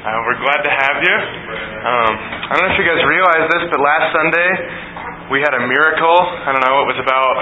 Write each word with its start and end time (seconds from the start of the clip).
Uh, 0.00 0.16
we're 0.24 0.40
glad 0.40 0.64
to 0.64 0.72
have 0.72 0.96
you. 1.04 1.16
Um, 1.84 2.12
I 2.48 2.56
don't 2.56 2.64
know 2.64 2.72
if 2.72 2.80
you 2.80 2.88
guys 2.88 3.04
realize 3.04 3.44
this, 3.52 3.68
but 3.68 3.84
last 3.84 4.08
Sunday 4.16 4.48
we 5.28 5.44
had 5.44 5.52
a 5.52 5.60
miracle. 5.60 6.16
I 6.16 6.56
don't 6.56 6.64
know, 6.64 6.88
it 6.88 6.88
was 6.88 6.96
about 7.04 7.36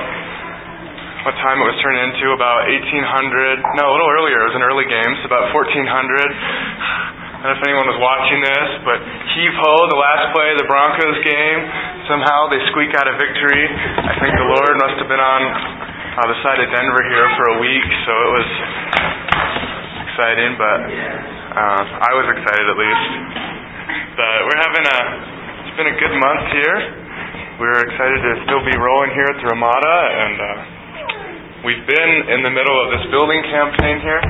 what 1.23 1.39
time 1.39 1.63
it 1.63 1.67
was 1.71 1.79
turned 1.79 2.03
into, 2.03 2.35
about 2.35 2.67
1800. 2.67 3.63
No, 3.79 3.87
a 3.87 3.93
little 3.95 4.11
earlier. 4.11 4.43
It 4.43 4.51
was 4.51 4.59
an 4.59 4.67
early 4.67 4.91
game, 4.91 5.13
so 5.23 5.31
about 5.31 5.55
1400. 5.55 5.87
I 5.87 7.47
don't 7.47 7.47
know 7.47 7.55
if 7.55 7.63
anyone 7.63 7.87
was 7.95 8.01
watching 8.02 8.43
this, 8.43 8.69
but 8.83 8.99
heave 9.38 9.55
ho, 9.55 9.75
the 9.95 10.01
last 10.02 10.35
play 10.35 10.51
of 10.51 10.59
the 10.59 10.66
Broncos 10.66 11.19
game, 11.23 11.61
somehow 12.11 12.51
they 12.51 12.59
squeak 12.75 12.91
out 12.99 13.07
a 13.07 13.15
victory. 13.15 13.71
I 14.02 14.19
think 14.19 14.35
the 14.35 14.51
Lord 14.51 14.75
must 14.83 14.99
have 14.99 15.07
been 15.07 15.23
on 15.23 15.41
uh, 15.47 16.27
the 16.27 16.38
side 16.43 16.59
of 16.59 16.75
Denver 16.75 17.07
here 17.07 17.27
for 17.38 17.55
a 17.55 17.57
week, 17.63 17.87
so 18.02 18.13
it 18.19 18.30
was 18.35 18.51
exciting, 20.11 20.59
but 20.59 21.38
uh, 21.59 21.83
I 22.07 22.11
was 22.15 22.27
excited 22.39 22.67
at 22.71 22.79
least. 22.79 23.07
But 24.15 24.37
we're 24.47 24.62
having 24.62 24.85
a, 24.87 24.99
it's 25.66 25.75
been 25.75 25.91
a 25.91 25.99
good 25.99 26.15
month 26.15 26.45
here. 26.55 26.79
We're 27.59 27.83
excited 27.83 28.19
to 28.23 28.33
still 28.47 28.62
be 28.62 28.79
rolling 28.79 29.11
here 29.11 29.27
at 29.27 29.39
the 29.43 29.51
Ramada, 29.51 29.97
and 30.07 30.37
uh, 30.39 30.49
we've 31.66 31.83
been 31.83 32.13
in 32.30 32.47
the 32.47 32.52
middle 32.55 32.79
of 32.79 32.95
this 32.95 33.11
building 33.11 33.43
campaign 33.51 33.99
here 33.99 34.23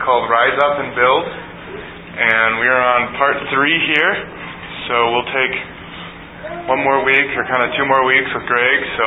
called 0.00 0.32
Rise 0.32 0.56
Up 0.64 0.80
and 0.80 0.96
Build, 0.96 1.24
and 2.16 2.50
we 2.64 2.66
are 2.72 2.80
on 2.80 3.12
part 3.20 3.36
three 3.52 3.76
here. 3.92 4.12
So 4.88 4.94
we'll 5.12 5.30
take 5.36 5.54
one 6.64 6.80
more 6.80 7.04
week 7.04 7.28
or 7.36 7.44
kind 7.44 7.60
of 7.60 7.76
two 7.76 7.84
more 7.84 8.08
weeks 8.08 8.32
with 8.32 8.48
Greg. 8.48 8.78
So 8.96 9.04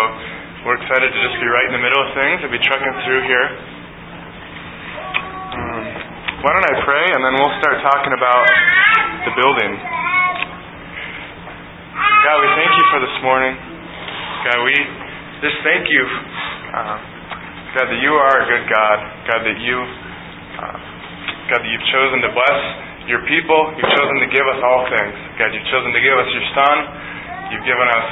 we're 0.70 0.78
excited 0.78 1.10
to 1.10 1.20
just 1.26 1.42
be 1.42 1.50
right 1.50 1.68
in 1.74 1.74
the 1.74 1.82
middle 1.82 2.02
of 2.06 2.14
things 2.14 2.38
and 2.46 2.50
be 2.54 2.62
trucking 2.62 2.96
through 3.02 3.26
here. 3.26 3.73
Why 6.44 6.52
don't 6.52 6.68
I 6.68 6.76
pray 6.84 7.08
and 7.08 7.24
then 7.24 7.40
we'll 7.40 7.56
start 7.64 7.80
talking 7.88 8.12
about 8.12 8.44
the 9.24 9.32
building. 9.32 9.80
God, 12.20 12.38
we 12.44 12.50
thank 12.60 12.68
you 12.76 12.86
for 12.92 13.00
this 13.00 13.16
morning. 13.24 13.56
God, 14.52 14.60
we 14.68 14.76
just 15.40 15.56
thank 15.64 15.88
you, 15.88 16.04
uh, 16.04 16.96
God, 17.80 17.88
that 17.88 17.96
you 17.96 18.12
are 18.20 18.44
a 18.44 18.46
good 18.52 18.68
God. 18.68 18.98
God, 19.24 19.40
that 19.48 19.56
you, 19.56 19.78
uh, 20.60 20.78
God, 21.48 21.64
that 21.64 21.70
you've 21.72 21.90
chosen 21.96 22.20
to 22.28 22.36
bless 22.36 22.60
your 23.08 23.24
people. 23.24 23.80
You've 23.80 23.96
chosen 23.96 24.20
to 24.20 24.28
give 24.28 24.44
us 24.44 24.60
all 24.68 24.84
things. 24.92 25.16
God, 25.40 25.48
you've 25.56 25.70
chosen 25.72 25.96
to 25.96 26.04
give 26.04 26.18
us 26.20 26.28
your 26.28 26.48
Son. 26.60 26.76
You've 27.56 27.64
given 27.64 27.88
us, 27.88 28.08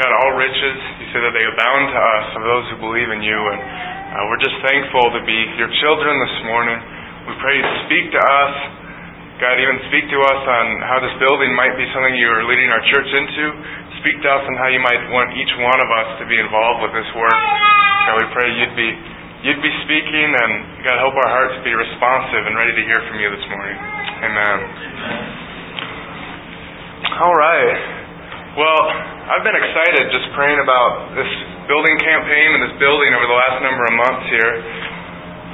God, 0.00 0.10
all 0.24 0.32
riches. 0.40 0.80
You 1.04 1.12
say 1.12 1.20
that 1.20 1.36
they 1.36 1.44
abound 1.44 1.92
to 1.92 2.00
us 2.00 2.26
of 2.40 2.42
those 2.48 2.64
who 2.72 2.88
believe 2.88 3.12
in 3.12 3.20
you. 3.20 3.36
And 3.36 3.60
uh, 3.60 4.32
we're 4.32 4.40
just 4.40 4.64
thankful 4.64 5.12
to 5.12 5.20
be 5.28 5.36
your 5.60 5.68
children 5.84 6.16
this 6.24 6.36
morning. 6.48 6.95
We 7.26 7.34
pray 7.42 7.58
you 7.58 7.66
speak 7.90 8.06
to 8.14 8.22
us. 8.22 8.54
God, 9.42 9.58
even 9.58 9.76
speak 9.90 10.06
to 10.08 10.18
us 10.22 10.42
on 10.46 10.66
how 10.86 11.02
this 11.02 11.12
building 11.20 11.52
might 11.58 11.74
be 11.76 11.84
something 11.92 12.14
you 12.14 12.30
are 12.30 12.46
leading 12.46 12.70
our 12.70 12.80
church 12.88 13.10
into. 13.10 13.44
Speak 14.00 14.16
to 14.22 14.28
us 14.30 14.44
on 14.46 14.54
how 14.62 14.70
you 14.70 14.80
might 14.80 15.02
want 15.10 15.34
each 15.34 15.50
one 15.58 15.76
of 15.82 15.90
us 15.90 16.08
to 16.22 16.24
be 16.30 16.38
involved 16.38 16.86
with 16.86 16.94
this 16.94 17.10
work. 17.18 17.36
God, 18.06 18.16
we 18.22 18.28
pray 18.30 18.46
you'd 18.54 18.78
be 18.78 18.90
you'd 19.42 19.60
be 19.60 19.74
speaking 19.84 20.30
and 20.38 20.50
God 20.86 21.02
help 21.02 21.18
our 21.18 21.30
hearts 21.34 21.58
be 21.66 21.74
responsive 21.74 22.46
and 22.46 22.54
ready 22.54 22.72
to 22.78 22.82
hear 22.86 23.00
from 23.10 23.18
you 23.18 23.28
this 23.34 23.46
morning. 23.50 23.76
Amen. 24.22 24.58
All 27.26 27.36
right. 27.36 27.76
Well, 28.56 28.82
I've 29.34 29.44
been 29.44 29.58
excited 29.58 30.14
just 30.14 30.30
praying 30.32 30.62
about 30.62 31.12
this 31.18 31.28
building 31.66 31.98
campaign 32.00 32.48
and 32.56 32.62
this 32.70 32.76
building 32.80 33.10
over 33.12 33.26
the 33.26 33.36
last 33.36 33.58
number 33.66 33.84
of 33.84 33.94
months 33.98 34.24
here. 34.30 34.52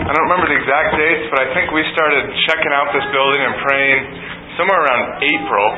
I 0.02 0.10
don't 0.10 0.26
remember 0.26 0.50
the 0.50 0.58
exact 0.58 0.98
dates, 0.98 1.30
but 1.30 1.38
I 1.46 1.48
think 1.54 1.70
we 1.70 1.86
started 1.94 2.26
checking 2.50 2.74
out 2.74 2.90
this 2.90 3.06
building 3.14 3.38
and 3.38 3.54
praying 3.62 3.98
somewhere 4.58 4.82
around 4.82 5.22
April. 5.22 5.68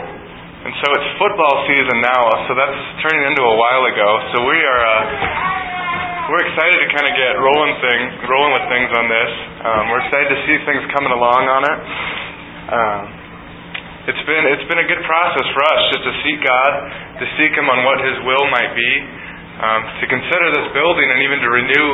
And 0.65 0.73
so 0.81 0.87
it's 0.97 1.09
football 1.21 1.55
season 1.69 2.01
now, 2.01 2.25
so 2.49 2.57
that's 2.57 2.81
turning 3.05 3.21
into 3.29 3.45
a 3.45 3.57
while 3.61 3.85
ago. 3.85 4.09
So 4.33 4.37
we 4.49 4.57
are 4.57 4.81
uh, 4.81 6.33
we're 6.33 6.41
excited 6.41 6.73
to 6.73 6.89
kind 6.97 7.05
of 7.05 7.13
get 7.21 7.37
rolling 7.37 7.77
thing 7.85 8.01
rolling 8.25 8.53
with 8.57 8.65
things 8.73 8.89
on 8.97 9.07
this. 9.13 9.31
Um, 9.61 9.83
we're 9.93 10.03
excited 10.09 10.29
to 10.33 10.41
see 10.49 10.57
things 10.65 10.83
coming 10.97 11.13
along 11.13 11.43
on 11.45 11.63
it. 11.69 11.79
Um, 12.73 13.03
it's 14.09 14.25
been 14.25 14.45
it's 14.57 14.69
been 14.73 14.81
a 14.81 14.89
good 14.89 15.05
process 15.05 15.47
for 15.53 15.63
us 15.69 15.81
just 15.93 16.05
to 16.09 16.13
seek 16.25 16.41
God, 16.41 16.73
to 17.21 17.25
seek 17.37 17.53
Him 17.53 17.69
on 17.69 17.85
what 17.85 18.01
His 18.01 18.17
will 18.25 18.49
might 18.49 18.73
be, 18.73 18.93
um, 19.61 19.81
to 20.01 20.05
consider 20.09 20.49
this 20.49 20.73
building, 20.73 21.13
and 21.13 21.19
even 21.29 21.45
to 21.45 21.49
renew 21.53 21.89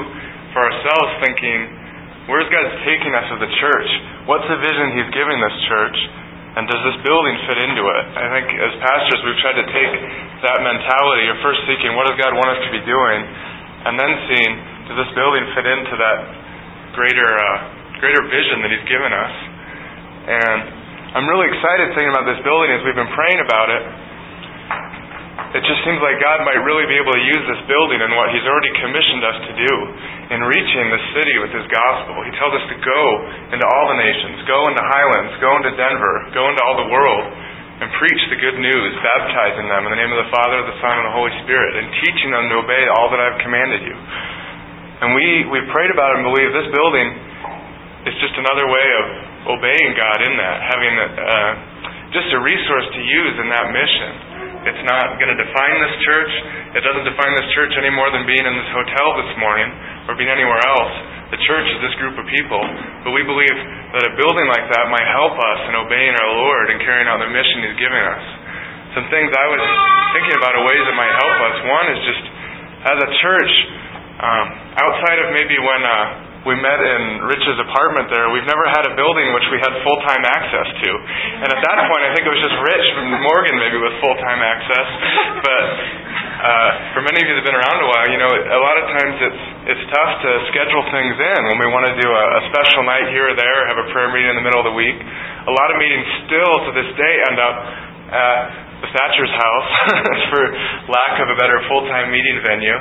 for 0.55 0.63
ourselves, 0.63 1.11
thinking, 1.27 1.80
where's 2.31 2.47
God 2.47 2.63
taking 2.87 3.13
us 3.13 3.27
as 3.27 3.41
a 3.43 3.51
church? 3.59 3.91
What's 4.31 4.47
the 4.47 4.59
vision 4.63 4.95
He's 4.95 5.11
giving 5.11 5.39
this 5.43 5.57
church? 5.67 5.99
And 6.55 6.67
does 6.67 6.83
this 6.83 6.99
building 7.07 7.37
fit 7.47 7.59
into 7.63 7.83
it? 7.83 8.05
I 8.15 8.27
think 8.39 8.47
as 8.55 8.73
pastors, 8.83 9.21
we've 9.23 9.39
tried 9.43 9.59
to 9.59 9.67
take 9.71 9.93
that 10.47 10.59
mentality 10.63 11.31
of 11.31 11.39
first 11.47 11.63
seeking, 11.67 11.95
what 11.95 12.11
does 12.11 12.19
God 12.19 12.35
want 12.35 12.59
us 12.59 12.61
to 12.67 12.71
be 12.75 12.83
doing, 12.87 13.21
and 13.87 13.95
then 13.99 14.11
seeing, 14.31 14.53
does 14.91 14.99
this 14.99 15.11
building 15.15 15.47
fit 15.55 15.67
into 15.67 15.95
that 15.95 16.19
greater 16.95 17.29
uh, 17.29 17.59
greater 18.03 18.23
vision 18.31 18.63
that 18.67 18.71
He's 18.75 18.87
given 18.87 19.11
us? 19.15 19.35
And 20.31 20.61
I'm 21.19 21.27
really 21.27 21.51
excited 21.51 21.95
thinking 21.99 22.15
about 22.15 22.27
this 22.27 22.43
building 22.47 22.71
as 22.75 22.83
we've 22.87 22.99
been 22.99 23.15
praying 23.15 23.43
about 23.43 23.69
it. 23.71 23.83
It 25.59 25.63
just 25.67 25.83
seems 25.83 25.99
like 25.99 26.23
God 26.23 26.47
might 26.47 26.63
really 26.63 26.87
be 26.87 26.95
able 26.99 27.15
to 27.15 27.25
use 27.27 27.45
this 27.47 27.63
building 27.67 27.99
and 27.99 28.11
what 28.15 28.31
He's 28.35 28.47
already 28.47 28.71
commissioned 28.79 29.23
us 29.23 29.39
to 29.51 29.53
do 29.55 29.75
in 30.31 30.39
reaching 30.47 30.87
the 30.95 31.03
city 31.19 31.37
with 31.43 31.51
His 31.51 31.67
gospel. 31.67 32.15
He 32.23 32.31
tells 32.39 32.55
us 32.55 32.65
to 32.71 32.77
go 32.79 33.03
into 33.51 33.67
all 33.67 33.87
the 33.91 33.99
nations, 33.99 34.47
go 34.47 34.61
into 34.71 34.79
Highlands, 34.79 35.35
go 35.43 35.51
into 35.59 35.75
Denver, 35.75 36.15
go 36.31 36.47
into 36.47 36.63
all 36.63 36.79
the 36.87 36.91
world, 36.91 37.27
and 37.83 37.91
preach 37.99 38.23
the 38.31 38.39
good 38.39 38.61
news, 38.63 38.91
baptizing 39.03 39.67
them 39.67 39.89
in 39.89 39.91
the 39.91 39.99
name 39.99 40.13
of 40.15 40.21
the 40.23 40.31
Father, 40.31 40.63
the 40.63 40.79
Son, 40.79 40.95
and 41.03 41.07
the 41.11 41.17
Holy 41.17 41.35
Spirit, 41.43 41.83
and 41.83 41.87
teaching 42.05 42.31
them 42.31 42.47
to 42.47 42.63
obey 42.63 42.85
all 42.95 43.11
that 43.11 43.19
I've 43.19 43.41
commanded 43.43 43.83
you. 43.83 43.97
And 45.01 45.17
we, 45.17 45.49
we 45.49 45.59
prayed 45.73 45.91
about 45.91 46.15
it 46.15 46.23
and 46.23 46.27
believe 46.29 46.53
this 46.53 46.71
building 46.71 47.09
is 48.05 48.15
just 48.21 48.37
another 48.37 48.69
way 48.69 48.87
of 49.01 49.05
obeying 49.57 49.91
God 49.97 50.19
in 50.23 50.33
that, 50.37 50.57
having 50.63 50.95
uh, 50.95 51.53
just 52.13 52.29
a 52.37 52.41
resource 52.45 52.87
to 52.93 53.01
use 53.01 53.35
in 53.41 53.49
that 53.49 53.67
mission. 53.73 54.11
It's 54.61 54.85
not 54.85 55.17
going 55.17 55.33
to 55.33 55.39
define 55.41 55.77
this 55.81 55.95
church. 56.05 56.33
It 56.77 56.83
doesn't 56.85 57.07
define 57.09 57.33
this 57.33 57.49
church 57.57 57.73
any 57.81 57.89
more 57.89 58.13
than 58.13 58.29
being 58.29 58.45
in 58.45 58.55
this 58.61 58.71
hotel 58.77 59.17
this 59.25 59.33
morning 59.41 59.73
or 60.05 60.13
being 60.21 60.29
anywhere 60.29 60.61
else. 60.61 60.95
The 61.33 61.41
church 61.49 61.65
is 61.65 61.79
this 61.81 61.97
group 61.97 62.21
of 62.21 62.29
people. 62.29 62.61
But 63.09 63.17
we 63.17 63.25
believe 63.25 63.57
that 63.97 64.05
a 64.05 64.13
building 64.21 64.47
like 64.53 64.69
that 64.69 64.85
might 64.93 65.09
help 65.17 65.33
us 65.33 65.61
in 65.65 65.81
obeying 65.81 66.13
our 66.13 66.33
Lord 66.45 66.75
and 66.75 66.77
carrying 66.85 67.09
out 67.09 67.25
the 67.25 67.31
mission 67.33 67.73
He's 67.73 67.79
giving 67.81 68.05
us. 68.05 68.25
Some 69.01 69.07
things 69.09 69.33
I 69.33 69.47
was 69.49 69.65
thinking 70.19 70.37
about 70.37 70.53
of 70.59 70.67
ways 70.69 70.83
that 70.85 70.97
might 70.99 71.15
help 71.15 71.37
us. 71.41 71.55
One 71.65 71.87
is 71.97 72.01
just 72.05 72.25
as 72.91 72.99
a 73.01 73.11
church, 73.25 73.53
um, 74.21 74.47
outside 74.77 75.19
of 75.25 75.33
maybe 75.33 75.57
when 75.57 75.81
uh, 75.89 76.30
we 76.49 76.57
met 76.57 76.81
in 76.81 77.21
Rich's 77.29 77.59
apartment 77.61 78.09
there. 78.09 78.33
We've 78.33 78.49
never 78.49 78.65
had 78.73 78.89
a 78.89 78.97
building 78.97 79.29
which 79.37 79.45
we 79.53 79.61
had 79.61 79.77
full 79.85 80.01
time 80.09 80.25
access 80.25 80.69
to. 80.73 80.91
And 81.45 81.49
at 81.53 81.61
that 81.61 81.79
point, 81.85 82.03
I 82.09 82.11
think 82.17 82.25
it 82.25 82.33
was 82.33 82.41
just 82.41 82.57
Rich 82.57 82.87
Morgan 83.21 83.57
maybe 83.61 83.77
with 83.77 83.93
full 84.01 84.17
time 84.25 84.41
access. 84.41 84.89
But 85.45 85.65
uh, 86.41 86.97
for 86.97 87.01
many 87.05 87.21
of 87.21 87.27
you 87.29 87.37
that 87.37 87.45
have 87.45 87.49
been 87.53 87.61
around 87.61 87.79
a 87.85 87.89
while, 87.93 88.07
you 88.09 88.17
know, 88.17 88.33
a 88.33 88.61
lot 88.65 88.77
of 88.81 88.85
times 88.89 89.15
it's 89.21 89.43
it's 89.77 89.85
tough 89.93 90.13
to 90.25 90.31
schedule 90.49 90.81
things 90.89 91.13
in 91.13 91.41
when 91.53 91.61
we 91.61 91.69
want 91.69 91.93
to 91.93 91.95
do 92.01 92.09
a, 92.09 92.25
a 92.41 92.43
special 92.49 92.89
night 92.89 93.13
here 93.13 93.29
or 93.29 93.37
there, 93.37 93.69
have 93.69 93.77
a 93.77 93.89
prayer 93.93 94.09
meeting 94.09 94.33
in 94.33 94.37
the 94.41 94.45
middle 94.45 94.65
of 94.65 94.69
the 94.73 94.77
week. 94.77 94.97
A 94.97 95.53
lot 95.53 95.69
of 95.69 95.77
meetings 95.77 96.09
still 96.25 96.55
to 96.65 96.71
this 96.73 96.89
day 96.97 97.15
end 97.29 97.37
up 97.37 97.57
at 98.17 98.41
the 98.81 98.89
Thatcher's 98.97 99.35
house 99.37 99.71
for 100.33 100.43
lack 100.89 101.21
of 101.21 101.29
a 101.29 101.37
better 101.37 101.61
full 101.69 101.85
time 101.93 102.09
meeting 102.09 102.41
venue. 102.49 102.81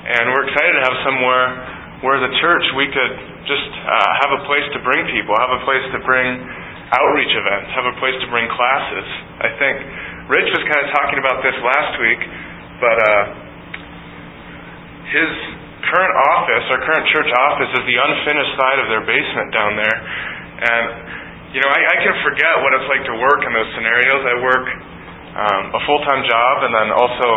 And 0.00 0.30
we're 0.30 0.46
excited 0.46 0.78
to 0.78 0.82
have 0.86 0.96
somewhere 1.02 1.79
where 2.00 2.16
a 2.16 2.32
church 2.40 2.64
we 2.76 2.88
could 2.88 3.14
just 3.44 3.70
uh, 3.84 4.10
have 4.24 4.32
a 4.36 4.40
place 4.48 4.64
to 4.72 4.80
bring 4.80 5.04
people, 5.12 5.36
have 5.36 5.54
a 5.60 5.62
place 5.68 5.84
to 5.92 6.00
bring 6.04 6.40
outreach 6.96 7.32
events, 7.36 7.68
have 7.76 7.86
a 7.86 7.96
place 8.00 8.16
to 8.24 8.28
bring 8.32 8.48
classes. 8.50 9.06
I 9.40 9.50
think 9.60 9.74
Rich 10.32 10.48
was 10.56 10.64
kind 10.64 10.80
of 10.80 10.88
talking 10.96 11.18
about 11.20 11.44
this 11.44 11.56
last 11.60 11.92
week, 12.00 12.20
but 12.80 12.96
uh, 12.98 13.24
his 15.12 15.30
current 15.90 16.14
office, 16.34 16.64
our 16.72 16.80
current 16.86 17.06
church 17.12 17.30
office, 17.50 17.70
is 17.76 17.82
the 17.84 17.98
unfinished 17.98 18.54
side 18.56 18.78
of 18.80 18.86
their 18.88 19.04
basement 19.04 19.48
down 19.52 19.76
there. 19.76 19.98
And, 20.60 20.86
you 21.56 21.60
know, 21.60 21.70
I, 21.72 21.80
I 21.82 21.96
can 22.04 22.14
forget 22.24 22.52
what 22.62 22.70
it's 22.78 22.88
like 22.88 23.04
to 23.10 23.16
work 23.18 23.40
in 23.44 23.52
those 23.52 23.70
scenarios. 23.76 24.20
I 24.24 24.36
work 24.40 24.66
um, 25.30 25.62
a 25.78 25.80
full 25.84 26.00
time 26.04 26.22
job 26.26 26.54
and 26.68 26.72
then 26.74 26.88
also 26.94 27.28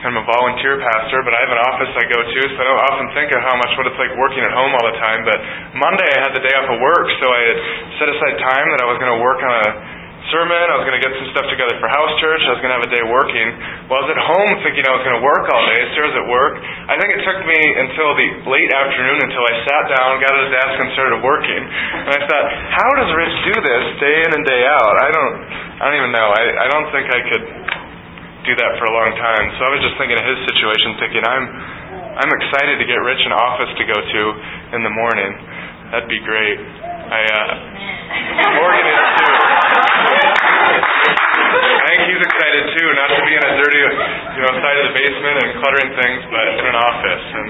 I'm 0.00 0.16
a 0.16 0.24
volunteer 0.24 0.80
pastor, 0.80 1.20
but 1.28 1.36
I 1.36 1.40
have 1.44 1.52
an 1.52 1.60
office 1.60 1.92
I 1.92 2.08
go 2.08 2.24
to, 2.24 2.40
so 2.40 2.56
I 2.56 2.64
don't 2.64 2.84
often 2.88 3.06
think 3.12 3.28
of 3.36 3.40
how 3.44 3.52
much 3.60 3.68
what 3.76 3.84
it's 3.84 4.00
like 4.00 4.16
working 4.16 4.40
at 4.40 4.48
home 4.48 4.72
all 4.72 4.86
the 4.88 4.96
time. 4.96 5.28
But 5.28 5.36
Monday 5.76 6.08
I 6.16 6.18
had 6.24 6.32
the 6.32 6.40
day 6.40 6.54
off 6.56 6.72
of 6.72 6.80
work, 6.80 7.04
so 7.20 7.28
I 7.28 7.40
had 7.52 7.58
set 8.00 8.08
aside 8.08 8.36
time 8.40 8.66
that 8.72 8.80
I 8.80 8.88
was 8.88 8.96
going 8.96 9.12
to 9.12 9.20
work 9.20 9.44
on 9.44 9.52
a 9.60 9.68
sermon. 10.32 10.56
I 10.56 10.76
was 10.80 10.88
going 10.88 10.96
to 10.96 11.04
get 11.04 11.12
some 11.20 11.28
stuff 11.36 11.52
together 11.52 11.76
for 11.84 11.92
house 11.92 12.16
church. 12.16 12.40
I 12.48 12.56
was 12.56 12.60
going 12.64 12.72
to 12.72 12.80
have 12.80 12.86
a 12.88 12.92
day 12.96 13.04
working. 13.12 13.48
Well, 13.92 14.00
I 14.00 14.08
was 14.08 14.10
at 14.16 14.20
home 14.24 14.52
thinking 14.64 14.88
I 14.88 14.92
was 14.96 15.04
going 15.04 15.20
to 15.20 15.24
work 15.24 15.44
all 15.52 15.62
day. 15.68 15.80
Sarah's 15.92 16.16
at 16.16 16.28
work. 16.32 16.56
I 16.64 16.96
think 16.96 17.20
it 17.20 17.20
took 17.20 17.40
me 17.44 17.60
until 17.60 18.10
the 18.16 18.28
late 18.48 18.72
afternoon 18.72 19.20
until 19.20 19.44
I 19.44 19.54
sat 19.68 19.84
down, 20.00 20.16
got 20.24 20.32
at 20.32 20.48
a 20.48 20.50
desk, 20.54 20.74
and 20.80 20.88
started 20.96 21.20
working. 21.20 21.60
And 21.60 22.12
I 22.16 22.20
thought, 22.24 22.46
how 22.72 22.90
does 23.04 23.10
Rich 23.12 23.36
do 23.52 23.54
this 23.68 23.84
day 24.00 24.16
in 24.24 24.30
and 24.32 24.44
day 24.48 24.62
out? 24.64 24.94
I 24.96 25.08
don't, 25.12 25.34
I 25.76 25.82
don't 25.92 25.98
even 26.08 26.12
know. 26.16 26.28
I, 26.32 26.42
I 26.56 26.66
don't 26.72 26.88
think 26.88 27.04
I 27.12 27.20
could 27.28 27.44
do 28.46 28.52
that 28.56 28.72
for 28.80 28.86
a 28.88 28.94
long 28.94 29.12
time. 29.20 29.44
So 29.60 29.60
I 29.68 29.70
was 29.76 29.82
just 29.84 29.96
thinking 30.00 30.16
of 30.16 30.24
his 30.24 30.38
situation, 30.48 30.96
thinking 30.96 31.22
I'm, 31.24 31.44
I'm 32.24 32.32
excited 32.40 32.80
to 32.80 32.86
get 32.88 32.98
Rich 33.04 33.22
an 33.28 33.34
office 33.36 33.72
to 33.76 33.84
go 33.84 33.98
to 33.98 34.22
in 34.76 34.80
the 34.84 34.92
morning. 34.92 35.30
That'd 35.92 36.08
be 36.08 36.22
great. 36.24 36.58
I, 37.10 37.20
uh, 37.26 37.52
Morgan 38.60 38.86
is 38.86 39.00
too. 39.18 39.34
I 41.50 41.82
think 41.90 42.00
he's 42.06 42.22
excited 42.22 42.64
too, 42.78 42.88
not 42.94 43.10
to 43.18 43.22
be 43.26 43.32
in 43.34 43.42
a 43.42 43.52
dirty, 43.58 43.80
you 43.82 44.42
know, 44.46 44.52
side 44.62 44.76
of 44.78 44.84
the 44.88 44.94
basement 44.94 45.36
and 45.42 45.48
cluttering 45.58 45.90
things, 45.98 46.20
but 46.30 46.44
in 46.54 46.64
an 46.70 46.78
office. 46.78 47.24
And 47.34 47.48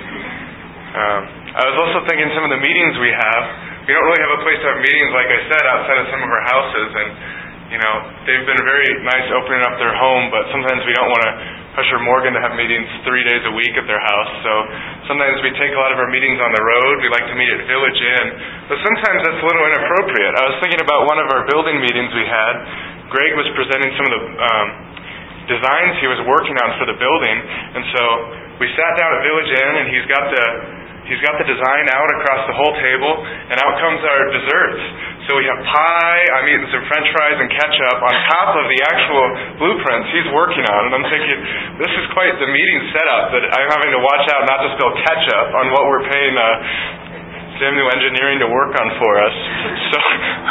um, 0.91 1.21
I 1.55 1.63
was 1.69 1.77
also 1.77 1.99
thinking 2.09 2.33
some 2.33 2.49
of 2.49 2.53
the 2.57 2.63
meetings 2.63 2.97
we 2.99 3.13
have. 3.13 3.43
We 3.85 3.93
don't 3.93 4.07
really 4.07 4.23
have 4.25 4.35
a 4.39 4.43
place 4.43 4.59
to 4.65 4.67
have 4.73 4.81
meetings, 4.81 5.11
like 5.13 5.29
I 5.29 5.41
said, 5.51 5.63
outside 5.67 5.99
of 6.03 6.07
some 6.09 6.23
of 6.25 6.31
our 6.31 6.45
houses, 6.49 6.89
and 6.95 7.09
you 7.71 7.79
know, 7.79 7.95
they've 8.27 8.47
been 8.51 8.63
very 8.67 8.91
nice 9.07 9.31
opening 9.31 9.63
up 9.63 9.79
their 9.79 9.95
home, 9.95 10.27
but 10.35 10.51
sometimes 10.51 10.83
we 10.83 10.91
don't 10.99 11.07
want 11.07 11.23
to 11.23 11.33
pressure 11.79 12.03
Morgan 12.03 12.35
to 12.35 12.43
have 12.43 12.59
meetings 12.59 12.91
three 13.07 13.23
days 13.23 13.47
a 13.47 13.55
week 13.55 13.71
at 13.79 13.87
their 13.87 14.03
house. 14.03 14.33
So 14.43 14.53
sometimes 15.07 15.39
we 15.47 15.55
take 15.55 15.71
a 15.71 15.79
lot 15.79 15.95
of 15.95 16.03
our 16.03 16.11
meetings 16.11 16.43
on 16.43 16.51
the 16.51 16.63
road. 16.67 16.99
We 16.99 17.09
like 17.15 17.31
to 17.31 17.37
meet 17.39 17.47
at 17.47 17.63
Village 17.71 18.01
Inn, 18.03 18.27
but 18.67 18.77
sometimes 18.83 19.19
that's 19.23 19.39
a 19.39 19.47
little 19.47 19.65
inappropriate. 19.71 20.35
I 20.35 20.45
was 20.51 20.57
thinking 20.59 20.83
about 20.83 21.07
one 21.07 21.23
of 21.23 21.31
our 21.31 21.47
building 21.47 21.79
meetings 21.79 22.11
we 22.11 22.27
had. 22.27 22.55
Greg 23.15 23.39
was 23.39 23.47
presenting 23.55 23.95
some 23.95 24.07
of 24.11 24.13
the 24.19 24.23
um, 24.35 24.67
designs 25.47 25.95
he 26.03 26.11
was 26.11 26.19
working 26.27 26.59
on 26.59 26.75
for 26.75 26.91
the 26.91 26.99
building, 26.99 27.37
and 27.79 27.83
so 27.95 28.03
we 28.59 28.67
sat 28.75 28.99
down 28.99 29.15
at 29.15 29.23
Village 29.23 29.51
Inn, 29.55 29.73
and 29.79 29.87
he's 29.95 30.07
got 30.11 30.27
the 30.27 30.47
He's 31.11 31.19
got 31.27 31.35
the 31.43 31.49
design 31.49 31.91
out 31.91 32.07
across 32.23 32.47
the 32.47 32.55
whole 32.55 32.71
table, 32.79 33.13
and 33.51 33.59
out 33.59 33.75
comes 33.83 33.99
our 33.99 34.31
desserts. 34.31 34.83
So 35.31 35.39
we 35.39 35.47
have 35.47 35.63
pie, 35.63 36.23
I'm 36.35 36.47
eating 36.51 36.67
some 36.75 36.83
french 36.91 37.07
fries 37.15 37.39
and 37.39 37.47
ketchup 37.55 38.03
on 38.03 38.11
top 38.35 38.51
of 38.51 38.67
the 38.67 38.83
actual 38.83 39.25
blueprints 39.63 40.11
he's 40.11 40.27
working 40.35 40.67
on. 40.67 40.91
And 40.91 40.93
I'm 40.99 41.07
thinking, 41.07 41.39
this 41.79 41.93
is 42.03 42.05
quite 42.19 42.35
the 42.43 42.51
meeting 42.51 42.79
setup 42.91 43.31
that 43.39 43.47
I'm 43.47 43.71
having 43.71 43.95
to 43.95 44.03
watch 44.03 44.27
out 44.35 44.43
not 44.51 44.59
to 44.67 44.75
spill 44.75 44.91
ketchup 44.91 45.55
on 45.55 45.71
what 45.71 45.87
we're 45.87 46.03
paying 46.11 46.35
uh, 46.35 47.63
Samuel 47.63 47.95
Engineering 47.95 48.43
to 48.43 48.51
work 48.51 48.75
on 48.75 48.91
for 48.99 49.13
us. 49.23 49.37
So 49.95 49.99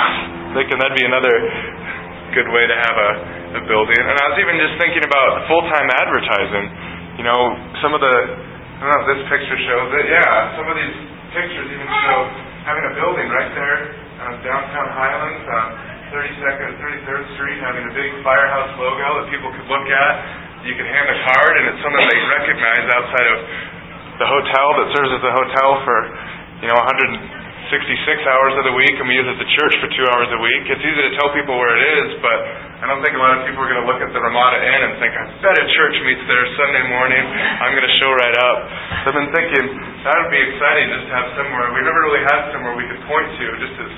thinking 0.63 0.79
that'd 0.79 0.95
be 0.95 1.03
another 1.03 1.35
good 2.39 2.47
way 2.47 2.63
to 2.63 2.75
have 2.79 2.95
a, 2.95 3.11
a 3.59 3.61
building. 3.67 3.99
And 3.99 4.15
I 4.15 4.25
was 4.31 4.39
even 4.39 4.63
just 4.63 4.79
thinking 4.79 5.03
about 5.03 5.43
full-time 5.51 5.91
advertising. 6.07 7.19
You 7.19 7.27
know, 7.27 7.39
some 7.83 7.91
of 7.91 7.99
the 7.99 8.15
I 8.79 8.87
don't 8.87 8.91
know 8.95 9.01
if 9.03 9.07
this 9.11 9.23
picture 9.27 9.59
shows 9.59 9.91
it. 9.91 10.07
Yeah, 10.07 10.55
some 10.55 10.71
of 10.71 10.79
these 10.79 10.95
pictures 11.35 11.67
even 11.67 11.83
show 11.83 12.31
having 12.63 12.87
a 12.87 12.95
building 12.95 13.27
right 13.27 13.51
there 13.59 14.07
on 14.19 14.43
downtown 14.43 14.89
Highlands 14.91 15.45
on 15.47 15.65
32nd, 16.11 16.69
33rd 16.81 17.23
Street, 17.37 17.57
having 17.63 17.85
a 17.87 17.93
big 17.93 18.11
firehouse 18.25 18.73
logo 18.75 19.23
that 19.23 19.27
people 19.31 19.49
could 19.53 19.69
look 19.69 19.87
at. 19.87 20.13
You 20.67 20.75
can 20.75 20.83
hand 20.83 21.07
a 21.07 21.17
card, 21.23 21.53
and 21.55 21.63
it's 21.71 21.81
something 21.85 22.03
they 22.03 22.21
recognize 22.27 22.85
outside 22.91 23.27
of 23.31 23.39
the 24.19 24.27
hotel 24.27 24.67
that 24.83 24.87
serves 24.91 25.11
as 25.15 25.23
a 25.23 25.33
hotel 25.33 25.69
for 25.87 25.97
you 26.59 26.67
know 26.67 26.75
166 26.75 27.71
hours 28.27 28.53
of 28.59 28.67
the 28.67 28.75
week, 28.75 28.91
and 28.99 29.07
we 29.07 29.15
use 29.15 29.23
it 29.23 29.39
as 29.39 29.41
a 29.45 29.49
church 29.55 29.73
for 29.79 29.87
two 29.95 30.03
hours 30.11 30.27
a 30.35 30.39
week. 30.43 30.67
It's 30.67 30.83
easy 30.83 31.03
to 31.07 31.13
tell 31.15 31.31
people 31.31 31.55
where 31.55 31.71
it 31.79 31.83
is, 32.03 32.19
but 32.19 32.37
I 32.83 32.91
don't 32.91 32.99
think 32.99 33.15
a 33.15 33.21
lot 33.23 33.39
of 33.39 33.47
people 33.47 33.63
are 33.63 33.71
going 33.71 33.83
to 33.83 33.87
look 33.87 34.03
at 34.03 34.11
the 34.11 34.19
Ramada 34.19 34.59
Inn 34.59 34.81
and 34.83 34.93
think, 34.99 35.15
I 35.15 35.23
bet 35.39 35.55
a 35.55 35.67
church 35.79 35.95
meets 36.03 36.23
there 36.27 36.43
Sunday 36.59 36.83
morning. 36.91 37.23
I'm 37.23 37.71
going 37.71 37.87
to 37.87 37.95
show 38.03 38.11
right 38.11 38.35
up. 38.43 38.57
So 39.03 39.15
I've 39.15 39.17
been 39.19 39.31
thinking 39.31 39.63
that 40.03 40.15
would 40.15 40.31
be 40.31 40.43
exciting 40.43 40.85
just 40.91 41.05
to 41.07 41.13
have 41.15 41.27
somewhere. 41.39 41.71
We 41.71 41.83
never 41.87 42.01
really 42.03 42.23
had 42.27 42.51
somewhere 42.51 42.75
we 42.75 42.83
could 42.83 43.03
point 43.07 43.29
to, 43.31 43.45
just 43.63 43.75
as 43.79 43.91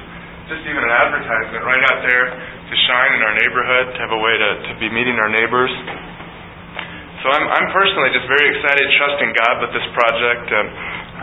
just 0.51 0.68
even 0.68 0.83
an 0.83 0.92
advertisement 0.92 1.63
right 1.63 1.83
out 1.95 2.03
there 2.03 2.25
to 2.27 2.74
shine 2.92 3.12
in 3.15 3.21
our 3.24 3.36
neighborhood, 3.39 3.95
to 3.95 4.00
have 4.03 4.12
a 4.12 4.19
way 4.19 4.36
to, 4.36 4.50
to 4.68 4.74
be 4.83 4.92
meeting 4.92 5.15
our 5.15 5.31
neighbors. 5.31 5.71
So 7.24 7.31
I'm, 7.31 7.48
I'm 7.48 7.68
personally 7.71 8.12
just 8.12 8.27
very 8.27 8.51
excited, 8.51 8.83
trusting 9.00 9.31
God 9.31 9.56
with 9.63 9.71
this 9.71 9.88
project. 9.95 10.51
And 10.51 10.68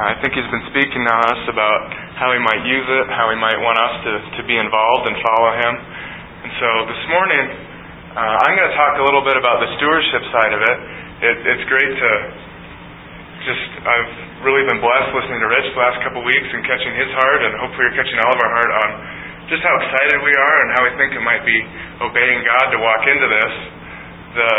I 0.00 0.16
think 0.24 0.32
He's 0.32 0.48
been 0.48 0.64
speaking 0.72 1.04
to 1.04 1.14
us 1.28 1.40
about 1.52 1.92
how 2.16 2.32
He 2.32 2.40
might 2.40 2.64
use 2.64 2.88
it, 2.88 3.04
how 3.12 3.28
He 3.28 3.36
might 3.36 3.60
want 3.60 3.76
us 3.76 3.94
to, 4.08 4.12
to 4.40 4.42
be 4.48 4.56
involved 4.56 5.04
and 5.12 5.16
follow 5.20 5.50
Him. 5.60 5.72
And 6.48 6.52
so 6.56 6.68
this 6.88 7.02
morning, 7.12 7.44
uh, 8.16 8.44
I'm 8.48 8.54
going 8.56 8.68
to 8.72 8.76
talk 8.80 8.96
a 8.96 9.04
little 9.04 9.26
bit 9.26 9.36
about 9.36 9.60
the 9.60 9.68
stewardship 9.76 10.22
side 10.32 10.52
of 10.56 10.60
it. 10.64 10.76
it. 11.20 11.36
It's 11.52 11.66
great 11.68 11.92
to 11.92 12.10
just, 13.44 13.68
I've 13.84 14.12
really 14.46 14.64
been 14.70 14.80
blessed 14.80 15.10
listening 15.12 15.40
to 15.42 15.48
Rich 15.50 15.68
the 15.74 15.80
last 15.82 15.98
couple 16.06 16.22
weeks 16.24 16.48
and 16.52 16.62
catching 16.64 16.94
his 16.94 17.10
heart, 17.12 17.40
and 17.44 17.52
hopefully 17.58 17.90
you're 17.90 17.98
catching 17.98 18.18
all 18.22 18.32
of 18.32 18.40
our 18.40 18.52
heart 18.54 18.72
on 18.86 19.17
just 19.48 19.64
how 19.64 19.74
excited 19.80 20.20
we 20.20 20.34
are 20.36 20.56
and 20.64 20.68
how 20.76 20.82
we 20.84 20.92
think 21.00 21.16
it 21.16 21.24
might 21.24 21.42
be 21.44 21.56
obeying 22.04 22.40
God 22.44 22.68
to 22.72 22.78
walk 22.80 23.02
into 23.08 23.26
this. 23.28 23.52
The 24.36 24.50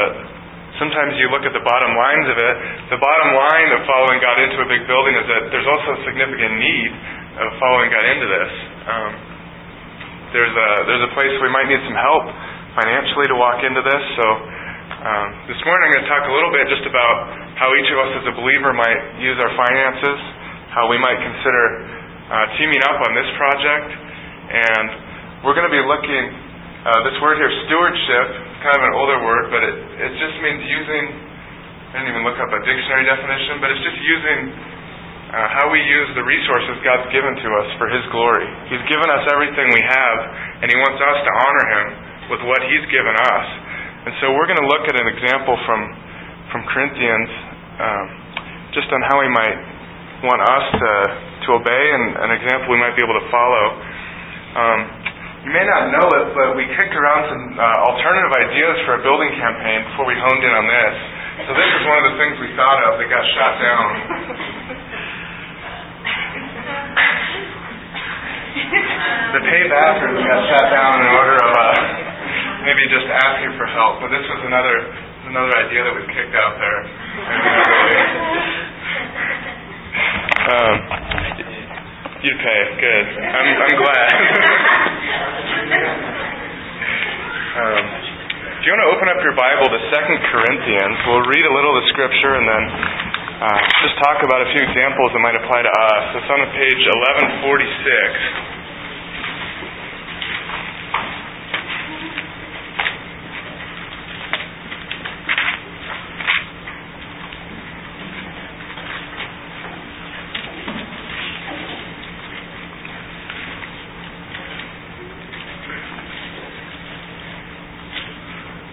sometimes 0.82 1.14
you 1.22 1.30
look 1.30 1.46
at 1.46 1.54
the 1.54 1.62
bottom 1.62 1.92
lines 1.94 2.28
of 2.30 2.38
it. 2.38 2.56
The 2.94 3.00
bottom 3.02 3.30
line 3.38 3.70
of 3.78 3.86
following 3.86 4.18
God 4.22 4.38
into 4.42 4.58
a 4.64 4.68
big 4.70 4.88
building 4.90 5.14
is 5.14 5.26
that 5.30 5.44
there's 5.54 5.70
also 5.70 5.90
a 5.94 6.02
significant 6.10 6.58
need 6.58 6.92
of 7.38 7.48
following 7.62 7.90
God 7.94 8.06
into 8.06 8.28
this. 8.28 8.52
Um, 8.90 9.12
there's 10.34 10.54
a 10.54 10.70
there's 10.90 11.06
a 11.06 11.12
place 11.14 11.32
we 11.42 11.54
might 11.54 11.70
need 11.70 11.82
some 11.86 11.98
help 11.98 12.26
financially 12.78 13.28
to 13.30 13.38
walk 13.38 13.62
into 13.62 13.82
this. 13.82 14.04
So 14.18 14.26
um, 15.06 15.28
this 15.50 15.60
morning 15.70 15.90
I'm 15.90 15.94
going 16.02 16.06
to 16.06 16.12
talk 16.12 16.26
a 16.26 16.34
little 16.34 16.54
bit 16.54 16.66
just 16.70 16.86
about 16.90 17.16
how 17.62 17.70
each 17.78 17.90
of 17.94 17.98
us 17.98 18.12
as 18.24 18.26
a 18.30 18.36
believer 18.38 18.74
might 18.74 19.22
use 19.22 19.38
our 19.38 19.54
finances, 19.54 20.18
how 20.74 20.90
we 20.90 20.98
might 20.98 21.18
consider 21.18 21.64
uh, 22.30 22.46
teaming 22.58 22.82
up 22.86 22.98
on 23.10 23.12
this 23.18 23.30
project, 23.38 23.90
and 24.50 24.88
we're 25.46 25.54
going 25.54 25.70
to 25.70 25.74
be 25.74 25.84
looking. 25.86 26.26
Uh, 26.80 27.06
this 27.06 27.18
word 27.20 27.38
here, 27.38 27.52
stewardship, 27.68 28.28
kind 28.64 28.76
of 28.80 28.84
an 28.88 28.94
older 28.96 29.20
word, 29.22 29.52
but 29.52 29.62
it, 29.62 29.76
it 30.00 30.12
just 30.18 30.36
means 30.42 30.64
using. 30.64 31.04
I 31.92 32.02
didn't 32.02 32.14
even 32.14 32.24
look 32.24 32.38
up 32.38 32.50
a 32.54 32.62
dictionary 32.64 33.04
definition, 33.04 33.60
but 33.60 33.68
it's 33.74 33.84
just 33.84 34.00
using 34.00 34.40
uh, 35.30 35.48
how 35.54 35.70
we 35.70 35.82
use 35.82 36.10
the 36.18 36.26
resources 36.26 36.82
God's 36.82 37.10
given 37.14 37.34
to 37.38 37.50
us 37.62 37.70
for 37.78 37.88
His 37.90 38.02
glory. 38.10 38.48
He's 38.74 38.86
given 38.90 39.10
us 39.10 39.24
everything 39.30 39.70
we 39.70 39.84
have, 39.86 40.18
and 40.64 40.68
He 40.70 40.78
wants 40.78 40.98
us 40.98 41.18
to 41.22 41.32
honor 41.46 41.66
Him 41.70 41.86
with 42.34 42.42
what 42.50 42.62
He's 42.66 42.86
given 42.90 43.14
us. 43.14 43.48
And 44.10 44.14
so 44.24 44.34
we're 44.34 44.50
going 44.50 44.62
to 44.62 44.70
look 44.70 44.86
at 44.90 44.96
an 44.98 45.10
example 45.14 45.56
from 45.70 45.82
from 46.50 46.66
Corinthians, 46.74 47.30
um, 47.78 48.06
just 48.74 48.90
on 48.90 49.02
how 49.06 49.22
He 49.22 49.30
might 49.30 49.60
want 50.26 50.42
us 50.42 50.66
to 50.80 50.92
to 51.46 51.48
obey, 51.60 51.86
and 51.94 52.04
an 52.30 52.32
example 52.34 52.74
we 52.74 52.82
might 52.82 52.98
be 52.98 53.04
able 53.06 53.18
to 53.18 53.28
follow. 53.30 53.66
Um, 54.50 54.80
you 55.46 55.52
may 55.54 55.62
not 55.62 55.94
know 55.94 56.10
it, 56.20 56.26
but 56.34 56.58
we 56.58 56.66
kicked 56.74 56.96
around 56.98 57.30
some 57.30 57.44
uh, 57.54 57.88
alternative 57.90 58.34
ideas 58.34 58.76
for 58.84 58.98
a 58.98 59.02
building 59.06 59.30
campaign 59.38 59.86
before 59.94 60.10
we 60.10 60.18
honed 60.18 60.44
in 60.44 60.52
on 60.52 60.66
this. 60.68 60.96
So 61.48 61.56
this 61.56 61.70
is 61.70 61.82
one 61.88 61.98
of 62.04 62.12
the 62.12 62.18
things 62.20 62.36
we 62.42 62.52
thought 62.58 62.82
of 62.90 63.00
that 63.00 63.08
got 63.08 63.24
shot 63.38 63.54
down. 63.62 63.88
the 69.38 69.42
pay 69.46 69.64
bathrooms 69.70 70.20
got 70.26 70.42
shut 70.50 70.68
down 70.74 70.98
in 70.98 71.10
order 71.14 71.38
of 71.40 71.52
uh, 71.56 71.78
maybe 72.66 72.84
just 72.92 73.08
asking 73.08 73.54
for 73.56 73.70
help. 73.70 74.02
But 74.02 74.10
this 74.12 74.26
was 74.28 74.42
another 74.44 74.76
another 75.30 75.54
idea 75.62 75.86
that 75.86 75.94
was 75.94 76.10
kicked 76.10 76.36
out 76.36 76.58
there. 76.58 76.80
um, 80.58 81.19
you'd. 82.24 82.68
Good. 82.80 83.06
I'm 83.16 83.48
I'm 83.48 83.76
glad. 83.80 84.12
um, 87.60 87.84
if 88.60 88.68
you 88.68 88.76
want 88.76 88.84
to 88.84 88.92
open 88.92 89.08
up 89.08 89.24
your 89.24 89.36
Bible 89.40 89.72
to 89.72 89.80
Second 89.96 90.20
Corinthians, 90.28 91.00
we'll 91.08 91.24
read 91.24 91.46
a 91.48 91.54
little 91.56 91.80
of 91.80 91.80
the 91.80 91.88
scripture 91.96 92.36
and 92.36 92.44
then 92.44 92.64
uh, 93.40 93.60
just 93.88 93.96
talk 94.04 94.20
about 94.20 94.44
a 94.44 94.52
few 94.52 94.60
examples 94.68 95.16
that 95.16 95.22
might 95.24 95.40
apply 95.40 95.64
to 95.64 95.72
us. 95.72 96.20
It's 96.20 96.28
on 96.28 96.44
page 96.60 96.84
1146. 97.48 98.60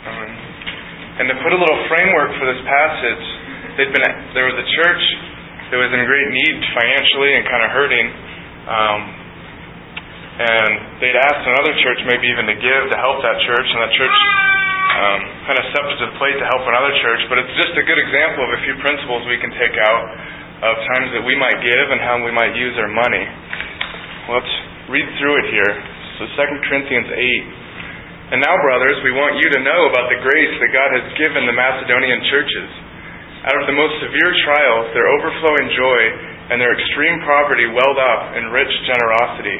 Um, 0.07 0.31
and 1.23 1.27
to 1.31 1.35
put 1.43 1.55
a 1.55 1.59
little 1.59 1.81
framework 1.87 2.35
for 2.39 2.47
this 2.51 2.63
passage, 2.67 3.27
they'd 3.77 3.93
been 3.93 4.05
there 4.33 4.49
was 4.49 4.57
a 4.57 4.69
church 4.83 5.05
that 5.73 5.79
was 5.79 5.91
in 5.93 6.03
great 6.05 6.29
need 6.33 6.57
financially 6.73 7.33
and 7.37 7.43
kind 7.49 7.63
of 7.65 7.71
hurting. 7.73 8.07
Um, 8.67 9.01
and 10.37 11.01
they'd 11.01 11.17
asked 11.17 11.45
another 11.49 11.73
church 11.81 12.01
maybe 12.05 12.29
even 12.29 12.45
to 12.45 12.57
give 12.61 12.83
to 12.93 12.97
help 13.01 13.25
that 13.25 13.41
church, 13.49 13.69
and 13.73 13.79
that 13.81 13.93
church 13.97 14.17
um, 14.97 15.21
kind 15.49 15.57
of 15.57 15.65
stepped 15.73 15.91
to 15.97 16.07
the 16.13 16.13
plate 16.21 16.37
to 16.37 16.47
help 16.53 16.65
another 16.69 16.93
church. 17.01 17.25
But 17.33 17.41
it's 17.41 17.55
just 17.57 17.73
a 17.73 17.85
good 17.85 17.97
example 17.97 18.45
of 18.45 18.53
a 18.53 18.61
few 18.69 18.77
principles 18.85 19.25
we 19.29 19.41
can 19.41 19.53
take 19.57 19.77
out 19.81 20.05
of 20.61 20.75
times 20.97 21.09
that 21.17 21.25
we 21.25 21.37
might 21.37 21.57
give 21.65 21.87
and 21.93 22.01
how 22.05 22.21
we 22.21 22.33
might 22.33 22.53
use 22.53 22.77
our 22.77 22.89
money. 22.89 23.25
Let's 24.29 24.53
read 24.93 25.09
through 25.21 25.35
it 25.41 25.47
here. 25.53 25.73
So 26.21 26.29
2 26.33 26.69
Corinthians 26.69 27.09
8. 27.13 28.37
And 28.37 28.43
now, 28.43 28.57
brothers, 28.59 28.99
we 29.07 29.13
want 29.15 29.39
you 29.39 29.49
to 29.55 29.61
know 29.63 29.81
about 29.93 30.11
the 30.11 30.19
grace 30.19 30.55
that 30.59 30.71
God 30.73 30.91
has 31.01 31.07
given 31.15 31.47
the 31.47 31.55
Macedonian 31.55 32.21
churches. 32.33 32.69
Out 33.47 33.63
of 33.63 33.71
the 33.71 33.79
most 33.79 33.95
severe 34.03 34.33
trials, 34.43 34.91
their 34.91 35.07
overflowing 35.07 35.71
joy 35.71 36.03
and 36.51 36.59
their 36.59 36.75
extreme 36.75 37.23
poverty 37.23 37.71
welled 37.71 37.99
up 37.99 38.35
in 38.35 38.51
rich 38.51 38.71
generosity. 38.91 39.55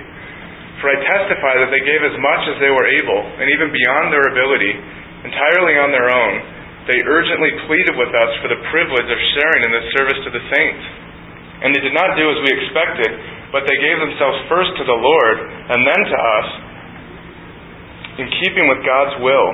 For 0.83 0.91
I 0.91 0.99
testify 1.07 1.55
that 1.63 1.71
they 1.71 1.87
gave 1.87 2.03
as 2.03 2.19
much 2.19 2.43
as 2.51 2.59
they 2.59 2.75
were 2.75 2.85
able, 2.85 3.21
and 3.39 3.47
even 3.47 3.71
beyond 3.71 4.11
their 4.11 4.27
ability, 4.27 4.75
entirely 5.25 5.79
on 5.79 5.95
their 5.95 6.11
own. 6.11 6.35
They 6.91 6.99
urgently 6.99 7.55
pleaded 7.71 7.95
with 7.95 8.11
us 8.11 8.31
for 8.43 8.51
the 8.51 8.63
privilege 8.75 9.07
of 9.07 9.21
sharing 9.39 9.63
in 9.67 9.73
this 9.75 9.89
service 9.95 10.19
to 10.23 10.31
the 10.35 10.45
saints. 10.51 10.85
And 11.63 11.71
they 11.71 11.83
did 11.83 11.95
not 11.95 12.19
do 12.19 12.27
as 12.27 12.39
we 12.43 12.51
expected, 12.53 13.11
but 13.51 13.65
they 13.71 13.79
gave 13.79 13.99
themselves 14.03 14.39
first 14.51 14.75
to 14.79 14.85
the 14.85 14.99
Lord 14.99 15.37
and 15.47 15.81
then 15.83 16.03
to 16.11 16.19
us, 16.19 16.49
in 18.19 18.27
keeping 18.43 18.67
with 18.67 18.83
God's 18.83 19.15
will. 19.23 19.49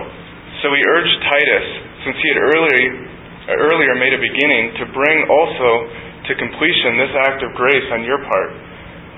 So 0.64 0.72
we 0.72 0.80
urged 0.80 1.16
Titus, 1.20 1.66
since 2.04 2.16
he 2.16 2.26
had 2.32 2.40
earlier, 2.52 3.11
earlier 3.50 3.94
made 3.98 4.14
a 4.14 4.22
beginning, 4.22 4.78
to 4.78 4.84
bring 4.94 5.18
also 5.26 5.70
to 6.30 6.32
completion 6.38 6.98
this 6.98 7.14
act 7.26 7.42
of 7.42 7.50
grace 7.58 7.86
on 7.90 8.06
your 8.06 8.22
part. 8.22 8.50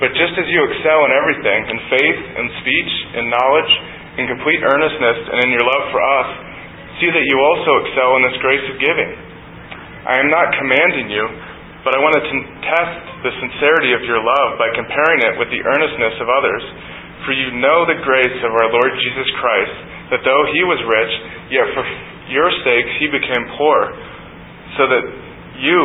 But 0.01 0.17
just 0.17 0.35
as 0.41 0.49
you 0.49 0.61
excel 0.73 1.05
in 1.07 1.13
everything, 1.13 1.61
in 1.71 1.79
faith, 1.93 2.21
in 2.41 2.47
speech, 2.65 2.93
in 3.21 3.25
knowledge, 3.31 3.73
in 4.19 4.25
complete 4.27 4.61
earnestness, 4.65 5.19
and 5.29 5.39
in 5.45 5.51
your 5.53 5.67
love 5.67 5.85
for 5.93 6.01
us, 6.01 6.29
see 6.99 7.11
that 7.11 7.27
you 7.27 7.37
also 7.37 7.73
excel 7.85 8.11
in 8.19 8.23
this 8.27 8.39
grace 8.41 8.67
of 8.71 8.77
giving. 8.81 9.11
I 10.05 10.21
am 10.21 10.29
not 10.33 10.55
commanding 10.57 11.09
you, 11.13 11.25
but 11.85 11.93
I 11.93 12.01
want 12.01 12.17
to 12.17 12.25
test 12.65 13.01
the 13.25 13.33
sincerity 13.45 13.93
of 13.93 14.03
your 14.09 14.21
love 14.25 14.57
by 14.57 14.73
comparing 14.73 15.21
it 15.21 15.35
with 15.37 15.53
the 15.53 15.61
earnestness 15.61 16.17
of 16.21 16.29
others. 16.33 16.65
For 17.29 17.33
you 17.33 17.57
know 17.57 17.89
the 17.89 18.01
grace 18.05 18.39
of 18.45 18.53
our 18.53 18.69
Lord 18.69 18.93
Jesus 19.01 19.29
Christ, 19.41 19.77
that 20.13 20.25
though 20.25 20.45
he 20.53 20.63
was 20.65 20.81
rich, 20.85 21.13
yet 21.49 21.67
for 21.73 21.85
your 22.29 22.49
sakes 22.65 22.93
he 23.01 23.09
became 23.09 23.45
poor, 23.57 23.95
so 24.77 24.91
that 24.91 25.05
you, 25.61 25.81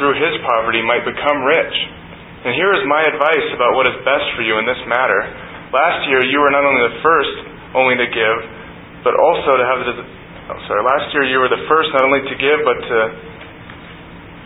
through 0.00 0.16
his 0.16 0.34
poverty, 0.44 0.80
might 0.84 1.04
become 1.04 1.44
rich. 1.44 1.76
And 2.42 2.58
here 2.58 2.74
is 2.74 2.82
my 2.90 3.02
advice 3.06 3.48
about 3.54 3.78
what 3.78 3.86
is 3.86 3.96
best 4.02 4.26
for 4.34 4.42
you 4.42 4.58
in 4.58 4.66
this 4.66 4.80
matter. 4.90 5.20
Last 5.70 6.04
year 6.10 6.20
you 6.26 6.42
were 6.42 6.50
not 6.50 6.66
only 6.66 6.82
the 6.84 6.98
first 7.00 7.34
only 7.72 7.96
to 7.96 8.08
give, 8.10 8.38
but 9.06 9.14
also 9.16 9.56
to 9.56 9.64
have 9.64 9.78
the 9.86 9.94
oh, 10.50 10.58
sorry, 10.66 10.82
last 10.82 11.06
year 11.14 11.24
you 11.30 11.38
were 11.38 11.48
the 11.48 11.64
first 11.70 11.88
not 11.94 12.04
only 12.04 12.22
to 12.26 12.36
give 12.36 12.58
but 12.66 12.78
to 12.82 12.98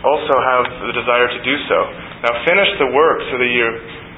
also 0.05 0.35
have 0.45 0.63
the 0.87 0.93
desire 0.93 1.25
to 1.25 1.41
do 1.41 1.55
so. 1.65 1.79
Now 2.21 2.33
finish 2.45 2.69
the 2.77 2.89
work 2.93 3.19
so 3.33 3.35
that 3.41 3.49
your, 3.49 3.71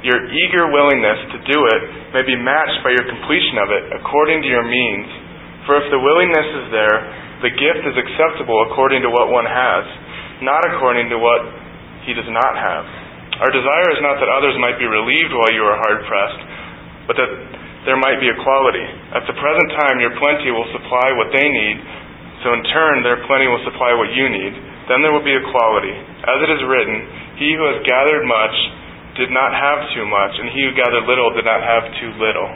your 0.04 0.20
eager 0.28 0.68
willingness 0.76 1.20
to 1.36 1.40
do 1.48 1.58
it 1.58 1.82
may 2.20 2.24
be 2.28 2.36
matched 2.36 2.84
by 2.84 2.92
your 2.92 3.08
completion 3.08 3.58
of 3.64 3.68
it 3.72 3.84
according 3.96 4.44
to 4.44 4.50
your 4.52 4.68
means. 4.68 5.08
For 5.64 5.80
if 5.80 5.88
the 5.88 6.02
willingness 6.02 6.50
is 6.64 6.68
there, 6.76 6.98
the 7.44 7.52
gift 7.54 7.84
is 7.88 7.96
acceptable 7.96 8.58
according 8.72 9.04
to 9.04 9.10
what 9.10 9.32
one 9.32 9.48
has, 9.48 9.86
not 10.44 10.64
according 10.68 11.08
to 11.12 11.18
what 11.20 11.42
he 12.04 12.16
does 12.16 12.28
not 12.28 12.54
have. 12.56 12.86
Our 13.40 13.52
desire 13.52 13.90
is 13.96 14.02
not 14.04 14.20
that 14.20 14.28
others 14.28 14.56
might 14.60 14.76
be 14.76 14.88
relieved 14.88 15.32
while 15.32 15.54
you 15.56 15.64
are 15.64 15.80
hard 15.80 16.04
pressed, 16.04 16.42
but 17.08 17.16
that 17.16 17.32
there 17.88 18.00
might 18.00 18.20
be 18.20 18.28
equality. 18.28 18.84
At 19.16 19.24
the 19.24 19.36
present 19.40 19.68
time, 19.80 20.04
your 20.04 20.16
plenty 20.20 20.52
will 20.52 20.68
supply 20.76 21.16
what 21.16 21.32
they 21.32 21.48
need, 21.48 21.78
so 22.44 22.56
in 22.56 22.64
turn, 22.72 23.04
their 23.04 23.24
plenty 23.28 23.48
will 23.48 23.64
supply 23.64 23.96
what 23.96 24.12
you 24.12 24.28
need 24.28 24.70
then 24.90 25.06
there 25.06 25.14
will 25.14 25.24
be 25.24 25.38
equality. 25.38 25.94
As 26.26 26.38
it 26.42 26.50
is 26.50 26.66
written, 26.66 26.98
He 27.38 27.54
who 27.54 27.64
has 27.70 27.86
gathered 27.86 28.26
much 28.26 28.58
did 29.22 29.30
not 29.30 29.54
have 29.54 29.86
too 29.94 30.10
much, 30.10 30.34
and 30.42 30.50
he 30.50 30.66
who 30.66 30.74
gathered 30.74 31.06
little 31.06 31.30
did 31.38 31.46
not 31.46 31.62
have 31.62 31.86
too 32.02 32.12
little. 32.18 32.50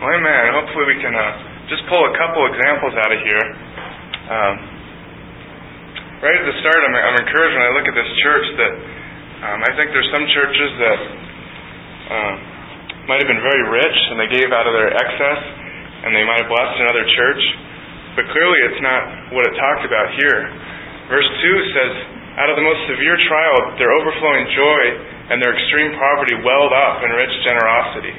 Well, 0.00 0.10
amen. 0.20 0.42
Hopefully, 0.52 0.86
we 0.94 0.98
can 1.00 1.14
uh, 1.16 1.32
just 1.72 1.86
pull 1.88 2.02
a 2.04 2.12
couple 2.18 2.44
examples 2.50 2.94
out 2.98 3.10
of 3.14 3.20
here. 3.24 3.44
Um, 4.24 4.54
right 6.20 6.36
at 6.38 6.44
the 6.44 6.56
start, 6.60 6.80
I'm, 6.84 6.94
I'm, 6.94 7.18
encouraged 7.24 7.54
when 7.56 7.64
I 7.64 7.72
look 7.72 7.86
at 7.88 7.96
this 7.96 8.10
church 8.20 8.46
that 8.58 8.72
um, 9.48 9.58
I 9.64 9.70
think 9.78 9.94
there's 9.94 10.10
some 10.12 10.26
churches 10.34 10.70
that. 10.82 11.00
Um, 12.04 12.54
might 13.04 13.20
have 13.20 13.28
been 13.28 13.44
very 13.44 13.64
rich 13.68 13.98
and 14.12 14.16
they 14.16 14.30
gave 14.32 14.48
out 14.48 14.64
of 14.64 14.72
their 14.72 14.88
excess 14.88 15.40
and 16.04 16.16
they 16.16 16.24
might 16.24 16.40
have 16.40 16.48
blessed 16.48 16.76
another 16.80 17.04
church. 17.04 17.42
But 18.16 18.24
clearly 18.32 18.58
it's 18.70 18.80
not 18.80 19.02
what 19.36 19.44
it 19.44 19.54
talked 19.56 19.84
about 19.84 20.08
here. 20.16 20.40
Verse 21.12 21.28
2 21.28 21.74
says, 21.76 21.92
Out 22.40 22.48
of 22.48 22.56
the 22.56 22.64
most 22.64 22.80
severe 22.88 23.16
trial, 23.28 23.76
their 23.76 23.92
overflowing 23.92 24.46
joy 24.56 24.82
and 25.32 25.40
their 25.40 25.56
extreme 25.56 25.96
poverty 25.96 26.36
welled 26.44 26.74
up 26.74 27.00
in 27.00 27.10
rich 27.16 27.34
generosity. 27.46 28.12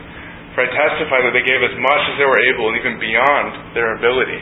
For 0.57 0.63
I 0.63 0.71
testify 0.71 1.19
that 1.21 1.33
they 1.35 1.43
gave 1.43 1.61
as 1.61 1.75
much 1.77 2.03
as 2.09 2.15
they 2.15 2.27
were 2.27 2.41
able, 2.47 2.71
and 2.71 2.75
even 2.79 2.95
beyond 2.97 3.75
their 3.75 3.99
ability. 3.99 4.39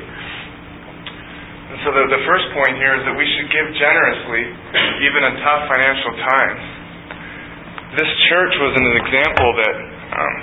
And 1.73 1.77
so 1.81 1.89
the, 1.89 2.05
the 2.05 2.21
first 2.29 2.45
point 2.53 2.77
here 2.77 2.93
is 2.93 3.03
that 3.09 3.17
we 3.17 3.25
should 3.33 3.49
give 3.49 3.67
generously, 3.81 4.43
even 5.09 5.21
in 5.25 5.33
tough 5.41 5.65
financial 5.65 6.13
times. 6.21 6.63
This 7.97 8.11
church 8.29 8.53
was 8.61 8.73
an 8.77 8.87
example 9.01 9.49
that 9.57 9.75
um, 10.13 10.33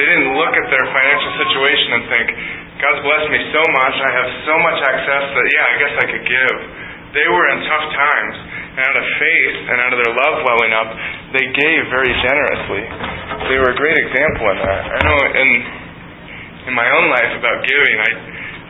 they 0.00 0.08
didn't 0.08 0.32
look 0.40 0.56
at 0.56 0.66
their 0.72 0.86
financial 0.88 1.32
situation 1.36 1.88
and 2.00 2.02
think, 2.08 2.26
God's 2.80 3.04
blessed 3.04 3.28
me 3.28 3.40
so 3.52 3.60
much, 3.76 3.94
I 4.00 4.10
have 4.16 4.28
so 4.48 4.56
much 4.64 4.78
access 4.88 5.24
that, 5.36 5.46
yeah, 5.52 5.64
I 5.68 5.74
guess 5.84 5.94
I 6.00 6.06
could 6.16 6.24
give. 6.24 6.56
They 7.12 7.28
were 7.28 7.46
in 7.52 7.58
tough 7.68 7.86
times, 7.92 8.34
and 8.70 8.80
out 8.86 8.96
of 8.96 9.06
faith 9.18 9.56
and 9.66 9.76
out 9.82 9.92
of 9.94 9.98
their 9.98 10.14
love 10.14 10.36
welling 10.46 10.72
up, 10.74 10.88
they 11.34 11.46
gave 11.50 11.80
very 11.90 12.12
generously. 12.22 12.82
They 13.50 13.58
were 13.58 13.74
a 13.74 13.78
great 13.78 13.98
example 13.98 14.46
in 14.54 14.58
that. 14.62 14.82
I 14.94 14.98
know 15.06 15.18
in 15.34 15.48
in 16.70 16.74
my 16.76 16.86
own 16.86 17.06
life 17.10 17.32
about 17.40 17.66
giving, 17.66 17.96
I 17.98 18.10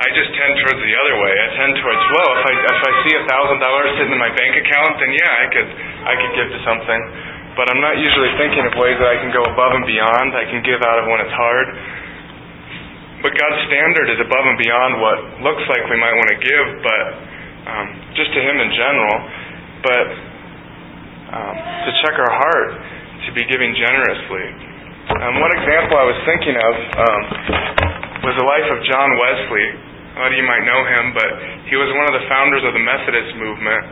I 0.01 0.09
just 0.17 0.33
tend 0.33 0.57
towards 0.65 0.81
the 0.81 0.95
other 0.97 1.17
way. 1.21 1.33
I 1.37 1.49
tend 1.61 1.73
towards, 1.85 2.01
well, 2.17 2.31
if 2.41 2.43
I 2.49 2.53
if 2.57 2.81
I 2.81 2.93
see 3.05 3.15
a 3.21 3.25
thousand 3.29 3.59
dollars 3.61 3.89
sitting 4.01 4.15
in 4.17 4.23
my 4.23 4.33
bank 4.33 4.57
account, 4.57 4.93
then 4.97 5.11
yeah, 5.13 5.33
I 5.37 5.47
could 5.53 5.69
I 6.09 6.15
could 6.17 6.33
give 6.37 6.49
to 6.49 6.61
something 6.65 7.01
but 7.59 7.67
I'm 7.69 7.83
not 7.83 7.99
usually 7.99 8.31
thinking 8.39 8.65
of 8.65 8.73
ways 8.79 8.97
that 8.97 9.11
I 9.11 9.19
can 9.19 9.29
go 9.35 9.43
above 9.43 9.73
and 9.75 9.85
beyond. 9.85 10.33
I 10.33 10.47
can 10.47 10.63
give 10.63 10.81
out 10.87 11.03
of 11.03 11.11
when 11.11 11.21
it's 11.21 11.35
hard. 11.35 11.67
But 13.21 13.37
God's 13.37 13.61
standard 13.69 14.07
is 14.17 14.21
above 14.25 14.45
and 14.49 14.57
beyond 14.57 14.93
what 14.97 15.19
looks 15.45 15.65
like 15.69 15.85
we 15.93 15.99
might 16.01 16.17
want 16.17 16.31
to 16.33 16.41
give, 16.41 16.67
but 16.81 17.03
um, 17.69 17.87
just 18.17 18.33
to 18.33 18.41
Him 18.41 18.57
in 18.65 18.71
general. 18.73 19.17
But 19.81 20.07
um, 21.31 21.55
to 21.57 21.91
check 22.05 22.15
our 22.19 22.35
heart, 22.37 22.71
to 23.27 23.31
be 23.37 23.47
giving 23.47 23.71
generously. 23.77 24.47
Um, 25.11 25.43
one 25.43 25.53
example 25.59 25.95
I 25.99 26.07
was 26.07 26.19
thinking 26.27 26.57
of 26.59 26.75
um, 26.99 27.23
was 28.27 28.35
the 28.37 28.47
life 28.47 28.69
of 28.71 28.79
John 28.87 29.09
Wesley. 29.19 29.67
A 30.11 30.17
lot 30.19 30.31
of 30.31 30.37
you 30.37 30.47
might 30.47 30.67
know 30.67 30.81
him, 30.87 31.05
but 31.15 31.31
he 31.71 31.79
was 31.79 31.89
one 31.95 32.07
of 32.11 32.15
the 32.19 32.25
founders 32.27 32.63
of 32.67 32.73
the 32.75 32.83
Methodist 32.83 33.39
movement. 33.39 33.83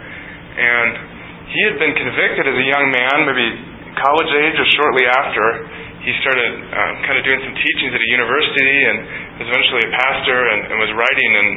And 0.58 0.90
he 1.48 1.60
had 1.70 1.76
been 1.78 1.94
convicted 1.94 2.44
as 2.44 2.56
a 2.58 2.66
young 2.66 2.86
man, 2.90 3.16
maybe 3.24 3.48
college 4.02 4.32
age 4.34 4.56
or 4.58 4.68
shortly 4.74 5.06
after. 5.06 5.46
He 6.02 6.12
started 6.22 6.50
um, 6.74 6.94
kind 7.06 7.16
of 7.18 7.24
doing 7.26 7.40
some 7.42 7.54
teachings 7.54 7.92
at 7.94 8.00
a 8.02 8.10
university 8.14 8.78
and 8.86 8.96
was 9.42 9.48
eventually 9.50 9.82
a 9.86 9.92
pastor 9.94 10.38
and, 10.54 10.60
and 10.74 10.76
was 10.82 10.92
writing 10.94 11.30
and 11.34 11.48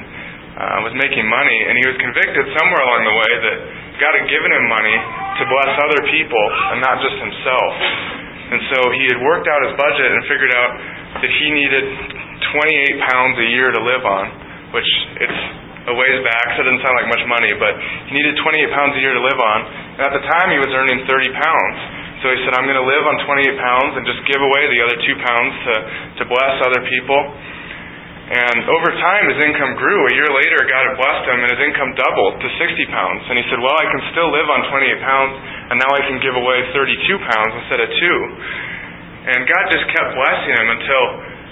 uh, 0.57 0.77
was 0.85 0.93
making 0.97 1.25
money. 1.25 1.59
And 1.69 1.73
he 1.77 1.85
was 1.89 1.97
convicted 1.97 2.45
somewhere 2.53 2.81
along 2.85 3.01
the 3.05 3.15
way 3.17 3.31
that 3.49 3.57
God 4.01 4.17
had 4.17 4.25
given 4.25 4.49
him 4.49 4.65
money 4.65 4.97
to 5.37 5.43
bless 5.45 5.71
other 5.77 6.01
people 6.09 6.45
and 6.73 6.81
not 6.81 6.97
just 7.05 7.21
himself. 7.21 7.73
And 8.49 8.61
so 8.73 8.79
he 8.97 9.05
had 9.13 9.21
worked 9.21 9.45
out 9.45 9.61
his 9.61 9.77
budget 9.77 10.09
and 10.09 10.25
figured 10.25 10.51
out 10.57 10.71
that 11.21 11.29
he 11.29 11.47
needed 11.53 11.85
28 12.49 13.07
pounds 13.13 13.35
a 13.37 13.47
year 13.53 13.69
to 13.69 13.81
live 13.85 14.01
on, 14.01 14.25
which 14.73 14.89
it's 15.21 15.41
a 15.85 15.93
ways 15.93 16.17
back, 16.25 16.45
so 16.57 16.61
it 16.61 16.67
didn't 16.69 16.81
sound 16.81 16.97
like 16.97 17.09
much 17.13 17.25
money, 17.29 17.53
but 17.57 17.73
he 18.09 18.13
needed 18.17 18.37
28 18.41 18.73
pounds 18.73 18.93
a 18.97 19.01
year 19.01 19.13
to 19.13 19.23
live 19.23 19.37
on. 19.37 19.59
And 19.97 20.03
at 20.09 20.13
the 20.17 20.23
time, 20.25 20.49
he 20.49 20.57
was 20.61 20.69
earning 20.73 21.05
30 21.05 21.37
pounds. 21.37 21.77
So 22.21 22.29
he 22.29 22.37
said, 22.45 22.53
I'm 22.53 22.69
going 22.69 22.77
to 22.77 22.85
live 22.85 23.05
on 23.05 23.17
28 23.25 23.53
pounds 23.57 23.91
and 23.97 24.03
just 24.05 24.21
give 24.29 24.41
away 24.41 24.61
the 24.69 24.81
other 24.85 24.97
two 24.97 25.17
pounds 25.25 25.53
to, 25.65 25.73
to 26.21 26.23
bless 26.29 26.53
other 26.61 26.85
people. 26.85 27.17
And 28.31 28.63
over 28.63 28.89
time, 28.95 29.27
his 29.27 29.43
income 29.43 29.75
grew. 29.75 29.99
A 30.07 30.13
year 30.15 30.31
later, 30.31 30.63
God 30.63 30.83
had 30.87 30.95
blessed 30.95 31.23
him, 31.27 31.39
and 31.43 31.51
his 31.51 31.61
income 31.67 31.91
doubled 31.99 32.39
to 32.39 32.47
60 32.47 32.95
pounds. 32.95 33.27
And 33.27 33.35
he 33.35 33.43
said, 33.51 33.59
Well, 33.59 33.75
I 33.75 33.87
can 33.91 34.01
still 34.15 34.31
live 34.31 34.47
on 34.47 34.71
28 34.71 35.03
pounds, 35.03 35.33
and 35.67 35.75
now 35.75 35.91
I 35.91 36.01
can 36.07 36.15
give 36.23 36.31
away 36.39 36.63
32 36.71 37.27
pounds 37.27 37.51
instead 37.59 37.83
of 37.83 37.91
two. 37.91 38.19
And 39.35 39.43
God 39.43 39.63
just 39.75 39.83
kept 39.91 40.15
blessing 40.15 40.53
him 40.55 40.67
until, 40.79 41.03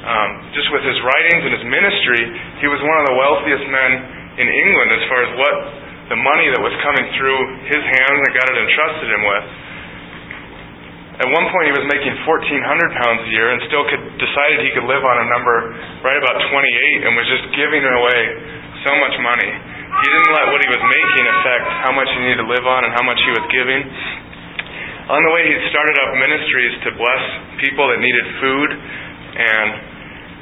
um, 0.07 0.29
just 0.55 0.71
with 0.71 0.88
his 0.88 0.95
writings 1.03 1.41
and 1.51 1.53
his 1.59 1.65
ministry, 1.67 2.21
he 2.63 2.67
was 2.71 2.79
one 2.79 2.98
of 3.03 3.05
the 3.12 3.15
wealthiest 3.27 3.65
men 3.67 3.91
in 4.39 4.48
England 4.48 4.89
as 4.95 5.03
far 5.12 5.19
as 5.27 5.31
what 5.36 5.55
the 6.09 6.17
money 6.17 6.48
that 6.48 6.63
was 6.63 6.74
coming 6.79 7.05
through 7.19 7.39
his 7.69 7.83
hands 7.83 8.17
that 8.24 8.33
God 8.39 8.48
had 8.55 8.57
entrusted 8.57 9.07
him 9.13 9.24
with. 9.27 9.45
At 11.21 11.29
one 11.29 11.45
point, 11.51 11.65
he 11.69 11.75
was 11.75 11.86
making 11.91 12.15
1,400 12.24 13.03
pounds 13.03 13.19
a 13.27 13.31
year 13.36 13.51
and 13.51 13.59
still 13.67 13.83
could 13.91 14.03
decided 14.19 14.67
he 14.67 14.71
could 14.75 14.85
live 14.85 15.01
on 15.01 15.17
a 15.23 15.27
number 15.31 15.55
right 16.03 16.19
about 16.19 16.38
28 16.51 17.07
and 17.07 17.11
was 17.15 17.27
just 17.31 17.45
giving 17.55 17.81
away 17.81 18.21
so 18.85 18.91
much 18.99 19.15
money. 19.23 19.49
He 19.49 20.07
didn't 20.07 20.31
let 20.35 20.45
what 20.53 20.61
he 20.61 20.69
was 20.69 20.83
making 20.83 21.25
affect 21.39 21.65
how 21.83 21.91
much 21.95 22.07
he 22.13 22.19
needed 22.23 22.43
to 22.43 22.47
live 22.47 22.65
on 22.67 22.88
and 22.88 22.91
how 22.93 23.03
much 23.03 23.19
he 23.23 23.31
was 23.33 23.45
giving. 23.51 23.81
On 25.09 25.19
the 25.25 25.31
way, 25.33 25.41
he 25.41 25.55
started 25.73 25.95
up 26.05 26.09
ministries 26.21 26.73
to 26.85 26.89
bless 26.93 27.23
people 27.65 27.89
that 27.89 27.97
needed 27.97 28.25
food 28.38 28.69
and 28.77 29.88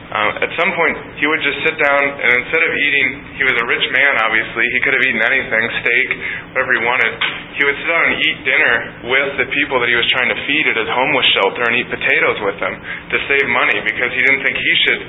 um, 0.08 0.40
at 0.40 0.52
some 0.56 0.72
point, 0.72 0.96
he 1.20 1.28
would 1.28 1.44
just 1.44 1.60
sit 1.68 1.76
down, 1.84 2.00
and 2.00 2.32
instead 2.40 2.64
of 2.64 2.72
eating, 2.72 3.08
he 3.36 3.44
was 3.44 3.60
a 3.60 3.66
rich 3.68 3.84
man, 3.92 4.14
obviously. 4.24 4.64
He 4.72 4.80
could 4.80 4.96
have 4.96 5.04
eaten 5.04 5.20
anything, 5.20 5.64
steak, 5.84 6.08
whatever 6.56 6.72
he 6.80 6.82
wanted. 6.88 7.12
He 7.60 7.62
would 7.68 7.76
sit 7.76 7.90
down 7.92 8.04
and 8.08 8.16
eat 8.16 8.38
dinner 8.48 8.76
with 9.12 9.30
the 9.44 9.48
people 9.52 9.84
that 9.84 9.92
he 9.92 10.00
was 10.00 10.08
trying 10.08 10.32
to 10.32 10.40
feed 10.48 10.64
at 10.72 10.80
his 10.80 10.88
homeless 10.88 11.28
shelter 11.36 11.60
and 11.68 11.76
eat 11.76 11.92
potatoes 11.92 12.40
with 12.40 12.56
them 12.56 12.80
to 12.80 13.18
save 13.28 13.52
money 13.52 13.84
because 13.84 14.16
he 14.16 14.24
didn't 14.24 14.48
think 14.48 14.56
he 14.56 14.74
should 14.88 15.02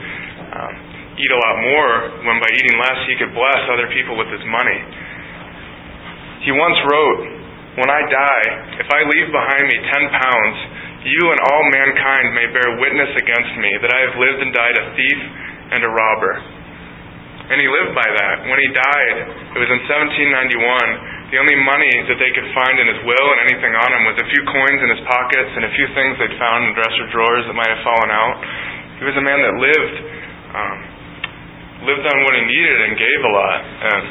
um, 0.58 0.72
eat 1.14 1.30
a 1.30 1.40
lot 1.46 1.56
more 1.62 1.92
when 2.26 2.42
by 2.42 2.50
eating 2.58 2.74
less 2.82 2.98
he 3.06 3.14
could 3.22 3.30
bless 3.38 3.62
other 3.70 3.86
people 3.94 4.18
with 4.18 4.34
his 4.34 4.42
money. 4.50 4.78
He 6.42 6.50
once 6.50 6.78
wrote, 6.90 7.20
When 7.78 7.86
I 7.86 8.02
die, 8.02 8.46
if 8.82 8.88
I 8.90 9.06
leave 9.06 9.30
behind 9.30 9.62
me 9.62 9.76
10 9.78 10.10
pounds, 10.10 10.56
you 11.06 11.22
and 11.30 11.38
all 11.46 11.62
mankind 11.70 12.34
may 12.34 12.46
bear 12.50 12.68
witness 12.82 13.12
against 13.14 13.52
me 13.62 13.70
that 13.86 13.90
I 13.94 14.00
have 14.10 14.14
lived 14.18 14.40
and 14.42 14.50
died 14.50 14.76
a 14.78 14.84
thief 14.98 15.20
and 15.70 15.80
a 15.86 15.90
robber. 15.90 16.34
And 17.48 17.56
he 17.56 17.68
lived 17.70 17.96
by 17.96 18.04
that. 18.04 18.44
When 18.44 18.60
he 18.60 18.68
died, 18.76 19.16
it 19.56 19.58
was 19.62 19.70
in 19.72 19.80
1791. 19.88 21.32
The 21.32 21.38
only 21.40 21.56
money 21.64 21.92
that 22.08 22.18
they 22.20 22.32
could 22.36 22.48
find 22.52 22.76
in 22.76 22.88
his 22.88 23.00
will 23.04 23.26
and 23.36 23.38
anything 23.48 23.72
on 23.72 23.88
him 23.88 24.02
was 24.04 24.16
a 24.20 24.26
few 24.28 24.42
coins 24.48 24.80
in 24.84 24.88
his 24.92 25.02
pockets 25.08 25.50
and 25.56 25.64
a 25.64 25.72
few 25.72 25.88
things 25.96 26.16
they'd 26.20 26.36
found 26.40 26.68
in 26.68 26.76
dresser 26.76 27.06
drawers 27.08 27.44
that 27.48 27.56
might 27.56 27.68
have 27.72 27.80
fallen 27.84 28.10
out. 28.12 28.36
He 29.00 29.04
was 29.08 29.16
a 29.16 29.24
man 29.24 29.40
that 29.40 29.54
lived, 29.60 29.96
um, 30.56 30.78
lived 31.88 32.04
on 32.04 32.18
what 32.26 32.36
he 32.36 32.42
needed 32.44 32.78
and 32.84 32.92
gave 33.00 33.20
a 33.24 33.32
lot. 33.32 33.60
And 33.64 34.04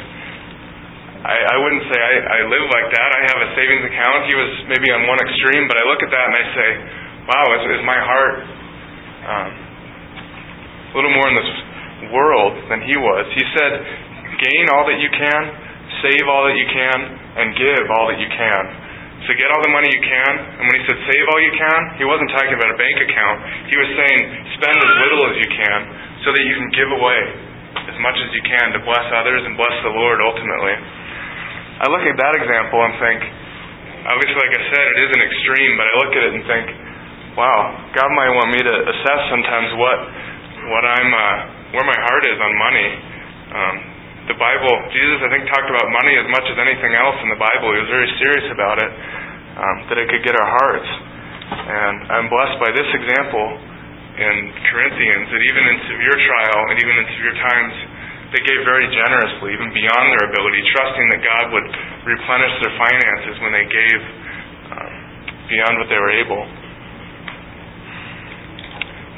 I, 1.28 1.36
I 1.44 1.56
wouldn't 1.60 1.84
say 1.92 2.00
I, 2.00 2.14
I 2.24 2.40
live 2.48 2.66
like 2.72 2.88
that. 2.96 3.10
I 3.12 3.22
have 3.28 3.40
a 3.44 3.50
savings 3.60 3.84
account. 3.84 4.32
He 4.32 4.36
was 4.40 4.48
maybe 4.72 4.88
on 4.96 5.04
one 5.12 5.20
extreme, 5.20 5.68
but 5.68 5.76
I 5.76 5.84
look 5.84 6.00
at 6.00 6.08
that 6.08 6.24
and 6.24 6.36
I 6.40 6.46
say, 6.56 6.70
wow, 7.28 7.46
is, 7.52 7.64
is 7.76 7.84
my 7.84 8.00
heart 8.00 8.36
um, 9.28 9.50
a 10.88 10.94
little 10.96 11.12
more 11.12 11.28
in 11.28 11.36
this 11.36 11.52
world 12.16 12.56
than 12.72 12.80
he 12.88 12.96
was? 12.96 13.28
He 13.36 13.44
said, 13.60 13.72
gain 14.40 14.72
all 14.72 14.88
that 14.88 15.04
you 15.04 15.12
can, 15.12 15.42
save 16.00 16.24
all 16.32 16.48
that 16.48 16.56
you 16.56 16.68
can, 16.72 16.98
and 17.44 17.60
give 17.60 17.84
all 17.92 18.08
that 18.08 18.24
you 18.24 18.32
can. 18.32 18.64
So 19.28 19.36
get 19.36 19.52
all 19.52 19.60
the 19.68 19.74
money 19.76 19.92
you 19.92 20.04
can. 20.08 20.32
And 20.32 20.64
when 20.64 20.76
he 20.80 20.84
said 20.88 20.96
save 21.12 21.26
all 21.28 21.42
you 21.44 21.52
can, 21.60 21.80
he 22.00 22.08
wasn't 22.08 22.32
talking 22.32 22.56
about 22.56 22.72
a 22.72 22.80
bank 22.80 23.04
account. 23.04 23.38
He 23.68 23.76
was 23.76 23.90
saying 24.00 24.20
spend 24.56 24.78
as 24.80 24.92
little 25.04 25.22
as 25.28 25.36
you 25.44 25.50
can 25.52 25.80
so 26.24 26.32
that 26.32 26.44
you 26.48 26.56
can 26.56 26.72
give 26.72 26.88
away 26.88 27.20
as 27.92 27.98
much 28.00 28.16
as 28.16 28.30
you 28.32 28.44
can 28.48 28.72
to 28.72 28.80
bless 28.88 29.04
others 29.12 29.44
and 29.44 29.60
bless 29.60 29.76
the 29.84 29.92
Lord 29.92 30.24
ultimately. 30.24 30.76
I 31.78 31.86
look 31.94 32.06
at 32.10 32.18
that 32.18 32.34
example 32.42 32.80
and 32.82 32.94
think, 32.98 33.20
obviously, 34.10 34.38
like 34.38 34.54
I 34.58 34.64
said, 34.74 34.86
it 34.98 35.00
is 35.06 35.12
an 35.14 35.22
extreme, 35.22 35.74
but 35.78 35.86
I 35.86 35.94
look 36.02 36.14
at 36.18 36.24
it 36.26 36.32
and 36.34 36.44
think, 36.50 36.66
wow, 37.38 37.60
God 37.94 38.10
might 38.18 38.34
want 38.34 38.50
me 38.50 38.62
to 38.66 38.76
assess 38.90 39.22
sometimes 39.30 39.70
what 39.78 40.00
what 40.68 40.84
I'm 40.84 41.12
uh, 41.14 41.38
where 41.78 41.86
my 41.86 42.00
heart 42.02 42.24
is 42.26 42.38
on 42.42 42.52
money. 42.58 42.90
Um, 43.54 43.76
the 44.28 44.36
Bible, 44.36 44.74
Jesus, 44.92 45.24
I 45.24 45.30
think, 45.32 45.48
talked 45.48 45.72
about 45.72 45.88
money 45.88 46.12
as 46.20 46.28
much 46.28 46.44
as 46.52 46.58
anything 46.60 46.92
else 47.00 47.16
in 47.24 47.32
the 47.32 47.40
Bible. 47.40 47.72
He 47.72 47.80
was 47.80 47.92
very 47.94 48.12
serious 48.20 48.48
about 48.52 48.76
it, 48.82 48.92
um, 49.56 49.76
that 49.88 49.98
it 50.04 50.12
could 50.12 50.24
get 50.28 50.36
our 50.36 50.50
hearts. 50.52 50.90
And 51.48 51.98
I'm 52.12 52.28
blessed 52.28 52.60
by 52.60 52.76
this 52.76 52.90
example 52.92 53.48
in 54.20 54.36
Corinthians 54.68 55.32
that 55.32 55.42
even 55.48 55.64
in 55.64 55.78
severe 55.94 56.18
trial 56.28 56.60
and 56.74 56.76
even 56.76 56.96
in 57.00 57.06
severe 57.16 57.36
times, 57.40 57.74
they 58.36 58.44
gave 58.44 58.60
very 58.68 58.88
generously, 58.92 59.56
even 59.56 59.72
beyond 59.72 60.06
their 60.12 60.28
ability, 60.28 60.60
trusting 60.76 61.08
that 61.16 61.22
God 61.24 61.46
would 61.56 61.68
replenish 62.04 62.54
their 62.60 62.76
finances 62.76 63.36
when 63.40 63.56
they 63.56 63.68
gave 63.72 64.00
um, 64.76 64.92
beyond 65.48 65.74
what 65.80 65.88
they 65.88 66.00
were 66.00 66.12
able. 66.12 66.44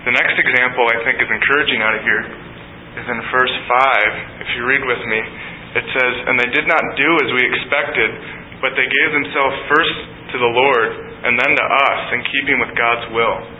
The 0.05 0.13
next 0.13 0.37
example 0.37 0.85
I 0.93 0.97
think 1.05 1.17
is 1.21 1.29
encouraging 1.29 1.81
out 1.81 1.97
of 1.97 2.01
here 2.05 2.23
is 3.01 3.05
in 3.09 3.19
verse 3.33 3.55
5. 3.67 4.45
If 4.45 4.49
you 4.57 4.61
read 4.69 4.83
with 4.85 5.01
me, 5.09 5.19
it 5.73 5.85
says, 5.89 6.13
And 6.29 6.37
they 6.37 6.49
did 6.53 6.65
not 6.69 6.81
do 6.97 7.09
as 7.25 7.29
we 7.33 7.41
expected, 7.45 8.09
but 8.61 8.77
they 8.77 8.85
gave 8.85 9.09
themselves 9.13 9.57
first 9.73 9.97
to 10.33 10.37
the 10.37 10.51
Lord 10.53 10.89
and 11.25 11.33
then 11.33 11.51
to 11.51 11.65
us 11.65 12.01
in 12.13 12.21
keeping 12.29 12.57
with 12.61 12.71
God's 12.77 13.05
will. 13.11 13.58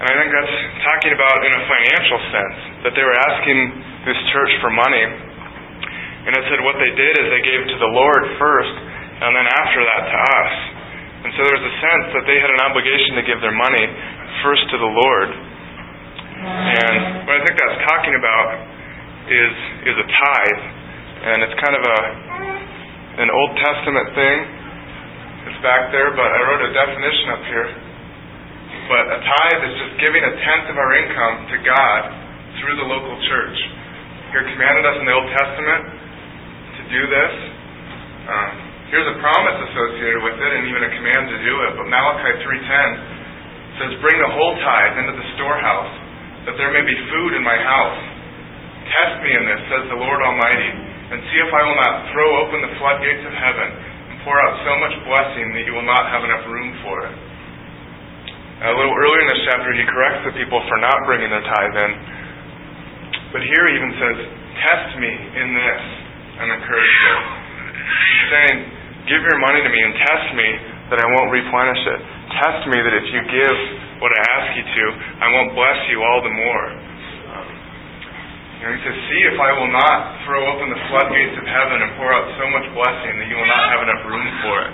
And 0.00 0.08
I 0.08 0.14
think 0.16 0.32
that's 0.32 0.56
talking 0.80 1.12
about 1.12 1.44
in 1.44 1.52
a 1.52 1.62
financial 1.68 2.20
sense, 2.32 2.56
that 2.88 2.92
they 2.96 3.04
were 3.04 3.18
asking 3.20 3.58
this 4.08 4.16
church 4.32 4.52
for 4.64 4.72
money. 4.72 5.04
And 6.24 6.32
it 6.32 6.42
said 6.48 6.64
what 6.64 6.80
they 6.80 6.88
did 6.88 7.12
is 7.20 7.24
they 7.28 7.44
gave 7.44 7.68
to 7.68 7.76
the 7.76 7.92
Lord 7.92 8.22
first, 8.40 8.74
and 9.20 9.36
then 9.36 9.44
after 9.60 9.80
that 9.84 10.02
to 10.08 10.16
us. 10.40 10.54
And 11.20 11.30
so 11.36 11.44
there 11.44 11.52
was 11.52 11.68
a 11.68 11.76
sense 11.84 12.06
that 12.16 12.24
they 12.24 12.40
had 12.40 12.48
an 12.48 12.64
obligation 12.64 13.20
to 13.20 13.24
give 13.28 13.44
their 13.44 13.52
money 13.52 13.84
first 14.40 14.64
to 14.72 14.76
the 14.80 14.88
Lord. 14.88 15.30
And 16.48 17.28
what 17.28 17.36
I 17.36 17.40
think 17.44 17.60
that's 17.60 17.78
talking 17.84 18.16
about 18.16 18.48
is 19.28 19.52
is 19.84 19.96
a 20.00 20.06
tithe. 20.08 20.62
And 21.28 21.44
it's 21.44 21.56
kind 21.60 21.76
of 21.76 21.84
a 21.84 21.98
an 23.20 23.28
Old 23.28 23.52
Testament 23.60 24.16
thing. 24.16 24.36
It's 25.44 25.60
back 25.60 25.92
there, 25.92 26.16
but 26.16 26.24
I 26.24 26.40
wrote 26.48 26.64
a 26.64 26.72
definition 26.72 27.26
up 27.36 27.44
here. 27.52 27.68
But 28.90 29.06
a 29.06 29.22
tithe 29.22 29.62
is 29.70 29.74
just 29.86 29.94
giving 30.02 30.18
a 30.18 30.34
tenth 30.34 30.66
of 30.66 30.74
our 30.74 30.90
income 30.98 31.46
to 31.46 31.56
God 31.62 32.00
through 32.58 32.74
the 32.74 32.88
local 32.90 33.14
church. 33.30 33.54
God 34.34 34.42
commanded 34.50 34.82
us 34.82 34.98
in 34.98 35.06
the 35.06 35.14
Old 35.14 35.30
Testament 35.30 35.82
to 36.74 36.82
do 36.90 37.02
this. 37.06 37.32
Um, 38.26 38.50
here's 38.90 39.06
a 39.14 39.18
promise 39.22 39.58
associated 39.70 40.26
with 40.26 40.42
it, 40.42 40.50
and 40.58 40.62
even 40.66 40.82
a 40.82 40.90
command 40.90 41.22
to 41.22 41.38
do 41.38 41.54
it. 41.70 41.70
But 41.78 41.86
Malachi 41.86 42.34
3:10 42.42 42.88
says, 43.78 43.94
"Bring 44.02 44.18
the 44.18 44.34
whole 44.34 44.58
tithe 44.58 44.98
into 44.98 45.14
the 45.14 45.26
storehouse, 45.38 45.94
that 46.50 46.58
there 46.58 46.74
may 46.74 46.82
be 46.82 46.98
food 47.14 47.38
in 47.38 47.46
my 47.46 47.62
house. 47.62 48.02
Test 48.90 49.22
me 49.22 49.30
in 49.38 49.46
this," 49.46 49.62
says 49.70 49.86
the 49.86 50.02
Lord 50.02 50.18
Almighty, 50.18 50.70
"and 51.14 51.22
see 51.30 51.38
if 51.38 51.54
I 51.54 51.62
will 51.62 51.78
not 51.78 52.10
throw 52.10 52.42
open 52.42 52.58
the 52.60 52.74
floodgates 52.82 53.22
of 53.22 53.34
heaven 53.38 53.70
and 54.10 54.18
pour 54.26 54.34
out 54.42 54.58
so 54.66 54.74
much 54.82 54.98
blessing 55.06 55.54
that 55.54 55.62
you 55.62 55.74
will 55.78 55.86
not 55.86 56.10
have 56.10 56.26
enough 56.26 56.42
room 56.50 56.74
for 56.82 57.06
it." 57.06 57.29
A 58.60 58.76
little 58.76 58.92
earlier 58.92 59.24
in 59.24 59.28
this 59.32 59.42
chapter, 59.48 59.72
he 59.72 59.88
corrects 59.88 60.20
the 60.28 60.36
people 60.36 60.60
for 60.68 60.76
not 60.84 61.08
bringing 61.08 61.32
their 61.32 61.40
tithe 61.40 61.76
in. 61.80 61.92
But 63.32 63.40
here 63.40 63.64
he 63.64 63.72
even 63.72 63.92
says, 63.96 64.16
Test 64.60 65.00
me 65.00 65.08
in 65.08 65.48
this. 65.56 65.82
I'm 66.44 66.52
encouraged 66.52 67.00
with. 67.00 67.24
He's 67.88 68.26
saying, 68.28 68.56
Give 69.08 69.24
your 69.24 69.40
money 69.40 69.64
to 69.64 69.70
me 69.72 69.80
and 69.80 69.92
test 70.04 70.26
me 70.36 70.48
that 70.92 71.00
I 71.00 71.08
won't 71.08 71.32
replenish 71.32 71.80
it. 71.88 72.00
Test 72.36 72.68
me 72.68 72.76
that 72.84 72.94
if 73.00 73.06
you 73.08 73.20
give 73.32 73.56
what 74.04 74.12
I 74.12 74.20
ask 74.36 74.48
you 74.52 74.64
to, 74.68 74.84
I 75.24 75.26
won't 75.40 75.56
bless 75.56 75.80
you 75.88 76.04
all 76.04 76.20
the 76.20 76.34
more. 76.36 76.64
Um, 77.32 77.48
you 78.60 78.62
know, 78.68 78.72
he 78.76 78.80
says, 78.84 78.96
See 79.08 79.22
if 79.24 79.40
I 79.40 79.56
will 79.56 79.72
not 79.72 80.20
throw 80.28 80.44
open 80.52 80.68
the 80.68 80.82
floodgates 80.92 81.32
of 81.40 81.48
heaven 81.48 81.80
and 81.80 81.96
pour 81.96 82.12
out 82.12 82.28
so 82.36 82.44
much 82.52 82.68
blessing 82.76 83.24
that 83.24 83.26
you 83.32 83.40
will 83.40 83.48
not 83.48 83.64
have 83.72 83.80
enough 83.88 84.04
room 84.04 84.28
for 84.44 84.68
it. 84.68 84.72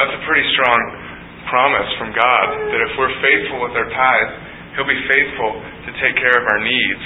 That's 0.00 0.16
a 0.16 0.20
pretty 0.24 0.48
strong 0.56 1.07
promise 1.48 1.90
from 1.96 2.12
God 2.12 2.46
that 2.72 2.80
if 2.80 2.92
we're 2.96 3.14
faithful 3.20 3.58
with 3.64 3.74
our 3.76 3.88
tithes, 3.90 4.34
He'll 4.76 4.86
be 4.86 5.02
faithful 5.10 5.50
to 5.58 5.90
take 5.98 6.14
care 6.20 6.36
of 6.38 6.44
our 6.46 6.60
needs. 6.62 7.04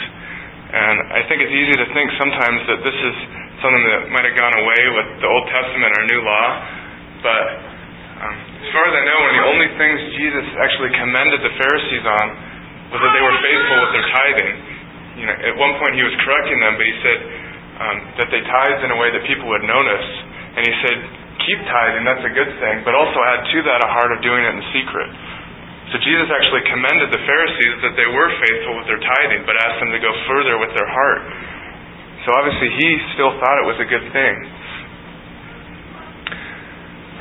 And 0.72 0.96
I 1.16 1.24
think 1.24 1.40
it's 1.40 1.56
easy 1.56 1.76
to 1.80 1.88
think 1.96 2.08
sometimes 2.20 2.60
that 2.68 2.80
this 2.84 2.96
is 2.96 3.16
something 3.64 3.84
that 3.96 4.02
might 4.12 4.26
have 4.28 4.36
gone 4.36 4.56
away 4.56 4.82
with 4.92 5.08
the 5.24 5.28
Old 5.28 5.46
Testament 5.48 5.90
or 5.96 6.02
New 6.10 6.20
Law, 6.20 6.48
but 7.24 7.46
um, 8.22 8.36
as 8.62 8.68
far 8.70 8.84
as 8.86 8.94
I 8.94 9.02
know, 9.02 9.18
one 9.18 9.30
of 9.34 9.38
the 9.40 9.48
only 9.50 9.70
things 9.78 9.98
Jesus 10.14 10.46
actually 10.62 10.92
commended 10.94 11.42
the 11.42 11.54
Pharisees 11.58 12.04
on 12.06 12.26
was 12.94 13.00
that 13.02 13.12
they 13.16 13.24
were 13.24 13.38
faithful 13.40 13.76
with 13.82 13.92
their 13.96 14.06
tithing. 14.14 14.54
You 15.22 15.26
know, 15.26 15.36
at 15.36 15.54
one 15.58 15.74
point 15.80 15.96
he 15.96 16.04
was 16.04 16.14
correcting 16.22 16.58
them, 16.60 16.76
but 16.76 16.86
he 16.86 16.96
said 17.02 17.18
um, 17.82 17.96
that 18.22 18.28
they 18.30 18.42
tithed 18.46 18.82
in 18.84 18.90
a 18.94 18.98
way 19.00 19.10
that 19.10 19.22
people 19.26 19.48
would 19.48 19.64
notice, 19.64 20.08
and 20.54 20.62
he 20.62 20.74
said 20.86 20.98
keep 21.46 21.60
tithing, 21.66 22.02
that's 22.06 22.24
a 22.26 22.34
good 22.34 22.52
thing, 22.58 22.82
but 22.86 22.94
also 22.94 23.18
add 23.34 23.42
to 23.50 23.58
that 23.66 23.80
a 23.84 23.90
heart 23.90 24.10
of 24.14 24.18
doing 24.22 24.42
it 24.42 24.52
in 24.54 24.62
secret. 24.74 25.10
So 25.92 26.00
Jesus 26.00 26.28
actually 26.32 26.64
commended 26.72 27.12
the 27.12 27.20
Pharisees 27.20 27.76
that 27.84 27.94
they 28.00 28.08
were 28.08 28.30
faithful 28.40 28.80
with 28.80 28.88
their 28.88 29.02
tithing, 29.02 29.44
but 29.44 29.60
asked 29.60 29.78
them 29.84 29.92
to 29.92 30.00
go 30.00 30.12
further 30.24 30.56
with 30.56 30.72
their 30.72 30.88
heart. 30.88 31.20
So 32.24 32.32
obviously 32.38 32.70
he 32.72 32.88
still 33.12 33.34
thought 33.36 33.56
it 33.60 33.68
was 33.68 33.78
a 33.82 33.88
good 33.88 34.06
thing. 34.14 34.34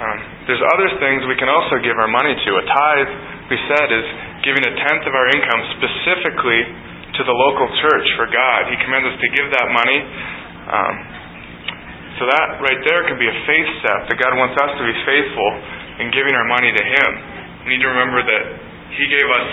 Um, 0.02 0.18
there's 0.48 0.64
other 0.72 0.90
things 0.98 1.28
we 1.28 1.38
can 1.38 1.52
also 1.52 1.78
give 1.84 2.00
our 2.00 2.10
money 2.10 2.34
to. 2.34 2.50
A 2.58 2.64
tithe, 2.66 3.12
we 3.54 3.58
said, 3.70 3.88
is 3.92 4.08
giving 4.42 4.64
a 4.66 4.74
tenth 4.88 5.04
of 5.06 5.14
our 5.14 5.28
income 5.30 5.62
specifically 5.78 6.62
to 7.20 7.22
the 7.28 7.36
local 7.36 7.68
church 7.86 8.08
for 8.18 8.26
God. 8.32 8.72
He 8.72 8.78
commands 8.82 9.14
us 9.14 9.18
to 9.20 9.30
give 9.36 9.48
that 9.52 9.68
money. 9.70 10.00
Um, 10.72 11.21
so 12.22 12.30
that 12.30 12.62
right 12.62 12.82
there 12.86 13.02
can 13.10 13.18
be 13.18 13.26
a 13.26 13.38
faith 13.50 13.70
step 13.82 14.06
that 14.06 14.18
God 14.22 14.38
wants 14.38 14.54
us 14.54 14.78
to 14.78 14.84
be 14.86 14.94
faithful 15.10 15.50
in 16.06 16.14
giving 16.14 16.38
our 16.38 16.46
money 16.46 16.70
to 16.70 16.84
Him. 16.86 17.10
We 17.66 17.74
need 17.74 17.82
to 17.82 17.90
remember 17.90 18.22
that 18.22 18.46
He 18.94 19.10
gave 19.10 19.26
us 19.26 19.48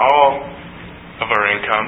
all 0.00 0.40
of 1.20 1.28
our 1.28 1.44
income. 1.52 1.86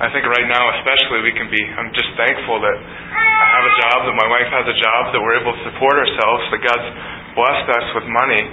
I 0.00 0.08
think 0.16 0.24
right 0.24 0.48
now, 0.48 0.64
especially, 0.80 1.28
we 1.28 1.36
can 1.36 1.52
be. 1.52 1.60
I'm 1.60 1.92
just 1.92 2.08
thankful 2.16 2.56
that 2.64 2.78
I 2.80 3.46
have 3.60 3.66
a 3.68 3.74
job, 3.84 3.96
that 4.08 4.16
my 4.16 4.28
wife 4.32 4.48
has 4.48 4.64
a 4.64 4.76
job, 4.80 5.12
that 5.12 5.20
we're 5.20 5.44
able 5.44 5.52
to 5.52 5.62
support 5.68 6.00
ourselves, 6.00 6.40
that 6.56 6.60
God's 6.64 6.88
blessed 7.36 7.68
us 7.76 7.86
with 8.00 8.08
money. 8.08 8.44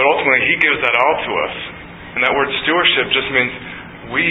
But 0.00 0.04
ultimately, 0.08 0.48
He 0.48 0.56
gives 0.64 0.80
that 0.80 0.96
all 0.96 1.16
to 1.28 1.32
us. 1.44 1.56
And 2.16 2.18
that 2.24 2.32
word 2.32 2.48
stewardship 2.64 3.12
just 3.12 3.28
means 3.36 3.52
we 4.16 4.28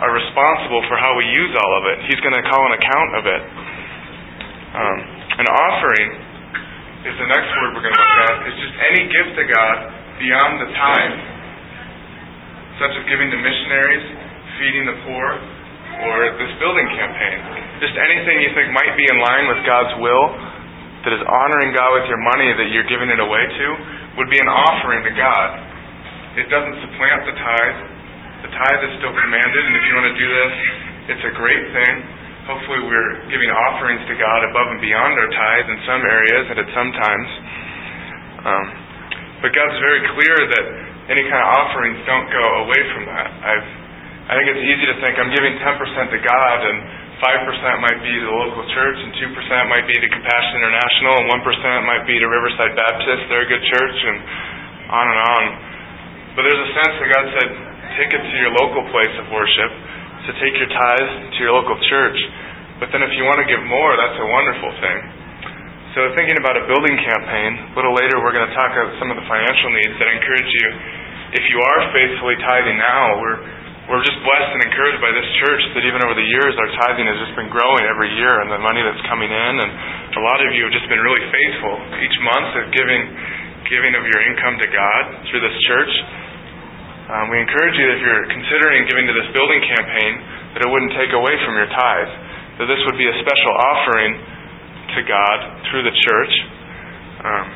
are 0.00 0.12
responsible 0.16 0.80
for 0.88 0.96
how 0.96 1.12
we 1.12 1.28
use 1.28 1.52
all 1.60 1.72
of 1.76 1.84
it. 1.92 2.08
He's 2.08 2.20
going 2.24 2.36
to 2.40 2.44
call 2.48 2.64
an 2.72 2.74
account 2.76 3.10
of 3.20 3.24
it. 3.28 3.42
Um, 4.76 5.15
an 5.36 5.46
offering 5.52 6.10
is 7.04 7.14
the 7.20 7.28
next 7.28 7.48
word 7.60 7.76
we're 7.76 7.84
going 7.84 7.92
to 7.92 8.02
look 8.02 8.20
at. 8.24 8.34
It's 8.48 8.60
just 8.60 8.76
any 8.88 9.02
gift 9.06 9.32
to 9.36 9.44
God 9.44 9.76
beyond 10.16 10.52
the 10.64 10.68
tithe, 10.72 11.16
such 12.80 12.92
as 12.96 13.02
giving 13.04 13.28
to 13.30 13.38
missionaries, 13.38 14.04
feeding 14.56 14.84
the 14.88 14.96
poor, 15.04 15.26
or 16.08 16.16
this 16.40 16.52
building 16.56 16.88
campaign. 16.96 17.38
Just 17.84 17.94
anything 18.00 18.40
you 18.48 18.50
think 18.56 18.72
might 18.72 18.96
be 18.96 19.04
in 19.04 19.18
line 19.20 19.44
with 19.52 19.60
God's 19.68 19.92
will, 20.00 20.24
that 21.04 21.12
is 21.12 21.22
honoring 21.22 21.76
God 21.76 22.00
with 22.00 22.08
your 22.08 22.18
money 22.18 22.50
that 22.56 22.68
you're 22.72 22.88
giving 22.88 23.12
it 23.12 23.20
away 23.20 23.44
to, 23.44 23.66
would 24.16 24.32
be 24.32 24.40
an 24.40 24.48
offering 24.48 25.04
to 25.04 25.12
God. 25.12 25.48
It 26.40 26.48
doesn't 26.48 26.76
supplant 26.80 27.28
the 27.28 27.36
tithe. 27.36 27.78
The 28.44 28.50
tithe 28.56 28.82
is 28.88 28.92
still 29.04 29.12
commanded, 29.12 29.62
and 29.68 29.74
if 29.76 29.84
you 29.84 29.92
want 30.00 30.08
to 30.12 30.16
do 30.16 30.28
this, 30.28 30.52
it's 31.16 31.24
a 31.28 31.32
great 31.36 31.64
thing. 31.76 31.94
Hopefully, 32.46 32.78
we're 32.86 33.26
giving 33.26 33.50
offerings 33.50 34.06
to 34.06 34.14
God 34.14 34.46
above 34.46 34.70
and 34.70 34.78
beyond 34.78 35.18
our 35.18 35.30
tithe 35.34 35.66
in 35.66 35.78
some 35.82 36.02
areas 36.06 36.44
and 36.46 36.56
at 36.62 36.68
some 36.70 36.90
times. 36.94 37.28
Um, 38.46 38.66
but 39.42 39.50
God's 39.50 39.78
very 39.82 40.02
clear 40.14 40.36
that 40.54 40.66
any 41.10 41.26
kind 41.26 41.42
of 41.42 41.48
offerings 41.58 41.98
don't 42.06 42.30
go 42.30 42.46
away 42.62 42.82
from 42.94 43.02
that. 43.10 43.28
I've, 43.42 43.68
I 44.30 44.32
think 44.38 44.46
it's 44.54 44.62
easy 44.62 44.86
to 44.94 44.96
think 45.02 45.18
I'm 45.18 45.34
giving 45.34 45.58
10% 45.58 46.14
to 46.14 46.18
God 46.22 46.58
and 46.70 46.78
5% 47.16 47.80
might 47.80 48.00
be 48.04 48.12
to 48.12 48.26
the 48.28 48.36
local 48.36 48.64
church, 48.76 48.98
and 49.00 49.10
2% 49.16 49.72
might 49.72 49.88
be 49.88 49.96
to 49.96 50.08
Compassion 50.12 50.60
International, 50.60 51.14
and 51.24 51.26
1% 51.32 51.88
might 51.88 52.04
be 52.04 52.20
to 52.20 52.26
Riverside 52.28 52.76
Baptist. 52.76 53.24
They're 53.32 53.48
a 53.48 53.50
good 53.50 53.64
church, 53.64 53.98
and 54.04 54.18
on 54.92 55.06
and 55.08 55.20
on. 55.24 55.42
But 56.36 56.44
there's 56.44 56.60
a 56.60 56.70
sense 56.76 56.94
that 57.00 57.08
God 57.08 57.26
said, 57.40 57.48
take 57.96 58.10
it 58.12 58.20
to 58.20 58.36
your 58.36 58.52
local 58.60 58.84
place 58.92 59.14
of 59.16 59.32
worship, 59.32 59.72
to 60.26 60.32
take 60.42 60.54
your 60.58 60.70
tithes 60.70 61.12
to 61.34 61.38
your 61.38 61.54
local 61.54 61.78
church. 61.86 62.18
But 62.82 62.92
then 62.92 63.00
if 63.06 63.14
you 63.16 63.24
want 63.24 63.40
to 63.40 63.48
give 63.48 63.62
more, 63.64 63.96
that's 63.96 64.18
a 64.20 64.28
wonderful 64.28 64.70
thing. 64.82 64.98
So 65.96 66.12
thinking 66.12 66.36
about 66.36 66.60
a 66.60 66.68
building 66.68 66.92
campaign, 66.92 67.72
a 67.72 67.74
little 67.78 67.96
later 67.96 68.20
we're 68.20 68.36
going 68.36 68.44
to 68.44 68.56
talk 68.58 68.68
about 68.68 68.92
some 69.00 69.08
of 69.08 69.16
the 69.16 69.24
financial 69.24 69.70
needs 69.72 69.94
that 69.96 70.06
I 70.10 70.14
encourage 70.20 70.50
you, 70.52 70.68
if 71.40 71.44
you 71.48 71.58
are 71.58 71.80
faithfully 71.90 72.36
tithing 72.44 72.76
now, 72.76 73.16
we're 73.22 73.40
we're 73.86 74.02
just 74.02 74.18
blessed 74.18 74.50
and 74.50 74.66
encouraged 74.66 74.98
by 74.98 75.14
this 75.14 75.28
church 75.46 75.62
that 75.78 75.86
even 75.86 76.02
over 76.02 76.18
the 76.18 76.26
years 76.26 76.58
our 76.58 76.70
tithing 76.82 77.06
has 77.06 77.22
just 77.22 77.38
been 77.38 77.46
growing 77.46 77.86
every 77.86 78.10
year 78.18 78.42
and 78.42 78.50
the 78.50 78.58
money 78.58 78.82
that's 78.82 78.98
coming 79.06 79.30
in 79.30 79.52
and 79.62 79.70
a 80.10 80.22
lot 80.26 80.42
of 80.42 80.50
you 80.50 80.66
have 80.66 80.74
just 80.74 80.90
been 80.90 80.98
really 80.98 81.22
faithful 81.30 81.74
each 82.02 82.18
month 82.18 82.50
of 82.58 82.64
giving 82.74 83.02
giving 83.70 83.94
of 83.94 84.02
your 84.02 84.20
income 84.26 84.58
to 84.58 84.68
God 84.70 85.02
through 85.30 85.42
this 85.42 85.56
church. 85.66 85.92
Um, 87.06 87.30
we 87.30 87.38
encourage 87.38 87.78
you 87.78 87.86
if 87.86 88.02
you're 88.02 88.26
considering 88.34 88.82
giving 88.90 89.06
to 89.06 89.14
this 89.14 89.30
building 89.30 89.62
campaign 89.62 90.12
that 90.58 90.66
it 90.66 90.68
wouldn't 90.70 90.90
take 90.98 91.14
away 91.14 91.38
from 91.46 91.54
your 91.54 91.70
tithe. 91.70 92.12
That 92.58 92.66
this 92.66 92.82
would 92.82 92.98
be 92.98 93.06
a 93.06 93.16
special 93.22 93.52
offering 93.62 94.12
to 94.98 95.00
God 95.06 95.38
through 95.70 95.86
the 95.86 95.94
church. 95.94 96.34
Um, 97.22 97.46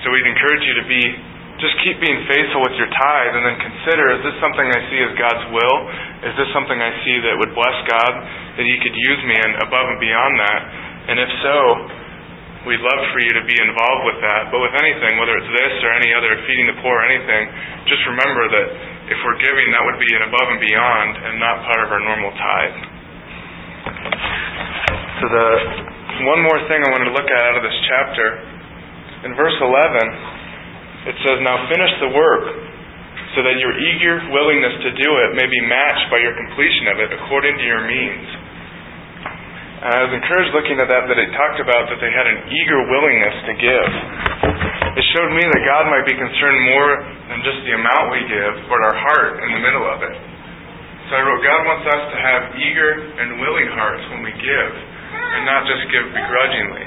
so 0.00 0.08
we'd 0.08 0.24
encourage 0.24 0.64
you 0.64 0.74
to 0.80 0.86
be 0.88 1.04
just 1.60 1.76
keep 1.84 2.00
being 2.00 2.24
faithful 2.26 2.64
with 2.64 2.72
your 2.80 2.88
tithe 2.88 3.32
and 3.36 3.44
then 3.44 3.60
consider 3.60 4.18
is 4.18 4.24
this 4.24 4.36
something 4.40 4.64
I 4.64 4.80
see 4.88 5.00
as 5.04 5.12
God's 5.20 5.44
will? 5.52 5.76
Is 6.32 6.34
this 6.40 6.48
something 6.56 6.80
I 6.80 6.96
see 7.04 7.16
that 7.28 7.36
would 7.38 7.52
bless 7.52 7.76
God, 7.92 8.12
that 8.56 8.64
He 8.64 8.76
could 8.80 8.96
use 8.96 9.20
me 9.28 9.36
in 9.36 9.50
above 9.68 9.86
and 9.92 10.00
beyond 10.00 10.32
that? 10.40 10.60
And 11.12 11.16
if 11.20 11.30
so, 11.44 11.56
we'd 12.66 12.82
love 12.82 13.02
for 13.10 13.20
you 13.22 13.32
to 13.34 13.44
be 13.46 13.56
involved 13.58 14.02
with 14.06 14.18
that. 14.22 14.50
But 14.54 14.62
with 14.62 14.74
anything, 14.78 15.18
whether 15.18 15.34
it's 15.34 15.50
this 15.50 15.74
or 15.82 15.90
any 15.94 16.14
other 16.14 16.38
feeding 16.46 16.66
the 16.70 16.78
poor 16.78 16.94
or 17.02 17.04
anything, 17.06 17.50
just 17.90 18.02
remember 18.06 18.44
that 18.46 18.66
if 19.10 19.18
we're 19.26 19.40
giving, 19.42 19.66
that 19.74 19.82
would 19.82 19.98
be 19.98 20.10
an 20.14 20.22
above 20.30 20.48
and 20.54 20.60
beyond 20.62 21.10
and 21.26 21.32
not 21.42 21.66
part 21.66 21.80
of 21.82 21.88
our 21.90 22.02
normal 22.02 22.30
tithe. 22.38 22.78
So 25.22 25.24
the 25.30 25.48
one 26.30 26.40
more 26.46 26.60
thing 26.70 26.82
I 26.86 26.90
wanted 26.94 27.10
to 27.10 27.14
look 27.14 27.26
at 27.26 27.42
out 27.50 27.56
of 27.58 27.64
this 27.66 27.78
chapter, 27.90 28.26
in 29.26 29.34
verse 29.34 29.54
11, 29.58 31.10
it 31.10 31.16
says, 31.26 31.36
Now 31.42 31.66
finish 31.66 31.92
the 31.98 32.10
work, 32.14 32.44
so 33.34 33.42
that 33.42 33.56
your 33.58 33.74
eager 33.74 34.22
willingness 34.30 34.76
to 34.86 34.90
do 34.92 35.08
it 35.26 35.30
may 35.34 35.48
be 35.48 35.60
matched 35.66 36.06
by 36.12 36.20
your 36.20 36.36
completion 36.36 36.84
of 36.94 36.96
it 37.00 37.10
according 37.16 37.54
to 37.58 37.64
your 37.64 37.82
means. 37.86 38.41
And 39.82 39.90
I 39.90 40.00
was 40.06 40.14
encouraged 40.14 40.54
looking 40.54 40.78
at 40.78 40.86
that 40.86 41.10
that 41.10 41.18
it 41.18 41.34
talked 41.34 41.58
about 41.58 41.90
that 41.90 41.98
they 41.98 42.14
had 42.14 42.30
an 42.30 42.46
eager 42.46 42.78
willingness 42.86 43.34
to 43.50 43.52
give. 43.58 43.88
It 44.94 45.04
showed 45.10 45.34
me 45.34 45.42
that 45.42 45.62
God 45.66 45.90
might 45.90 46.06
be 46.06 46.14
concerned 46.14 46.58
more 46.70 47.02
than 47.26 47.42
just 47.42 47.58
the 47.66 47.74
amount 47.74 48.14
we 48.14 48.22
give, 48.30 48.54
but 48.70 48.78
our 48.78 48.94
heart 48.94 49.42
in 49.42 49.50
the 49.50 49.58
middle 49.58 49.82
of 49.82 50.06
it. 50.06 50.14
So 51.10 51.18
I 51.18 51.26
wrote, 51.26 51.42
God 51.42 51.60
wants 51.66 51.84
us 51.90 52.02
to 52.14 52.18
have 52.22 52.42
eager 52.62 52.90
and 52.94 53.42
willing 53.42 53.74
hearts 53.74 54.06
when 54.14 54.22
we 54.22 54.30
give, 54.38 54.70
and 55.18 55.42
not 55.50 55.66
just 55.66 55.82
give 55.90 56.14
begrudgingly. 56.14 56.86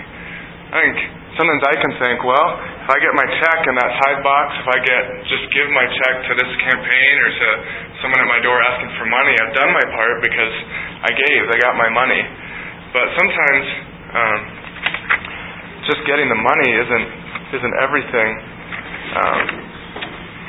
I 0.71 0.77
think 0.88 0.95
sometimes 1.36 1.63
I 1.67 1.75
can 1.75 1.91
think, 1.99 2.23
well, 2.23 2.47
if 2.79 2.88
I 2.88 2.97
get 3.03 3.12
my 3.12 3.27
check 3.43 3.60
in 3.67 3.75
that 3.75 3.91
tithe 3.91 4.23
box, 4.23 4.55
if 4.55 4.67
I 4.71 4.77
get 4.79 5.03
just 5.27 5.45
give 5.51 5.67
my 5.75 5.84
check 5.84 6.15
to 6.31 6.34
this 6.39 6.51
campaign 6.63 7.13
or 7.27 7.29
to 7.43 7.49
someone 7.99 8.23
at 8.23 8.29
my 8.31 8.39
door 8.39 8.55
asking 8.71 8.95
for 8.95 9.05
money, 9.12 9.36
I've 9.36 9.51
done 9.51 9.71
my 9.75 9.86
part 9.91 10.23
because 10.23 10.53
I 11.03 11.12
gave, 11.12 11.41
I 11.51 11.58
got 11.60 11.75
my 11.75 11.91
money. 11.91 12.23
But 12.95 13.12
sometimes 13.19 13.65
um, 14.15 14.39
just 15.84 15.99
getting 16.08 16.31
the 16.31 16.39
money 16.39 16.69
isn't 16.79 17.08
isn't 17.60 17.75
everything 17.84 18.29
um, 19.19 19.43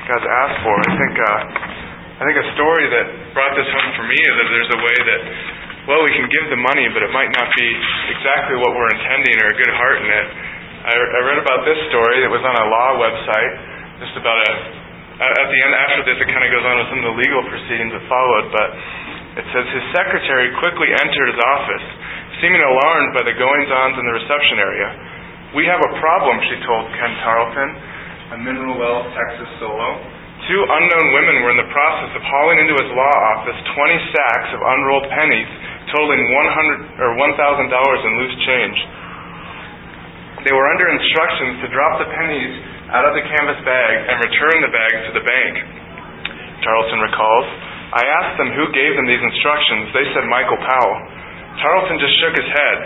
God's 0.06 0.28
asked 0.30 0.60
for. 0.62 0.74
I 0.78 0.92
think 0.94 1.14
uh, 1.18 1.42
I 2.16 2.22
think 2.22 2.38
a 2.38 2.48
story 2.54 2.86
that 2.86 3.34
brought 3.34 3.50
this 3.58 3.66
home 3.66 3.90
for 3.98 4.06
me 4.06 4.14
is 4.14 4.34
that 4.38 4.48
there's 4.54 4.72
a 4.78 4.80
way 4.80 4.96
that 5.10 5.20
well 5.90 6.06
we 6.06 6.14
can 6.14 6.30
give 6.30 6.46
the 6.54 6.60
money, 6.62 6.86
but 6.94 7.02
it 7.02 7.10
might 7.10 7.34
not 7.34 7.50
be 7.50 7.66
exactly 8.14 8.62
what 8.62 8.78
we're 8.78 8.94
intending 8.94 9.36
or 9.42 9.50
a 9.50 9.56
good 9.58 9.72
heart 9.74 9.98
in 10.06 10.10
it. 10.14 10.26
I, 10.86 10.94
I 10.94 11.20
read 11.26 11.42
about 11.42 11.66
this 11.66 11.82
story. 11.90 12.22
It 12.22 12.30
was 12.30 12.46
on 12.46 12.54
a 12.54 12.66
law 12.70 12.90
website, 13.02 13.52
just 14.06 14.14
about 14.22 14.38
a. 14.38 14.54
At 15.18 15.48
the 15.50 15.58
end, 15.66 15.72
after 15.72 16.00
this, 16.06 16.20
it 16.22 16.28
kind 16.30 16.44
of 16.44 16.50
goes 16.52 16.62
on 16.62 16.76
with 16.78 16.88
some 16.94 17.00
of 17.02 17.06
the 17.10 17.16
legal 17.16 17.42
proceedings 17.48 17.90
that 17.90 18.04
followed. 18.06 18.52
But 18.54 18.68
it 19.42 19.46
says 19.50 19.64
his 19.66 19.86
secretary 19.96 20.54
quickly 20.62 20.92
entered 20.94 21.28
his 21.32 21.40
office, 21.42 21.86
seeming 22.40 22.60
alarmed 22.60 23.16
by 23.16 23.24
the 23.24 23.34
goings-ons 23.36 23.96
in 23.96 24.04
the 24.04 24.14
reception 24.16 24.56
area. 24.60 24.88
We 25.56 25.64
have 25.70 25.80
a 25.80 25.92
problem, 26.02 26.36
she 26.52 26.56
told 26.68 26.84
Ken 26.92 27.12
Tarleton, 27.24 27.70
a 28.32 28.36
Mineral 28.44 28.76
Wells, 28.76 29.08
Texas 29.16 29.48
solo. 29.62 29.96
Two 30.46 30.62
unknown 30.62 31.06
women 31.16 31.36
were 31.42 31.52
in 31.54 31.60
the 31.60 31.70
process 31.72 32.12
of 32.12 32.22
hauling 32.22 32.60
into 32.60 32.76
his 32.76 32.90
law 32.92 33.16
office 33.34 33.56
20 33.56 34.14
sacks 34.14 34.50
of 34.52 34.60
unrolled 34.62 35.08
pennies 35.10 35.50
totaling 35.90 36.22
100 36.22 37.02
or 37.02 37.10
$1,000 37.18 38.06
in 38.06 38.12
loose 38.18 38.36
change. 38.44 38.78
They 40.46 40.54
were 40.54 40.68
under 40.70 40.86
instructions 40.90 41.62
to 41.62 41.66
drop 41.74 41.98
the 41.98 42.08
pennies 42.10 42.54
out 42.94 43.06
of 43.06 43.18
the 43.18 43.24
canvas 43.26 43.58
bag 43.66 43.94
and 44.06 44.16
return 44.22 44.56
the 44.62 44.70
bag 44.70 44.92
to 45.10 45.12
the 45.18 45.24
bank. 45.26 45.54
Tarleton 46.62 47.00
recalls. 47.02 47.48
I 47.94 48.02
asked 48.22 48.36
them 48.38 48.50
who 48.54 48.66
gave 48.74 48.94
them 48.98 49.06
these 49.06 49.22
instructions. 49.22 49.90
They 49.94 50.06
said 50.14 50.26
Michael 50.30 50.58
Powell. 50.58 51.15
Tarleton 51.60 51.96
just 52.00 52.16
shook 52.20 52.34
his 52.36 52.50
head. 52.50 52.78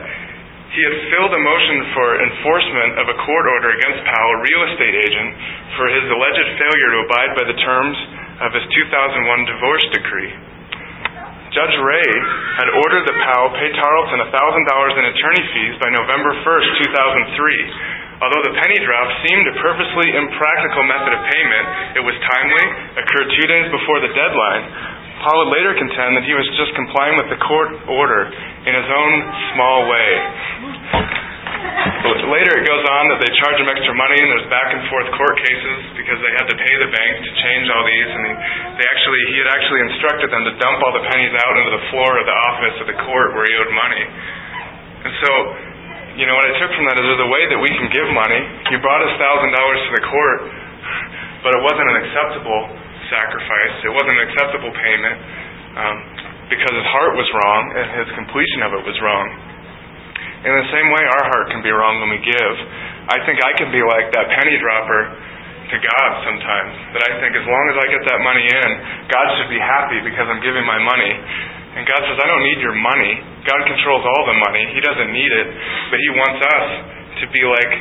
He 0.71 0.83
had 0.87 0.97
filled 1.11 1.35
a 1.35 1.43
motion 1.43 1.79
for 1.91 2.07
enforcement 2.23 3.03
of 3.03 3.07
a 3.11 3.17
court 3.27 3.47
order 3.59 3.75
against 3.75 4.07
Powell, 4.07 4.33
a 4.39 4.41
real 4.47 4.63
estate 4.71 4.97
agent, 5.03 5.31
for 5.75 5.91
his 5.91 6.07
alleged 6.07 6.49
failure 6.63 6.91
to 6.95 6.99
abide 7.11 7.33
by 7.35 7.45
the 7.51 7.59
terms 7.59 7.97
of 8.47 8.55
his 8.55 8.63
2001 8.71 9.51
divorce 9.51 9.85
decree. 9.91 10.31
Judge 11.51 11.75
Ray 11.83 12.11
had 12.63 12.71
ordered 12.71 13.03
that 13.11 13.19
Powell 13.27 13.51
pay 13.59 13.75
Tarleton 13.75 14.23
$1,000 14.31 14.31
in 14.31 15.05
attorney 15.11 15.45
fees 15.51 15.75
by 15.83 15.91
November 15.91 16.31
1st, 16.47 16.71
2003. 16.87 18.23
Although 18.23 18.45
the 18.47 18.55
penny 18.55 18.79
drop 18.87 19.09
seemed 19.27 19.51
a 19.51 19.59
purposely 19.59 20.15
impractical 20.15 20.87
method 20.87 21.19
of 21.19 21.21
payment, 21.27 21.99
it 21.99 22.05
was 22.07 22.15
timely, 22.23 22.65
occurred 23.03 23.29
two 23.35 23.47
days 23.51 23.67
before 23.75 23.99
the 24.07 24.15
deadline. 24.15 24.65
Powell 25.21 25.45
would 25.45 25.53
later 25.53 25.77
contend 25.77 26.17
that 26.17 26.25
he 26.25 26.33
was 26.33 26.49
just 26.57 26.73
complying 26.73 27.21
with 27.21 27.29
the 27.29 27.41
court 27.45 27.71
order 27.93 28.33
in 28.65 28.73
his 28.73 28.89
own 28.89 29.13
small 29.53 29.85
way. 29.85 30.11
But 32.01 32.25
later 32.33 32.57
it 32.57 32.65
goes 32.65 32.85
on 32.89 33.13
that 33.13 33.21
they 33.21 33.29
charge 33.37 33.61
them 33.61 33.69
extra 33.69 33.93
money, 33.93 34.17
and 34.17 34.29
there's 34.33 34.49
back 34.49 34.73
and 34.73 34.81
forth 34.89 35.05
court 35.13 35.37
cases 35.45 35.77
because 35.93 36.17
they 36.25 36.33
had 36.41 36.49
to 36.49 36.57
pay 36.57 36.75
the 36.81 36.89
bank 36.89 37.13
to 37.21 37.31
change 37.37 37.69
all 37.69 37.85
these, 37.85 38.09
and 38.09 38.23
he, 38.25 38.33
they 38.81 38.87
actually 38.89 39.21
he 39.29 39.37
had 39.45 39.51
actually 39.53 39.81
instructed 39.93 40.29
them 40.33 40.43
to 40.49 40.53
dump 40.57 40.81
all 40.89 40.97
the 40.97 41.05
pennies 41.13 41.37
out 41.37 41.55
into 41.61 41.73
the 41.77 41.85
floor 41.93 42.11
of 42.17 42.25
the 42.25 42.39
office 42.49 42.77
of 42.81 42.87
the 42.89 42.99
court 43.05 43.37
where 43.37 43.45
he 43.45 43.53
owed 43.61 43.73
money. 43.77 44.05
And 45.05 45.13
so, 45.21 45.31
you 46.17 46.25
know, 46.25 46.33
what 46.33 46.49
I 46.49 46.57
took 46.65 46.73
from 46.73 46.89
that 46.89 46.97
is 46.97 47.05
there's 47.05 47.25
a 47.29 47.33
way 47.33 47.45
that 47.53 47.61
we 47.61 47.71
can 47.77 47.93
give 47.93 48.09
money. 48.17 48.41
He 48.73 48.81
brought 48.81 49.05
his 49.05 49.15
thousand 49.21 49.53
dollars 49.53 49.81
to 49.85 49.91
the 50.01 50.05
court, 50.09 50.39
but 51.45 51.51
it 51.53 51.61
wasn't 51.61 51.89
an 51.93 51.97
acceptable 52.09 52.80
sacrifice. 53.11 53.75
It 53.85 53.93
wasn't 53.93 54.17
an 54.17 54.25
acceptable 54.31 54.73
payment 54.73 55.17
um, 55.77 55.97
because 56.49 56.73
his 56.73 56.89
heart 56.89 57.19
was 57.19 57.29
wrong 57.43 57.63
and 57.77 57.87
his 58.01 58.09
completion 58.17 58.65
of 58.65 58.71
it 58.79 58.83
was 58.87 58.97
wrong. 59.03 59.27
In 60.41 60.55
the 60.57 60.69
same 60.73 60.89
way, 60.89 61.03
our 61.05 61.25
heart 61.29 61.53
can 61.53 61.61
be 61.61 61.69
wrong 61.69 62.01
when 62.01 62.17
we 62.17 62.21
give. 62.25 62.55
I 63.13 63.21
think 63.29 63.45
I 63.45 63.53
can 63.61 63.69
be 63.69 63.85
like 63.85 64.09
that 64.17 64.33
penny 64.33 64.57
dropper 64.57 65.03
to 65.69 65.77
God 65.77 66.11
sometimes. 66.25 66.73
That 66.97 67.03
I 67.07 67.13
think 67.21 67.37
as 67.37 67.45
long 67.45 67.65
as 67.71 67.77
I 67.77 67.87
get 67.93 68.03
that 68.09 68.21
money 68.25 68.47
in, 68.49 68.71
God 69.13 69.27
should 69.37 69.51
be 69.53 69.61
happy 69.61 70.01
because 70.01 70.27
I'm 70.27 70.41
giving 70.41 70.65
my 70.65 70.81
money. 70.81 71.13
And 71.77 71.87
God 71.87 72.03
says, 72.03 72.19
I 72.19 72.27
don't 72.27 72.43
need 72.43 72.59
your 72.59 72.75
money. 72.75 73.21
God 73.47 73.61
controls 73.69 74.03
all 74.03 74.25
the 74.27 74.39
money. 74.43 74.65
He 74.75 74.81
doesn't 74.83 75.13
need 75.13 75.31
it. 75.31 75.49
But 75.93 75.99
He 76.03 76.11
wants 76.19 76.41
us 76.43 76.67
to 77.23 77.25
be 77.31 77.43
like 77.47 77.73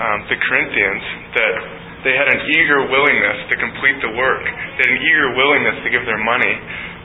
um, 0.00 0.18
the 0.32 0.38
Corinthians, 0.42 1.02
that 1.36 1.54
they 2.02 2.18
had 2.18 2.26
an 2.26 2.42
eager 2.50 2.90
willingness 2.90 3.46
to 3.46 3.54
complete 3.62 3.94
the 4.02 4.10
work. 4.18 4.42
They 4.42 4.82
had 4.82 4.90
an 4.90 5.02
eager 5.06 5.38
willingness 5.38 5.86
to 5.86 5.90
give 5.90 6.02
their 6.02 6.18
money. 6.18 6.50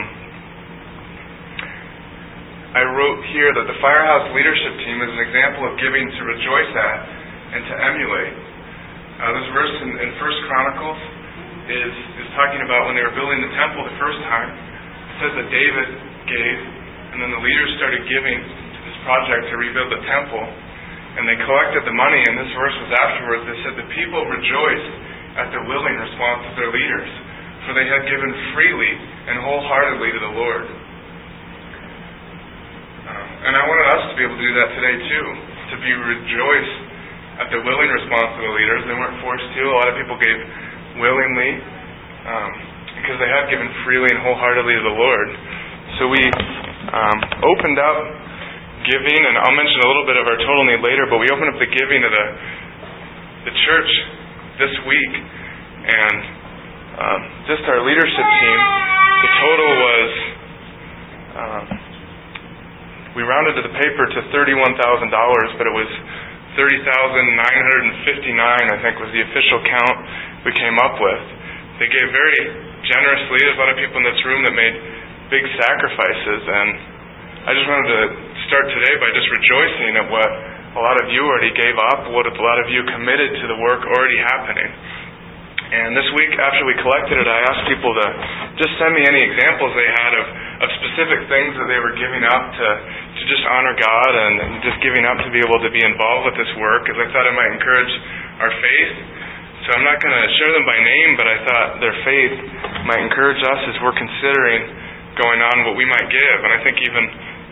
I 2.75 2.83
wrote 2.91 3.23
here 3.31 3.55
that 3.55 3.71
the 3.71 3.77
firehouse 3.79 4.27
leadership 4.35 4.75
team 4.83 4.99
is 4.99 5.11
an 5.15 5.21
example 5.31 5.63
of 5.63 5.79
giving 5.79 6.03
to 6.11 6.21
rejoice 6.27 6.71
at 6.75 6.99
and 7.55 7.61
to 7.71 7.73
emulate. 7.87 8.35
Uh, 8.35 9.31
this 9.39 9.47
verse 9.55 9.75
in, 9.79 9.91
in 9.95 10.09
First 10.19 10.43
Chronicles 10.51 10.99
is 11.71 11.95
is 12.19 12.27
talking 12.35 12.59
about 12.59 12.91
when 12.91 12.99
they 12.99 13.05
were 13.07 13.15
building 13.15 13.47
the 13.47 13.53
temple 13.55 13.87
the 13.87 13.95
first 14.03 14.19
time. 14.27 14.51
It 14.51 15.15
says 15.23 15.33
that 15.39 15.47
David 15.47 15.87
gave, 16.27 16.57
and 17.15 17.23
then 17.23 17.31
the 17.31 17.43
leaders 17.47 17.79
started 17.79 18.03
giving 18.11 18.43
to 18.43 18.79
this 18.91 18.97
project 19.07 19.47
to 19.47 19.55
rebuild 19.55 19.87
the 19.87 20.03
temple, 20.03 20.43
and 21.15 21.23
they 21.31 21.39
collected 21.47 21.87
the 21.87 21.95
money. 21.95 22.19
And 22.27 22.35
this 22.43 22.51
verse 22.51 22.75
was 22.75 22.91
afterwards. 23.07 23.47
They 23.47 23.59
said 23.63 23.73
the 23.79 23.89
people 23.95 24.19
rejoiced 24.27 25.15
at 25.37 25.53
the 25.53 25.61
willing 25.69 25.95
response 26.01 26.41
of 26.49 26.53
their 26.57 26.73
leaders, 26.73 27.09
for 27.65 27.77
they 27.77 27.85
had 27.85 28.03
given 28.09 28.31
freely 28.57 28.93
and 29.29 29.37
wholeheartedly 29.45 30.09
to 30.17 30.21
the 30.21 30.33
Lord. 30.33 30.65
Um, 33.07 33.27
and 33.45 33.53
I 33.53 33.63
wanted 33.63 33.87
us 33.87 34.01
to 34.11 34.13
be 34.17 34.23
able 34.25 34.35
to 34.35 34.45
do 34.45 34.53
that 34.57 34.69
today 34.73 34.95
too, 34.97 35.25
to 35.71 35.75
be 35.79 35.91
rejoiced 35.93 36.77
at 37.37 37.47
the 37.53 37.61
willing 37.61 37.89
response 37.93 38.33
of 38.33 38.41
the 38.41 38.53
leaders. 38.57 38.81
They 38.89 38.97
weren't 38.97 39.21
forced 39.21 39.45
to. 39.45 39.61
A 39.69 39.75
lot 39.77 39.87
of 39.93 39.95
people 39.95 40.17
gave 40.17 40.39
willingly 40.97 41.51
um, 42.25 42.51
because 42.97 43.17
they 43.21 43.29
had 43.29 43.45
given 43.53 43.69
freely 43.85 44.09
and 44.09 44.19
wholeheartedly 44.25 44.73
to 44.73 44.83
the 44.89 44.97
Lord. 44.97 45.29
So 46.01 46.09
we 46.09 46.23
um, 46.91 47.17
opened 47.45 47.77
up 47.77 47.97
giving, 48.89 49.21
and 49.21 49.37
I'll 49.37 49.53
mention 49.53 49.77
a 49.85 49.87
little 49.87 50.07
bit 50.09 50.17
of 50.17 50.25
our 50.25 50.39
total 50.41 50.65
need 50.65 50.81
later, 50.81 51.05
but 51.13 51.21
we 51.21 51.29
opened 51.29 51.53
up 51.53 51.59
the 51.61 51.69
giving 51.69 52.01
to 52.01 52.09
the 52.09 52.25
the 53.47 53.53
church 53.63 53.91
this 54.57 54.73
week, 54.89 55.13
and 55.85 56.17
um, 56.97 57.21
just 57.45 57.63
our 57.69 57.81
leadership 57.85 58.27
team, 58.27 58.59
the 59.21 59.29
total 59.41 59.69
was. 59.77 60.09
Um, 61.37 61.65
we 63.13 63.21
rounded 63.25 63.57
to 63.57 63.63
the 63.65 63.73
paper 63.73 64.05
to 64.05 64.19
thirty-one 64.29 64.77
thousand 64.77 65.09
dollars, 65.09 65.49
but 65.57 65.65
it 65.65 65.73
was 65.73 65.89
30,959, 66.57 67.37
I 67.37 68.77
think, 68.81 68.97
was 68.97 69.13
the 69.13 69.21
official 69.29 69.61
count 69.61 69.97
we 70.41 70.49
came 70.57 70.73
up 70.81 70.97
with. 70.97 71.23
They 71.77 71.85
gave 71.85 72.09
very 72.09 72.41
generously. 72.81 73.37
There's 73.45 73.57
a 73.57 73.61
lot 73.61 73.69
of 73.69 73.77
people 73.77 74.01
in 74.01 74.05
this 74.09 74.17
room 74.25 74.41
that 74.41 74.57
made 74.57 74.73
big 75.29 75.45
sacrifices, 75.61 76.41
and 76.49 76.69
I 77.45 77.53
just 77.53 77.69
wanted 77.69 77.89
to 77.93 78.01
start 78.49 78.65
today 78.73 78.97
by 78.97 79.13
just 79.13 79.29
rejoicing 79.29 80.01
at 80.01 80.05
what 80.09 80.29
a 80.77 80.81
lot 80.85 81.01
of 81.01 81.09
you 81.09 81.25
already 81.25 81.49
gave 81.57 81.73
up, 81.73 82.13
what 82.13 82.29
a 82.29 82.33
lot 82.37 82.61
of 82.61 82.69
you 82.69 82.85
committed 82.85 83.33
to 83.41 83.45
the 83.49 83.57
work 83.57 83.81
already 83.81 84.21
happening. 84.21 84.69
And 85.67 85.91
this 85.91 86.07
week, 86.15 86.31
after 86.37 86.63
we 86.63 86.79
collected 86.79 87.19
it, 87.19 87.27
I 87.27 87.39
asked 87.43 87.67
people 87.67 87.91
to 87.91 88.07
just 88.55 88.71
send 88.79 88.95
me 88.95 89.03
any 89.03 89.19
examples 89.19 89.75
they 89.75 89.89
had 89.89 90.11
of, 90.15 90.25
of 90.63 90.67
specific 90.79 91.27
things 91.27 91.59
that 91.59 91.67
they 91.67 91.81
were 91.81 91.91
giving 91.97 92.23
up 92.23 92.43
to, 92.55 92.67
to 93.19 93.23
just 93.27 93.43
honor 93.51 93.75
God 93.75 94.11
and, 94.15 94.33
and 94.47 94.51
just 94.63 94.79
giving 94.79 95.03
up 95.03 95.19
to 95.27 95.29
be 95.33 95.43
able 95.43 95.59
to 95.59 95.71
be 95.73 95.83
involved 95.83 96.31
with 96.31 96.39
this 96.39 96.47
work, 96.55 96.87
because 96.87 97.03
I 97.03 97.11
thought 97.11 97.27
it 97.27 97.35
might 97.35 97.51
encourage 97.51 97.93
our 98.39 98.53
faith. 98.63 98.95
So 99.67 99.75
I'm 99.75 99.83
not 99.83 99.99
going 99.99 100.15
to 100.15 100.25
share 100.39 100.51
them 100.55 100.63
by 100.63 100.79
name, 100.79 101.09
but 101.19 101.27
I 101.27 101.37
thought 101.43 101.67
their 101.83 101.97
faith 102.07 102.35
might 102.87 103.03
encourage 103.03 103.43
us 103.43 103.59
as 103.67 103.75
we're 103.83 103.97
considering 103.97 104.71
going 105.19 105.43
on 105.43 105.67
what 105.67 105.75
we 105.75 105.83
might 105.83 106.07
give. 106.07 106.37
And 106.47 106.51
I 106.55 106.63
think 106.63 106.79
even 106.79 107.03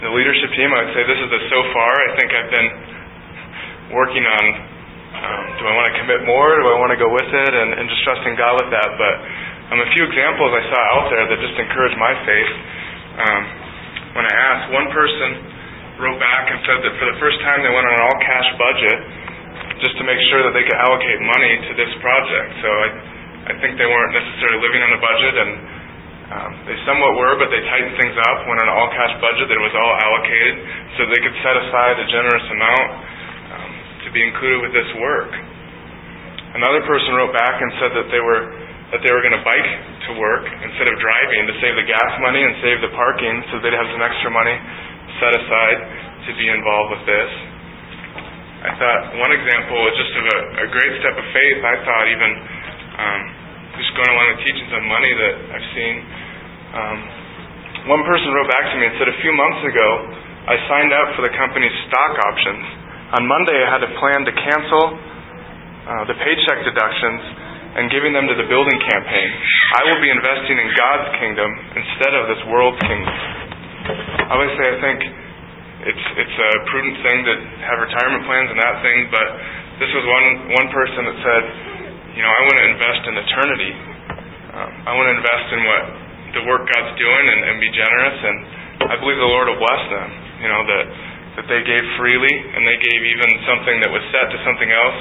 the 0.07 0.11
leadership 0.15 0.55
team, 0.55 0.71
I 0.71 0.87
would 0.87 0.93
say 0.95 1.03
this 1.03 1.19
is 1.19 1.31
a 1.35 1.41
so 1.51 1.59
far. 1.75 1.91
I 1.91 2.11
think 2.15 2.31
I've 2.31 2.51
been 2.53 2.94
working 3.93 4.25
on 4.25 4.43
um, 5.15 5.43
do 5.57 5.63
I 5.63 5.73
want 5.73 5.87
to 5.89 5.95
commit 6.03 6.21
more? 6.27 6.59
Do 6.59 6.67
I 6.69 6.77
want 6.77 6.91
to 6.91 6.99
go 6.99 7.07
with 7.07 7.29
it? 7.31 7.53
And, 7.55 7.69
and 7.71 7.87
just 7.87 8.03
trusting 8.03 8.35
God 8.35 8.59
with 8.59 8.69
that. 8.75 8.89
But 8.99 9.15
um, 9.71 9.79
a 9.79 9.89
few 9.95 10.03
examples 10.05 10.51
I 10.51 10.63
saw 10.67 10.81
out 10.99 11.05
there 11.09 11.23
that 11.23 11.37
just 11.39 11.55
encouraged 11.55 11.95
my 11.95 12.13
faith. 12.27 12.53
Um, 13.15 13.41
when 14.19 14.25
I 14.27 14.33
asked, 14.35 14.65
one 14.75 14.87
person 14.91 15.29
wrote 16.03 16.19
back 16.19 16.51
and 16.51 16.59
said 16.67 16.79
that 16.83 16.93
for 16.99 17.07
the 17.07 17.17
first 17.23 17.39
time 17.47 17.63
they 17.63 17.71
went 17.71 17.87
on 17.87 17.95
an 17.95 18.03
all 18.03 18.19
cash 18.27 18.49
budget 18.59 18.97
just 19.79 19.95
to 19.99 20.03
make 20.03 20.19
sure 20.27 20.43
that 20.43 20.51
they 20.51 20.67
could 20.67 20.79
allocate 20.83 21.19
money 21.23 21.53
to 21.67 21.71
this 21.79 21.91
project. 22.03 22.49
So 22.59 22.69
I, 22.69 22.87
I 23.49 23.53
think 23.63 23.79
they 23.79 23.87
weren't 23.87 24.11
necessarily 24.11 24.59
living 24.59 24.83
on 24.83 24.91
a 24.91 24.99
budget, 24.99 25.33
and 25.35 25.51
um, 26.25 26.51
they 26.67 26.75
somewhat 26.83 27.15
were, 27.15 27.39
but 27.39 27.47
they 27.55 27.63
tightened 27.71 27.95
things 27.95 28.15
up. 28.19 28.35
Went 28.51 28.59
on 28.59 28.67
an 28.67 28.75
all 28.75 28.91
cash 28.91 29.15
budget 29.23 29.47
that 29.47 29.59
was 29.63 29.75
all 29.79 29.93
allocated 29.95 30.55
so 30.99 31.07
they 31.07 31.21
could 31.23 31.35
set 31.39 31.55
aside 31.55 31.95
a 32.03 32.07
generous 32.11 32.45
amount 32.51 33.14
be 34.11 34.21
included 34.21 34.59
with 34.65 34.73
this 34.73 34.89
work. 35.01 35.31
Another 36.55 36.81
person 36.87 37.13
wrote 37.15 37.33
back 37.35 37.55
and 37.59 37.69
said 37.81 37.91
that 37.97 38.07
they 38.09 38.21
were 38.21 38.43
that 38.93 39.01
they 39.01 39.11
were 39.11 39.23
going 39.25 39.33
to 39.33 39.41
bike 39.41 39.71
to 40.07 40.11
work 40.21 40.45
instead 40.45 40.85
of 40.85 40.95
driving 41.01 41.49
to 41.49 41.55
save 41.57 41.73
the 41.73 41.87
gas 41.89 42.11
money 42.21 42.37
and 42.37 42.53
save 42.61 42.77
the 42.85 42.93
parking 42.93 43.41
so 43.49 43.57
they'd 43.59 43.73
have 43.73 43.89
some 43.89 44.03
extra 44.05 44.29
money 44.29 44.53
set 45.17 45.33
aside 45.41 45.79
to 46.29 46.31
be 46.37 46.45
involved 46.53 46.93
with 46.93 47.03
this. 47.09 47.31
I 48.61 48.71
thought 48.77 49.01
one 49.17 49.33
example 49.33 49.73
was 49.81 49.93
just 49.97 50.13
of 50.21 50.25
a, 50.25 50.39
a 50.63 50.67
great 50.69 50.93
step 51.01 51.17
of 51.17 51.25
faith. 51.33 51.59
I 51.65 51.75
thought 51.81 52.05
even 52.13 52.31
um, 52.95 53.21
just 53.81 53.91
going 53.97 54.11
along 54.13 54.27
the 54.37 54.41
teachings 54.45 54.71
on 54.73 54.83
money 54.85 55.11
that 55.11 55.33
I've 55.49 55.69
seen 55.73 55.95
Um, 56.75 56.97
one 57.87 58.03
person 58.03 58.27
wrote 58.35 58.49
back 58.51 58.65
to 58.67 58.75
me 58.81 58.85
and 58.89 58.95
said, 58.99 59.07
A 59.07 59.17
few 59.23 59.31
months 59.31 59.61
ago, 59.63 59.89
I 60.49 60.55
signed 60.67 60.91
up 60.91 61.07
for 61.15 61.23
the 61.23 61.33
company's 61.39 61.73
stock 61.87 62.13
options. 62.19 62.65
On 63.15 63.23
Monday, 63.31 63.55
I 63.55 63.71
had 63.71 63.79
a 63.79 63.95
plan 63.95 64.27
to 64.27 64.33
cancel 64.35 64.83
uh, 64.91 66.03
the 66.11 66.19
paycheck 66.19 66.67
deductions 66.67 67.23
and 67.79 67.87
giving 67.87 68.11
them 68.11 68.27
to 68.27 68.35
the 68.35 68.43
building 68.51 68.75
campaign. 68.91 69.29
I 69.79 69.81
will 69.87 70.03
be 70.03 70.11
investing 70.11 70.59
in 70.59 70.67
God's 70.75 71.07
kingdom 71.23 71.47
instead 71.79 72.11
of 72.11 72.27
this 72.27 72.43
world's 72.51 72.81
kingdom. 72.83 73.15
Obviously, 74.35 74.67
I 74.67 74.77
think 74.83 74.97
it's 75.95 76.05
it's 76.27 76.37
a 76.43 76.51
prudent 76.67 76.95
thing 77.07 77.17
to 77.23 77.33
have 77.63 77.79
retirement 77.79 78.27
plans 78.27 78.51
and 78.51 78.59
that 78.59 78.83
thing, 78.83 79.07
but 79.07 79.27
this 79.79 79.91
was 79.95 80.03
one 80.03 80.27
one 80.51 80.67
person 80.75 81.07
that 81.07 81.17
said, 81.23 81.43
you 82.19 82.23
know, 82.25 82.31
I 82.35 82.41
want 82.51 82.55
to 82.59 82.65
invest 82.67 83.01
in 83.07 83.13
eternity. 83.15 83.71
Um, 84.59 84.71
I 84.87 84.91
want 84.91 85.07
to 85.07 85.15
invest 85.23 85.47
in 85.55 85.61
what 85.63 85.83
the 86.35 86.41
work 86.51 86.67
God's 86.67 86.99
doing 86.99 87.25
and, 87.31 87.39
and 87.47 87.55
be 87.63 87.71
generous, 87.71 88.17
and 88.27 88.37
I 88.91 88.95
believe 88.99 89.15
the 89.23 89.31
Lord 89.31 89.47
will 89.47 89.61
bless 89.63 89.83
them. 89.87 90.09
You 90.43 90.51
know 90.51 90.67
that 90.67 91.14
that 91.35 91.45
they 91.51 91.61
gave 91.67 91.83
freely, 91.99 92.35
and 92.55 92.63
they 92.63 92.79
gave 92.79 93.01
even 93.03 93.29
something 93.43 93.77
that 93.83 93.91
was 93.91 94.03
set 94.15 94.31
to 94.31 94.37
something 94.47 94.71
else, 94.71 94.99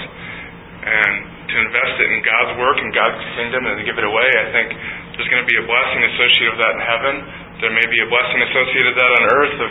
and 0.85 1.35
to 1.55 1.57
invest 1.63 1.95
it 2.03 2.09
in 2.11 2.21
God's 2.27 2.53
work 2.59 2.77
and 2.83 2.91
God's 2.91 3.23
kingdom 3.39 3.63
and 3.71 3.79
to 3.79 3.85
give 3.87 3.95
it 3.95 4.07
away. 4.07 4.27
I 4.27 4.49
think 4.51 4.69
there's 5.15 5.31
going 5.31 5.47
to 5.47 5.49
be 5.49 5.59
a 5.63 5.67
blessing 5.71 6.01
associated 6.03 6.51
with 6.59 6.63
that 6.67 6.75
in 6.75 6.83
heaven. 6.83 7.15
There 7.63 7.71
may 7.71 7.87
be 7.87 8.01
a 8.03 8.09
blessing 8.11 8.43
associated 8.43 8.89
with 8.91 8.99
that 8.99 9.13
on 9.15 9.23
earth. 9.31 9.57
Of, 9.63 9.71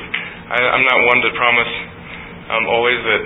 I, 0.56 0.58
I'm 0.80 0.86
not 0.88 1.00
one 1.12 1.20
to 1.28 1.30
promise 1.36 1.74
um, 2.56 2.64
always 2.72 3.00
that 3.04 3.24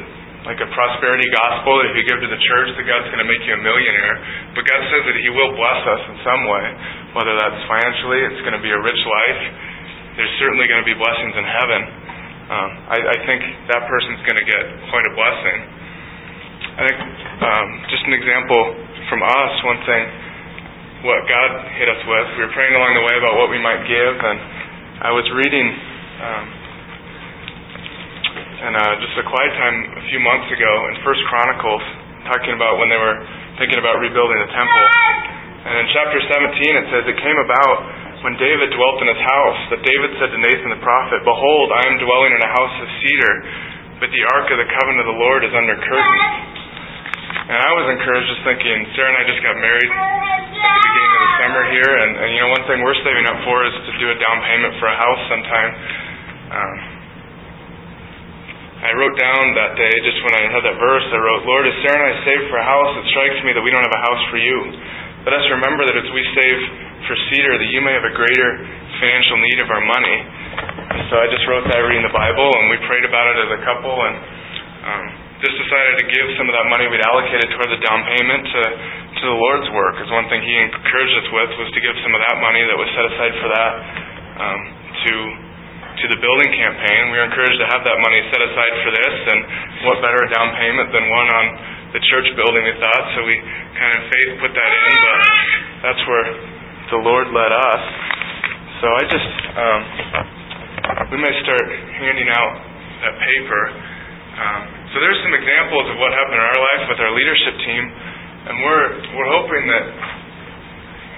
like 0.48 0.64
a 0.64 0.70
prosperity 0.72 1.28
gospel 1.44 1.76
that 1.84 1.92
if 1.92 1.96
you 2.00 2.06
give 2.08 2.24
to 2.24 2.32
the 2.32 2.40
church 2.40 2.72
that 2.80 2.86
God's 2.88 3.12
going 3.12 3.20
to 3.20 3.28
make 3.28 3.44
you 3.44 3.52
a 3.52 3.62
millionaire. 3.62 4.16
But 4.56 4.64
God 4.64 4.80
says 4.90 5.04
that 5.04 5.18
He 5.20 5.28
will 5.28 5.52
bless 5.60 5.82
us 5.84 6.02
in 6.08 6.16
some 6.24 6.42
way, 6.48 6.66
whether 7.20 7.36
that's 7.36 7.62
financially, 7.68 8.20
it's 8.32 8.42
going 8.48 8.56
to 8.56 8.64
be 8.64 8.72
a 8.72 8.80
rich 8.80 9.02
life. 9.04 9.42
There's 10.16 10.34
certainly 10.40 10.66
going 10.72 10.82
to 10.82 10.88
be 10.88 10.96
blessings 10.96 11.36
in 11.36 11.46
heaven. 11.46 11.82
Um, 12.48 12.70
I, 12.88 12.98
I 13.04 13.18
think 13.28 13.42
that 13.76 13.84
person's 13.92 14.24
going 14.24 14.40
to 14.40 14.48
get 14.48 14.64
quite 14.88 15.04
a 15.04 15.14
blessing. 15.14 15.58
I 16.78 16.82
think 16.88 17.00
um, 17.44 17.68
just 17.92 18.04
an 18.08 18.16
example 18.16 18.62
from 19.12 19.20
us, 19.24 19.54
one 19.68 19.82
thing, 19.84 20.04
what 21.04 21.28
God 21.28 21.50
hit 21.76 21.92
us 21.92 22.02
with. 22.08 22.26
We 22.40 22.48
were 22.48 22.54
praying 22.56 22.72
along 22.72 22.96
the 22.96 23.04
way 23.04 23.16
about 23.20 23.36
what 23.36 23.52
we 23.52 23.60
might 23.60 23.84
give, 23.84 24.16
and 24.16 24.40
I 25.04 25.12
was 25.12 25.28
reading 25.36 25.68
um, 26.24 26.46
and 28.58 28.74
uh, 28.74 28.94
just 29.06 29.14
a 29.22 29.26
quiet 29.30 29.54
time 29.54 29.78
a 30.02 30.04
few 30.10 30.18
months 30.18 30.50
ago 30.50 30.72
in 30.90 30.98
First 31.06 31.22
Chronicles, 31.30 31.84
talking 32.26 32.58
about 32.58 32.82
when 32.82 32.90
they 32.90 32.98
were 32.98 33.22
thinking 33.62 33.78
about 33.78 34.02
rebuilding 34.02 34.40
the 34.42 34.50
temple. 34.50 34.86
And 35.68 35.84
in 35.84 35.88
chapter 35.94 36.18
17, 36.18 36.58
it 36.58 36.86
says, 36.90 37.04
It 37.06 37.18
came 37.22 37.38
about 37.38 37.76
when 38.26 38.34
David 38.42 38.74
dwelt 38.74 38.98
in 39.06 39.08
his 39.14 39.22
house 39.22 39.62
that 39.70 39.82
David 39.86 40.10
said 40.18 40.34
to 40.34 40.40
Nathan 40.42 40.74
the 40.74 40.82
prophet, 40.82 41.22
Behold, 41.22 41.70
I 41.70 41.84
am 41.86 42.02
dwelling 42.02 42.34
in 42.34 42.42
a 42.42 42.50
house 42.50 42.76
of 42.82 42.88
cedar, 43.06 43.34
but 44.02 44.10
the 44.10 44.24
ark 44.34 44.50
of 44.50 44.58
the 44.58 44.70
covenant 44.74 45.06
of 45.06 45.08
the 45.14 45.20
Lord 45.22 45.46
is 45.46 45.54
under 45.54 45.78
curtains. 45.78 46.58
And 47.48 47.58
I 47.62 47.72
was 47.78 47.86
encouraged 47.94 48.28
just 48.28 48.44
thinking, 48.44 48.90
Sarah 48.98 49.14
and 49.14 49.18
I 49.22 49.26
just 49.30 49.42
got 49.46 49.56
married 49.62 49.88
at 49.88 50.58
the 50.58 50.82
beginning 50.82 51.14
of 51.14 51.22
the 51.22 51.34
summer 51.38 51.64
here, 51.70 51.92
and, 51.94 52.12
and 52.18 52.30
you 52.34 52.40
know, 52.42 52.52
one 52.52 52.66
thing 52.66 52.82
we're 52.82 52.98
saving 53.06 53.26
up 53.30 53.40
for 53.46 53.64
is 53.70 53.76
to 53.86 53.92
do 54.02 54.08
a 54.10 54.18
down 54.18 54.38
payment 54.50 54.74
for 54.82 54.88
a 54.90 54.98
house 54.98 55.22
sometime. 55.30 55.72
Um, 56.58 56.76
I 58.78 58.92
wrote 58.98 59.16
down 59.18 59.44
that 59.58 59.74
day, 59.78 59.94
just 60.06 60.20
when 60.26 60.34
I 60.38 60.54
heard 60.54 60.66
that 60.66 60.78
verse, 60.82 61.06
I 61.14 61.18
wrote, 61.22 61.46
Lord, 61.46 61.66
as 61.70 61.76
Sarah 61.86 62.02
and 62.02 62.08
I 62.14 62.16
save 62.26 62.42
for 62.50 62.58
a 62.62 62.66
house, 62.66 62.92
it 62.98 63.06
strikes 63.14 63.40
me 63.46 63.54
that 63.54 63.62
we 63.62 63.70
don't 63.70 63.86
have 63.86 63.94
a 63.94 64.04
house 64.06 64.24
for 64.34 64.42
you. 64.42 64.58
Let 65.26 65.34
us 65.38 65.46
remember 65.54 65.86
that 65.86 65.98
as 65.98 66.10
we 66.14 66.22
save 66.34 66.87
for 67.06 67.16
cedar, 67.30 67.54
that 67.60 67.70
you 67.70 67.82
may 67.86 67.94
have 67.94 68.08
a 68.08 68.16
greater 68.16 68.50
financial 68.98 69.38
need 69.38 69.60
of 69.62 69.70
our 69.70 69.84
money. 69.86 70.18
So 71.12 71.22
I 71.22 71.28
just 71.30 71.46
wrote 71.46 71.68
that 71.70 71.82
reading 71.86 72.04
the 72.04 72.16
Bible, 72.16 72.50
and 72.50 72.66
we 72.74 72.78
prayed 72.90 73.06
about 73.06 73.26
it 73.32 73.38
as 73.46 73.50
a 73.54 73.62
couple, 73.64 73.94
and 73.94 74.16
um, 74.88 75.06
just 75.44 75.54
decided 75.54 76.02
to 76.02 76.06
give 76.10 76.28
some 76.40 76.50
of 76.50 76.56
that 76.58 76.68
money 76.68 76.90
we'd 76.90 77.04
allocated 77.06 77.48
toward 77.54 77.70
the 77.70 77.82
down 77.86 78.02
payment 78.10 78.42
to, 78.50 78.62
to 79.22 79.24
the 79.30 79.38
Lord's 79.38 79.70
work. 79.72 80.00
Because 80.00 80.10
one 80.10 80.26
thing 80.34 80.42
He 80.42 80.56
encouraged 80.58 81.16
us 81.22 81.30
with 81.30 81.52
was 81.62 81.70
to 81.78 81.80
give 81.80 81.96
some 82.02 82.18
of 82.18 82.22
that 82.26 82.42
money 82.42 82.66
that 82.66 82.78
was 82.78 82.90
set 82.98 83.06
aside 83.14 83.34
for 83.38 83.50
that 83.54 83.74
um, 84.42 84.60
to 85.06 85.14
to 85.98 86.06
the 86.14 86.20
building 86.22 86.54
campaign. 86.54 87.10
We 87.10 87.18
were 87.18 87.26
encouraged 87.26 87.58
to 87.58 87.68
have 87.74 87.82
that 87.82 87.98
money 87.98 88.22
set 88.30 88.38
aside 88.38 88.74
for 88.86 88.92
this, 88.94 89.16
and 89.34 89.40
what 89.90 89.98
better 90.06 90.22
a 90.22 90.30
down 90.30 90.54
payment 90.54 90.94
than 90.94 91.10
one 91.10 91.26
on 91.26 91.46
the 91.90 92.02
church 92.06 92.30
building, 92.38 92.70
we 92.70 92.78
thought. 92.78 93.06
So 93.18 93.26
we 93.26 93.34
kind 93.74 93.94
of 93.98 94.02
faith 94.06 94.30
put 94.38 94.54
that 94.54 94.72
in, 94.78 94.94
but 94.94 95.20
that's 95.90 96.04
where 96.06 96.26
the 96.92 97.02
Lord 97.04 97.28
led 97.32 97.52
us. 97.52 97.84
So 98.80 98.88
I 98.88 99.04
just, 99.10 99.32
um, 99.58 99.82
we 101.12 101.18
may 101.20 101.34
start 101.44 101.66
handing 102.00 102.30
out 102.30 102.54
that 103.04 103.16
paper. 103.20 103.62
Um, 104.38 104.62
so 104.94 104.96
there's 105.02 105.20
some 105.26 105.34
examples 105.34 105.86
of 105.92 105.96
what 105.98 106.14
happened 106.14 106.38
in 106.38 106.46
our 106.46 106.62
life 106.62 106.84
with 106.94 107.00
our 107.02 107.12
leadership 107.12 107.56
team, 107.66 107.84
and 108.48 108.56
we're 108.62 108.86
we're 109.18 109.32
hoping 109.34 109.64
that 109.66 109.86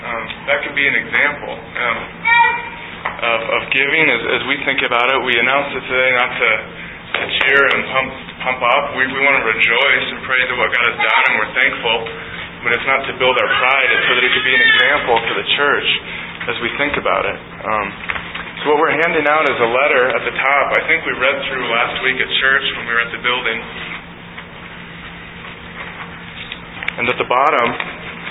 um, 0.07 0.23
that 0.47 0.57
could 0.63 0.75
be 0.75 0.87
an 0.87 0.97
example. 1.03 1.53
Um, 1.53 1.99
of, 2.99 3.39
of 3.39 3.61
giving 3.71 4.05
as, 4.11 4.21
as 4.39 4.41
we 4.47 4.55
think 4.67 4.83
about 4.83 5.07
it. 5.11 5.17
We 5.23 5.35
announced 5.39 5.71
it 5.75 5.83
today 5.87 6.09
not 6.19 6.31
to, 6.35 6.51
to 7.19 7.23
cheer 7.39 7.61
and 7.75 7.79
pump 7.91 8.09
pump 8.43 8.59
up. 8.63 8.95
We, 8.95 9.03
we 9.07 9.19
want 9.23 9.39
to 9.39 9.45
rejoice 9.47 10.05
and 10.15 10.19
praise 10.23 10.47
at 10.47 10.55
what 10.55 10.71
God 10.71 10.85
has 10.87 10.97
done, 10.99 11.23
and 11.27 11.33
we're 11.39 11.53
thankful. 11.55 11.97
But 12.59 12.75
it's 12.75 12.87
not 12.87 13.07
to 13.07 13.13
build 13.15 13.39
our 13.39 13.51
pride; 13.55 13.89
it's 13.95 14.05
so 14.07 14.13
that 14.19 14.23
it 14.23 14.31
could 14.35 14.47
be 14.47 14.55
an 14.55 14.65
example 14.67 15.15
for 15.15 15.35
the 15.39 15.47
church 15.55 15.89
as 16.51 16.55
we 16.59 16.69
think 16.75 16.99
about 16.99 17.23
it. 17.23 17.39
Um, 17.39 17.87
so 18.59 18.75
what 18.75 18.83
we're 18.83 18.97
handing 18.99 19.23
out 19.31 19.47
is 19.47 19.55
a 19.55 19.71
letter 19.71 20.11
at 20.11 20.23
the 20.27 20.35
top. 20.35 20.65
I 20.75 20.83
think 20.91 21.07
we 21.07 21.15
read 21.15 21.37
through 21.47 21.63
last 21.71 21.95
week 22.03 22.19
at 22.19 22.27
church 22.43 22.65
when 22.75 22.83
we 22.83 22.91
were 22.91 23.03
at 23.07 23.11
the 23.15 23.21
building. 23.23 23.59
And 26.99 27.07
at 27.07 27.15
the 27.15 27.29
bottom, 27.31 27.67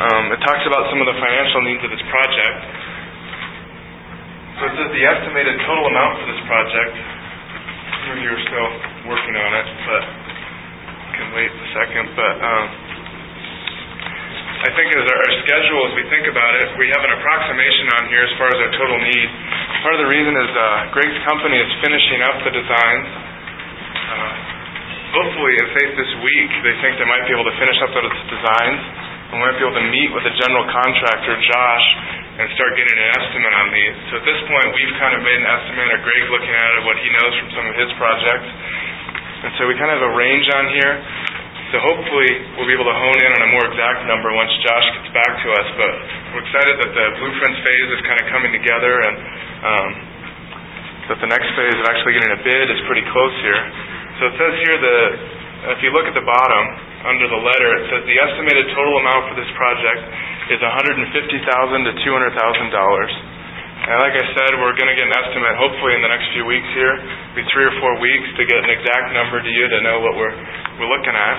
um, 0.04 0.24
it 0.36 0.40
talks 0.44 0.60
about 0.68 0.92
some 0.92 1.00
of 1.00 1.08
the 1.08 1.16
financial 1.16 1.64
needs 1.64 1.80
of 1.80 1.88
this 1.88 2.04
project. 2.12 2.60
So 4.60 4.68
it 4.68 4.72
says 4.76 4.88
the 4.92 5.04
estimated 5.08 5.56
total 5.64 5.88
amount 5.88 6.20
for 6.20 6.26
this 6.28 6.42
project. 6.44 7.18
Are 8.08 8.16
still 8.16 8.72
working 9.04 9.36
on 9.36 9.52
it, 9.52 9.68
but 9.84 10.02
can 11.12 11.28
wait 11.36 11.52
a 11.52 11.68
second. 11.76 12.08
But 12.16 12.36
um, 12.40 12.64
I 14.58 14.74
think 14.74 14.90
as 14.90 15.06
our, 15.06 15.30
schedule, 15.46 15.80
as 15.86 15.94
we 15.94 16.04
think 16.10 16.26
about 16.26 16.50
it, 16.58 16.74
we 16.82 16.90
have 16.90 17.02
an 17.06 17.14
approximation 17.14 17.86
on 17.94 18.10
here 18.10 18.26
as 18.26 18.32
far 18.42 18.50
as 18.50 18.58
our 18.58 18.72
total 18.74 18.98
need. 18.98 19.28
Part 19.86 19.94
of 19.94 20.02
the 20.02 20.10
reason 20.10 20.34
is 20.34 20.50
uh, 20.50 20.90
Greg's 20.90 21.20
company 21.30 21.62
is 21.62 21.70
finishing 21.78 22.20
up 22.26 22.42
the 22.42 22.50
designs. 22.50 23.06
Uh, 23.06 24.34
hopefully, 25.14 25.54
in 25.62 25.66
faith 25.78 25.92
this 25.94 26.10
week, 26.26 26.50
they 26.66 26.74
think 26.82 26.98
they 26.98 27.06
might 27.06 27.22
be 27.30 27.38
able 27.38 27.46
to 27.46 27.54
finish 27.54 27.78
up 27.86 27.94
those 27.94 28.10
designs, 28.34 28.82
and 29.30 29.34
we 29.38 29.42
might 29.46 29.56
be 29.56 29.62
able 29.62 29.78
to 29.78 29.88
meet 29.94 30.10
with 30.10 30.26
the 30.26 30.34
general 30.42 30.66
contractor, 30.74 31.38
Josh, 31.38 31.86
and 32.42 32.50
start 32.58 32.74
getting 32.74 32.98
an 32.98 33.10
estimate 33.14 33.54
on 33.62 33.66
these. 33.70 33.94
So 34.10 34.12
at 34.18 34.26
this 34.26 34.42
point, 34.42 34.74
we've 34.74 34.94
kind 34.98 35.14
of 35.14 35.22
made 35.22 35.38
an 35.38 35.46
estimate, 35.46 35.86
or 35.86 36.02
Greg's 36.02 36.30
looking 36.34 36.50
at 36.50 36.70
it, 36.74 36.80
what 36.82 36.98
he 36.98 37.06
knows 37.14 37.32
from 37.38 37.48
some 37.54 37.66
of 37.70 37.74
his 37.78 37.90
projects. 37.94 38.50
And 39.38 39.54
so 39.54 39.70
we 39.70 39.78
kind 39.78 39.94
of 39.94 40.02
have 40.02 40.06
a 40.10 40.14
range 40.18 40.50
on 40.50 40.66
here. 40.74 40.98
So 41.68 41.76
hopefully 41.84 42.30
we'll 42.56 42.64
be 42.64 42.72
able 42.72 42.88
to 42.88 42.96
hone 42.96 43.20
in 43.20 43.30
on 43.36 43.42
a 43.44 43.50
more 43.52 43.68
exact 43.68 44.08
number 44.08 44.32
once 44.32 44.48
Josh 44.64 44.88
gets 44.96 45.12
back 45.12 45.32
to 45.44 45.48
us. 45.52 45.68
But 45.76 45.92
we're 46.32 46.44
excited 46.48 46.74
that 46.80 46.92
the 46.96 47.06
blueprints 47.20 47.60
phase 47.60 47.88
is 47.92 48.00
kind 48.08 48.18
of 48.24 48.26
coming 48.32 48.52
together 48.56 49.04
and 49.04 49.16
um, 49.68 49.88
that 51.12 51.18
the 51.20 51.28
next 51.28 51.48
phase 51.52 51.76
of 51.76 51.84
actually 51.84 52.16
getting 52.16 52.32
a 52.32 52.40
bid 52.40 52.66
is 52.72 52.80
pretty 52.88 53.04
close 53.12 53.36
here. 53.44 53.60
So 54.16 54.32
it 54.32 54.34
says 54.40 54.54
here 54.64 54.76
that 54.80 55.04
if 55.76 55.84
you 55.84 55.92
look 55.92 56.08
at 56.08 56.16
the 56.16 56.24
bottom, 56.24 56.64
under 57.04 57.28
the 57.30 57.40
letter, 57.40 57.70
it 57.78 57.84
says 57.92 58.00
the 58.08 58.16
estimated 58.16 58.66
total 58.74 58.98
amount 59.04 59.30
for 59.30 59.36
this 59.38 59.50
project 59.54 60.02
is 60.50 60.58
150,000 60.64 61.04
to 61.04 61.92
$200,000. 62.00 63.27
And 63.78 63.96
like 64.02 64.16
I 64.18 64.26
said, 64.34 64.50
we're 64.58 64.74
going 64.74 64.90
to 64.90 64.98
get 64.98 65.06
an 65.06 65.16
estimate 65.16 65.54
hopefully 65.54 65.94
in 65.94 66.02
the 66.02 66.10
next 66.10 66.28
few 66.34 66.44
weeks 66.44 66.66
here, 66.74 66.94
be 67.38 67.46
three 67.54 67.64
or 67.64 67.74
four 67.78 67.94
weeks 68.02 68.28
to 68.36 68.42
get 68.44 68.58
an 68.58 68.70
exact 68.74 69.14
number 69.14 69.38
to 69.38 69.50
you 69.50 69.64
to 69.70 69.78
know 69.86 70.02
what 70.02 70.18
we're 70.18 70.34
we're 70.82 70.90
looking 70.90 71.14
at. 71.14 71.38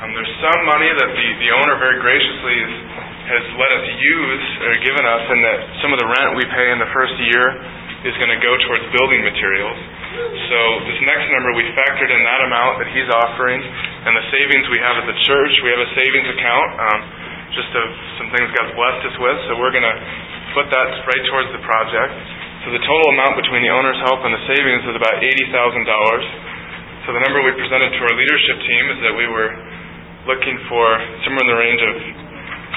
Um, 0.00 0.10
there's 0.14 0.34
some 0.42 0.60
money 0.66 0.90
that 0.90 1.10
the, 1.10 1.28
the 1.42 1.50
owner 1.54 1.76
very 1.78 1.98
graciously 2.02 2.56
is, 2.60 2.74
has 3.30 3.44
let 3.56 3.70
us 3.78 3.86
use 3.88 4.46
or 4.68 4.72
given 4.84 5.04
us, 5.06 5.24
and 5.32 5.40
that 5.44 5.58
some 5.80 5.90
of 5.94 5.98
the 5.98 6.08
rent 6.08 6.36
we 6.36 6.44
pay 6.50 6.66
in 6.72 6.78
the 6.82 6.90
first 6.92 7.14
year 7.20 7.46
is 8.04 8.12
going 8.20 8.28
to 8.28 8.40
go 8.42 8.52
towards 8.68 8.84
building 8.92 9.24
materials. 9.24 9.78
So 10.14 10.58
this 10.84 11.00
next 11.08 11.26
number, 11.32 11.56
we 11.56 11.64
factored 11.72 12.12
in 12.12 12.20
that 12.20 12.40
amount 12.44 12.84
that 12.84 12.88
he's 12.92 13.08
offering, 13.08 13.60
and 13.64 14.12
the 14.12 14.26
savings 14.28 14.68
we 14.68 14.80
have 14.82 15.00
at 15.00 15.06
the 15.08 15.18
church. 15.24 15.52
We 15.64 15.72
have 15.72 15.82
a 15.82 15.90
savings 15.96 16.28
account, 16.36 16.70
um, 16.84 17.00
just 17.56 17.70
of 17.72 17.86
some 18.20 18.28
things 18.34 18.46
God's 18.54 18.76
blessed 18.76 19.02
us 19.08 19.16
with. 19.16 19.38
So 19.48 19.56
we're 19.56 19.72
going 19.72 19.88
to 19.88 19.96
put 20.54 20.70
that 20.70 20.88
right 21.04 21.24
towards 21.28 21.50
the 21.52 21.62
project. 21.66 22.14
So 22.64 22.72
the 22.72 22.80
total 22.80 23.06
amount 23.18 23.36
between 23.36 23.60
the 23.60 23.72
owner's 23.74 24.00
help 24.08 24.24
and 24.24 24.32
the 24.32 24.44
savings 24.48 24.82
is 24.88 24.96
about 24.96 25.20
eighty 25.20 25.46
thousand 25.52 25.84
dollars. 25.84 26.24
So 27.04 27.12
the 27.12 27.20
number 27.20 27.44
we 27.44 27.52
presented 27.58 27.92
to 27.92 28.00
our 28.00 28.14
leadership 28.16 28.56
team 28.64 28.84
is 28.96 28.98
that 29.04 29.14
we 29.18 29.26
were 29.28 29.52
looking 30.24 30.56
for 30.72 30.86
somewhere 31.26 31.44
in 31.44 31.50
the 31.52 31.60
range 31.60 31.82
of 31.84 31.94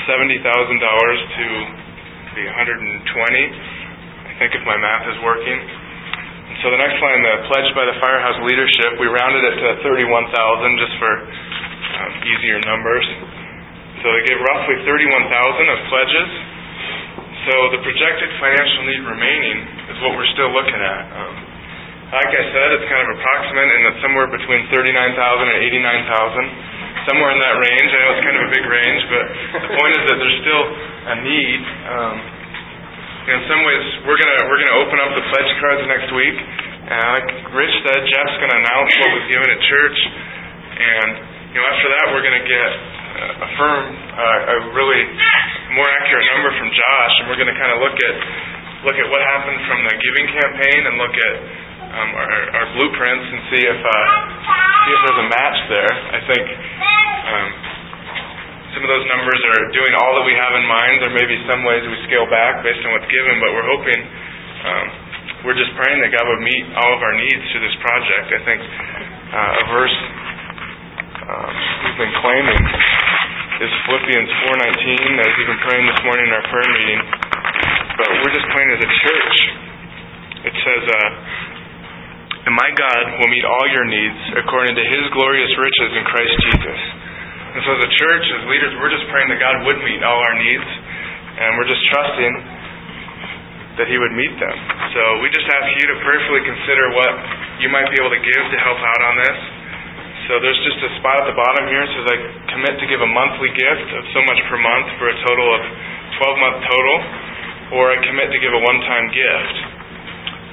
seventy 0.09 0.43
thousand 0.43 0.83
dollars 0.83 1.19
to 1.39 1.45
be 2.37 2.45
120, 2.45 3.01
I 3.01 4.33
think 4.37 4.53
if 4.53 4.61
my 4.61 4.77
math 4.77 5.09
is 5.09 5.17
working. 5.25 5.57
And 5.57 6.55
so 6.61 6.69
the 6.69 6.77
next 6.77 7.01
line, 7.01 7.25
the 7.25 7.49
pledge 7.49 7.69
by 7.73 7.81
the 7.89 7.97
Firehouse 7.97 8.37
leadership, 8.45 9.01
we 9.01 9.09
rounded 9.09 9.41
it 9.41 9.55
to 9.57 9.67
31,000 9.81 9.97
just 10.77 10.93
for 11.01 11.13
um, 11.17 12.11
easier 12.29 12.61
numbers. 12.69 13.05
So 14.05 14.13
they 14.13 14.23
gave 14.29 14.37
roughly 14.37 14.77
31,000 14.85 15.73
of 15.73 15.77
pledges. 15.89 16.29
So 17.47 17.55
the 17.71 17.79
projected 17.79 18.27
financial 18.43 18.81
need 18.91 19.03
remaining 19.07 19.57
is 19.87 19.95
what 20.03 20.19
we're 20.19 20.27
still 20.35 20.51
looking 20.51 20.83
at. 20.83 21.03
Um, 21.15 21.33
like 22.11 22.27
I 22.27 22.43
said, 22.43 22.67
it's 22.75 22.87
kind 22.91 23.07
of 23.07 23.15
approximate, 23.15 23.71
and 23.71 23.81
it's 23.87 24.01
somewhere 24.03 24.27
between 24.27 24.67
39,000 24.67 24.75
and 24.75 25.59
89,000, 25.63 27.07
somewhere 27.07 27.31
in 27.31 27.39
that 27.39 27.55
range. 27.55 27.87
I 27.87 27.99
know 28.03 28.11
it's 28.19 28.25
kind 28.27 28.35
of 28.35 28.43
a 28.47 28.51
big 28.51 28.65
range, 28.67 29.01
but 29.07 29.23
the 29.63 29.71
point 29.79 29.91
is 29.95 30.03
that 30.11 30.17
there's 30.19 30.39
still 30.43 30.63
a 31.07 31.15
need. 31.23 31.61
Um, 31.87 32.15
in 33.31 33.39
some 33.47 33.61
ways, 33.63 33.83
we're 34.03 34.19
gonna 34.19 34.39
we're 34.51 34.59
gonna 34.67 34.79
open 34.83 34.97
up 35.07 35.11
the 35.15 35.23
pledge 35.31 35.51
cards 35.63 35.83
next 35.87 36.11
week, 36.15 36.35
and 36.35 36.99
like 37.15 37.27
Rich 37.55 37.75
said, 37.87 37.99
Jeff's 38.11 38.37
gonna 38.43 38.59
announce 38.59 38.91
what 38.91 39.23
was 39.23 39.25
given 39.31 39.47
at 39.55 39.59
church, 39.71 39.99
and 40.83 41.09
you 41.55 41.63
know 41.63 41.67
after 41.71 41.87
that 41.95 42.05
we're 42.11 42.23
gonna 42.27 42.43
get 42.43 42.71
a 43.17 43.49
firm, 43.57 43.85
uh, 44.13 44.53
a 44.53 44.57
really 44.77 45.01
more 45.73 45.89
accurate 45.89 46.27
number 46.37 46.51
from 46.57 46.69
Josh, 46.69 47.13
and 47.21 47.25
we're 47.29 47.39
gonna 47.41 47.57
kind 47.57 47.73
of 47.73 47.81
look 47.81 47.97
at 47.97 48.15
look 48.85 48.97
at 48.97 49.07
what 49.09 49.21
happened 49.25 49.57
from 49.65 49.79
the 49.89 49.93
giving 49.97 50.27
campaign 50.37 50.79
and 50.85 50.93
look 51.01 51.15
at 51.17 51.35
um, 51.97 52.09
our, 52.13 52.41
our 52.61 52.67
blueprints 52.77 53.25
and 53.25 53.39
see 53.49 53.63
if 53.65 53.79
uh, 53.81 54.07
see 54.85 54.91
if 54.93 54.99
there's 55.09 55.21
a 55.25 55.29
match 55.33 55.57
there. 55.73 55.93
I 56.13 56.19
think 56.29 56.45
um, 56.45 57.47
some 58.77 58.81
of 58.85 58.89
those 58.93 59.05
numbers 59.09 59.39
are 59.57 59.61
doing 59.73 59.93
all 59.97 60.11
that 60.21 60.25
we 60.29 60.37
have 60.37 60.53
in 60.53 60.65
mind. 60.69 60.93
There 61.01 61.15
may 61.17 61.25
be 61.25 61.41
some 61.49 61.65
ways 61.65 61.81
we 61.89 61.97
scale 62.05 62.29
back 62.29 62.61
based 62.61 62.85
on 62.85 62.93
what's 62.93 63.09
given, 63.09 63.41
but 63.41 63.49
we're 63.49 63.69
hoping. 63.69 64.01
Um, 64.57 64.87
we're 65.45 65.57
just 65.57 65.69
praying 65.77 66.01
that 66.01 66.09
God 66.11 66.25
would 66.25 66.41
meet 66.41 66.65
all 66.75 66.91
of 66.97 67.01
our 67.01 67.13
needs 67.13 67.45
through 67.53 67.61
this 67.61 67.77
project. 67.77 68.27
I 68.33 68.41
think 68.41 68.59
uh, 69.31 69.61
a 69.61 69.65
verse 69.69 69.97
um, 71.27 71.51
we've 71.83 71.99
been 72.07 72.15
claiming 72.23 72.61
is 73.59 73.71
Philippians 73.83 74.31
4:19. 74.47 75.19
I 75.19 75.27
was 75.27 75.39
even 75.43 75.57
praying 75.59 75.85
this 75.91 76.01
morning 76.07 76.23
in 76.23 76.33
our 76.39 76.45
prayer 76.47 76.69
meeting, 76.71 77.01
but 77.99 78.07
we're 78.23 78.31
just 78.31 78.47
praying 78.55 78.71
as 78.71 78.79
a 78.79 78.91
church. 79.03 79.35
It 80.47 80.55
says, 80.55 80.83
uh, 80.87 82.47
and 82.47 82.53
my 82.55 82.71
God 82.79 83.03
will 83.19 83.27
meet 83.27 83.43
all 83.43 83.67
your 83.67 83.83
needs 83.91 84.39
according 84.39 84.79
to 84.79 84.83
his 84.87 85.03
glorious 85.11 85.51
riches 85.59 85.89
in 85.99 86.03
Christ 86.07 86.35
Jesus. 86.47 86.79
And 87.59 87.59
so, 87.65 87.75
as 87.75 87.81
a 87.83 87.91
church, 87.91 88.23
as 88.31 88.41
leaders, 88.47 88.71
we're 88.79 88.93
just 88.93 89.03
praying 89.11 89.27
that 89.27 89.41
God 89.43 89.67
would 89.67 89.83
meet 89.83 89.99
all 90.07 90.23
our 90.23 90.35
needs, 90.39 90.69
and 91.43 91.59
we're 91.59 91.67
just 91.67 91.83
trusting 91.91 92.33
that 93.83 93.91
he 93.91 93.99
would 93.99 94.15
meet 94.15 94.31
them. 94.39 94.55
So, 94.95 95.19
we 95.19 95.27
just 95.27 95.49
ask 95.49 95.75
you 95.75 95.91
to 95.91 95.95
prayerfully 96.07 96.47
consider 96.47 96.87
what 96.95 97.11
you 97.59 97.67
might 97.67 97.91
be 97.91 97.99
able 97.99 98.15
to 98.15 98.23
give 98.23 98.43
to 98.47 98.59
help 98.63 98.79
out 98.79 99.01
on 99.11 99.15
this. 99.27 99.56
So, 100.27 100.43
there's 100.43 100.59
just 100.67 100.79
a 100.83 100.91
spot 100.99 101.23
at 101.23 101.27
the 101.31 101.37
bottom 101.39 101.71
here. 101.71 101.81
It 101.81 101.91
says, 101.95 102.07
I 102.11 102.17
commit 102.51 102.75
to 102.83 102.87
give 102.91 102.99
a 102.99 103.07
monthly 103.07 103.51
gift 103.55 103.87
of 103.95 104.03
so 104.11 104.19
much 104.27 104.39
per 104.51 104.59
month 104.59 104.87
for 104.99 105.07
a 105.07 105.15
total 105.23 105.47
of 105.55 105.61
12 106.19 106.43
month 106.43 106.57
total, 106.67 106.97
or 107.79 107.95
I 107.95 107.97
commit 108.03 108.27
to 108.35 108.39
give 108.43 108.51
a 108.51 108.61
one 108.61 108.79
time 108.83 109.07
gift. 109.15 109.55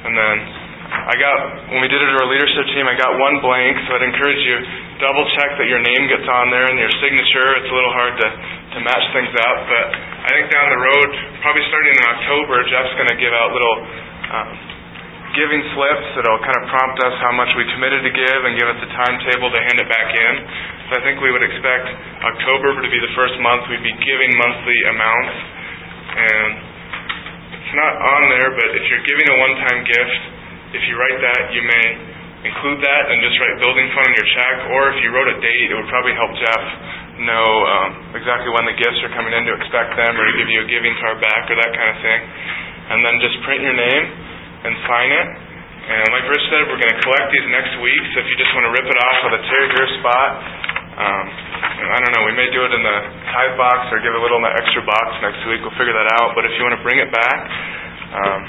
And 0.04 0.14
then 0.14 0.36
I 0.94 1.14
got 1.18 1.36
when 1.74 1.80
we 1.82 1.88
did 1.90 1.98
it 1.98 2.06
to 2.06 2.16
our 2.22 2.28
leadership 2.30 2.70
team, 2.76 2.86
I 2.86 2.94
got 2.94 3.18
one 3.18 3.42
blank, 3.42 3.74
so 3.88 3.98
I'd 3.98 4.06
encourage 4.06 4.42
you 4.46 4.56
double 5.02 5.26
check 5.34 5.58
that 5.58 5.66
your 5.66 5.82
name 5.82 6.06
gets 6.06 6.28
on 6.28 6.54
there 6.54 6.70
and 6.70 6.78
your 6.78 6.92
signature. 7.02 7.58
It's 7.58 7.70
a 7.70 7.74
little 7.74 7.94
hard 7.94 8.14
to 8.20 8.28
to 8.74 8.78
match 8.82 9.06
things 9.14 9.30
up, 9.30 9.58
but 9.70 9.86
I 10.26 10.28
think 10.34 10.50
down 10.50 10.66
the 10.70 10.82
road, 10.82 11.08
probably 11.42 11.62
starting 11.70 11.94
in 11.94 12.04
October, 12.10 12.62
Jeff's 12.66 12.94
going 12.98 13.10
to 13.10 13.18
give 13.22 13.30
out 13.30 13.54
little 13.54 13.76
um, 14.34 14.50
giving 15.34 15.60
slips 15.74 16.06
that'll 16.14 16.42
kind 16.42 16.58
of 16.62 16.64
prompt 16.70 16.98
us 17.04 17.14
how 17.20 17.34
much 17.34 17.50
we 17.58 17.66
committed 17.74 18.06
to 18.06 18.12
give 18.14 18.40
and 18.46 18.54
give 18.54 18.68
us 18.70 18.80
a 18.80 18.90
timetable 18.94 19.50
to 19.50 19.60
hand 19.60 19.78
it 19.82 19.88
back 19.90 20.10
in. 20.14 20.34
So 20.90 20.90
I 20.98 21.00
think 21.02 21.18
we 21.20 21.34
would 21.34 21.44
expect 21.44 21.86
October 22.22 22.78
to 22.80 22.90
be 22.90 23.00
the 23.02 23.12
first 23.18 23.34
month 23.42 23.66
we'd 23.68 23.82
be 23.82 23.96
giving 24.00 24.32
monthly 24.38 24.78
amounts, 24.94 25.34
and 26.14 26.50
it's 27.58 27.74
not 27.74 27.94
on 27.98 28.22
there, 28.38 28.50
but 28.54 28.68
if 28.78 28.84
you're 28.88 29.06
giving 29.06 29.26
a 29.28 29.36
one-time 29.42 29.80
gift 29.84 30.34
if 30.74 30.82
you 30.90 30.98
write 30.98 31.18
that, 31.22 31.54
you 31.54 31.62
may 31.62 31.86
include 32.44 32.82
that 32.82 33.02
and 33.08 33.22
just 33.22 33.38
write 33.38 33.56
building 33.62 33.86
fund 33.94 34.10
on 34.10 34.14
your 34.18 34.28
check, 34.34 34.56
or 34.74 34.80
if 34.90 34.98
you 35.06 35.08
wrote 35.14 35.30
a 35.30 35.38
date, 35.38 35.70
it 35.70 35.76
would 35.78 35.88
probably 35.88 36.12
help 36.18 36.34
Jeff 36.34 36.62
know 37.22 37.46
um, 37.46 37.90
exactly 38.18 38.50
when 38.50 38.66
the 38.66 38.74
gifts 38.74 39.00
are 39.06 39.14
coming 39.14 39.30
in 39.32 39.46
to 39.46 39.54
expect 39.54 39.94
them, 39.94 40.12
or 40.18 40.24
to 40.26 40.34
give 40.34 40.50
you 40.50 40.66
a 40.66 40.68
giving 40.68 40.92
card 40.98 41.22
back, 41.22 41.46
or 41.46 41.54
that 41.56 41.72
kind 41.72 41.90
of 41.94 41.98
thing. 42.02 42.20
And 42.90 42.98
then 43.06 43.14
just 43.22 43.38
print 43.46 43.62
your 43.64 43.72
name 43.72 44.04
and 44.64 44.72
sign 44.88 45.10
it. 45.12 45.28
And 45.84 46.08
like 46.16 46.24
Rich 46.32 46.44
said, 46.48 46.64
we're 46.64 46.80
going 46.80 46.96
to 46.96 47.00
collect 47.04 47.28
these 47.28 47.48
next 47.52 47.76
week, 47.84 48.02
so 48.16 48.24
if 48.24 48.26
you 48.32 48.36
just 48.40 48.52
want 48.56 48.64
to 48.64 48.72
rip 48.72 48.88
it 48.88 48.98
off 49.04 49.16
with 49.28 49.36
a 49.36 49.42
tear 49.44 49.64
here 49.68 49.88
spot, 50.00 50.30
um, 50.94 51.24
I 51.92 51.98
don't 52.00 52.14
know, 52.16 52.24
we 52.24 52.32
may 52.32 52.48
do 52.54 52.64
it 52.64 52.72
in 52.72 52.80
the 52.80 52.98
tithe 53.34 53.56
box 53.60 53.92
or 53.92 54.00
give 54.00 54.16
a 54.16 54.22
little 54.22 54.40
in 54.40 54.46
the 54.48 54.54
extra 54.56 54.80
box 54.86 55.12
next 55.20 55.44
week. 55.44 55.60
We'll 55.60 55.76
figure 55.76 55.92
that 55.92 56.08
out. 56.16 56.32
But 56.32 56.48
if 56.48 56.56
you 56.56 56.62
want 56.64 56.78
to 56.80 56.84
bring 56.86 57.02
it 57.02 57.10
back, 57.12 57.38
um, 58.14 58.40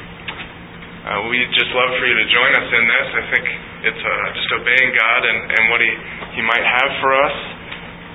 uh, 1.06 1.20
we'd 1.28 1.52
just 1.52 1.70
love 1.76 1.92
for 2.00 2.06
you 2.08 2.16
to 2.16 2.26
join 2.32 2.52
us 2.56 2.70
in 2.72 2.84
this. 2.86 3.08
I 3.20 3.24
think 3.36 3.46
it's 3.92 4.04
uh, 4.06 4.26
just 4.38 4.50
obeying 4.56 4.90
God 4.96 5.22
and, 5.28 5.40
and 5.60 5.64
what 5.74 5.82
He 5.84 5.92
He 6.40 6.42
might 6.46 6.64
have 6.64 6.92
for 7.04 7.12
us. 7.20 7.36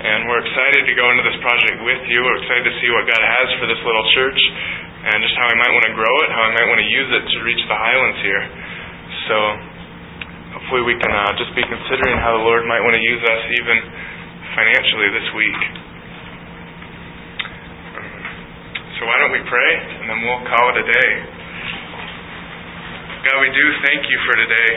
And 0.01 0.25
we're 0.25 0.41
excited 0.41 0.89
to 0.89 0.93
go 0.97 1.05
into 1.13 1.21
this 1.21 1.37
project 1.45 1.77
with 1.85 2.01
you. 2.09 2.25
We're 2.25 2.41
excited 2.41 2.65
to 2.65 2.75
see 2.81 2.89
what 2.89 3.05
God 3.05 3.21
has 3.21 3.47
for 3.61 3.69
this 3.69 3.77
little 3.85 4.05
church 4.17 4.41
and 5.01 5.17
just 5.25 5.33
how 5.33 5.49
I 5.49 5.55
might 5.57 5.73
want 5.73 5.85
to 5.89 5.93
grow 5.97 6.15
it, 6.21 6.29
how 6.29 6.43
I 6.45 6.51
might 6.53 6.67
want 6.69 6.77
to 6.77 6.89
use 6.89 7.09
it 7.09 7.23
to 7.25 7.37
reach 7.41 7.63
the 7.65 7.77
highlands 7.77 8.19
here. 8.21 8.43
So 9.25 9.37
hopefully 10.61 10.83
we 10.85 10.95
can 11.01 11.09
uh, 11.09 11.33
just 11.41 11.57
be 11.57 11.65
considering 11.65 12.21
how 12.21 12.37
the 12.37 12.43
Lord 12.45 12.69
might 12.69 12.85
want 12.85 12.93
to 12.93 13.01
use 13.01 13.21
us 13.25 13.41
even 13.57 13.77
financially 14.53 15.09
this 15.09 15.27
week. 15.33 15.61
So 19.01 19.09
why 19.09 19.17
don't 19.17 19.33
we 19.33 19.41
pray 19.49 19.71
and 20.01 20.05
then 20.05 20.17
we'll 20.21 20.45
call 20.45 20.69
it 20.69 20.77
a 20.77 20.85
day. 20.85 21.11
God, 23.25 23.37
we 23.41 23.49
do 23.53 23.65
thank 23.85 24.05
you 24.05 24.17
for 24.29 24.33
today. 24.37 24.71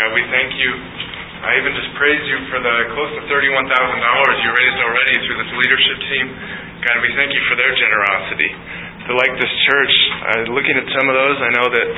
God, 0.00 0.16
we 0.16 0.24
thank 0.32 0.56
you. 0.56 0.72
I 1.38 1.54
even 1.60 1.72
just 1.76 1.92
praise 2.00 2.24
you 2.28 2.38
for 2.48 2.58
the 2.64 2.76
close 2.96 3.12
to 3.14 3.22
$31,000 3.28 3.28
you 3.28 4.50
raised 4.56 4.80
already 4.82 5.14
through 5.22 5.38
this 5.44 5.52
leadership 5.52 5.98
team. 6.08 6.26
God, 6.88 6.96
we 7.04 7.12
thank 7.14 7.30
you 7.36 7.42
for 7.52 7.56
their 7.60 7.72
generosity. 7.76 8.50
To 9.08 9.16
like 9.16 9.32
this 9.40 9.54
church, 9.64 9.94
uh, 10.20 10.52
looking 10.52 10.76
at 10.76 10.84
some 10.92 11.08
of 11.08 11.16
those, 11.16 11.36
I 11.40 11.50
know 11.56 11.66
that 11.72 11.88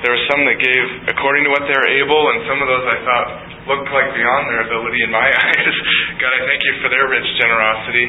there 0.00 0.12
were 0.16 0.24
some 0.32 0.40
that 0.48 0.56
gave 0.56 0.84
according 1.12 1.44
to 1.44 1.50
what 1.52 1.68
they 1.68 1.76
were 1.76 1.92
able, 2.00 2.22
and 2.32 2.40
some 2.48 2.60
of 2.64 2.68
those 2.72 2.84
I 2.88 2.98
thought 3.04 3.28
looked 3.68 3.92
like 3.92 4.08
beyond 4.16 4.48
their 4.48 4.64
ability 4.64 5.00
in 5.04 5.12
my 5.12 5.28
eyes. 5.44 5.76
God, 6.16 6.32
I 6.32 6.40
thank 6.48 6.60
you 6.64 6.72
for 6.80 6.88
their 6.88 7.04
rich 7.08 7.28
generosity. 7.36 8.08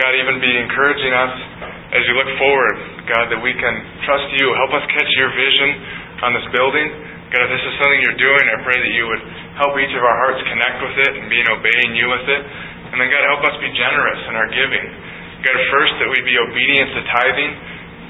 God, 0.00 0.12
even 0.16 0.40
be 0.40 0.52
encouraging 0.56 1.12
us 1.12 1.34
as 1.92 2.00
we 2.08 2.12
look 2.16 2.32
forward, 2.40 2.76
God, 3.12 3.28
that 3.28 3.40
we 3.44 3.52
can 3.52 3.74
trust 4.08 4.28
you. 4.40 4.56
Help 4.56 4.72
us 4.72 4.84
catch 4.88 5.10
your 5.20 5.28
vision 5.36 5.68
on 6.24 6.32
this 6.32 6.48
building. 6.48 6.88
God, 7.28 7.44
if 7.44 7.50
this 7.52 7.64
is 7.64 7.74
something 7.76 8.00
you're 8.00 8.20
doing, 8.20 8.44
I 8.52 8.56
pray 8.64 8.76
that 8.80 8.92
you 8.96 9.04
would 9.04 9.22
help 9.60 9.76
each 9.76 9.92
of 9.92 10.00
our 10.00 10.16
hearts 10.24 10.40
connect 10.48 10.80
with 10.80 10.96
it 10.96 11.12
and 11.16 11.28
be 11.28 11.40
in 11.40 11.48
obeying 11.48 11.92
you 11.92 12.08
with 12.08 12.24
it. 12.24 12.42
And 12.92 12.96
then, 12.96 13.08
God, 13.08 13.24
help 13.36 13.44
us 13.52 13.56
be 13.60 13.68
generous 13.72 14.20
in 14.28 14.36
our 14.36 14.48
giving. 14.48 14.84
God, 15.44 15.56
first, 15.72 15.92
that 16.00 16.08
we 16.08 16.20
be 16.24 16.36
obedient 16.40 16.88
to 16.96 17.00
tithing. 17.08 17.52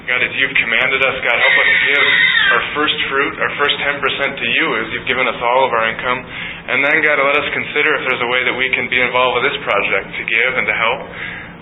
God, 0.03 0.19
as 0.19 0.35
you've 0.35 0.51
commanded 0.59 0.99
us, 0.99 1.15
God, 1.23 1.37
help 1.39 1.57
us 1.63 1.71
give 1.87 2.05
our 2.51 2.63
first 2.75 2.97
fruit, 3.07 3.33
our 3.39 3.53
first 3.55 3.75
10% 3.79 4.03
to 4.03 4.47
you 4.51 4.65
as 4.83 4.85
you've 4.91 5.07
given 5.07 5.23
us 5.31 5.39
all 5.39 5.61
of 5.63 5.71
our 5.71 5.87
income. 5.87 6.19
And 6.67 6.83
then, 6.83 6.99
God, 7.07 7.23
let 7.23 7.39
us 7.39 7.47
consider 7.55 7.95
if 7.99 8.03
there's 8.11 8.23
a 8.23 8.27
way 8.27 8.43
that 8.43 8.55
we 8.55 8.67
can 8.75 8.91
be 8.91 8.99
involved 8.99 9.39
with 9.39 9.47
this 9.47 9.59
project 9.63 10.11
to 10.11 10.23
give 10.27 10.51
and 10.59 10.65
to 10.67 10.75
help. 10.75 11.01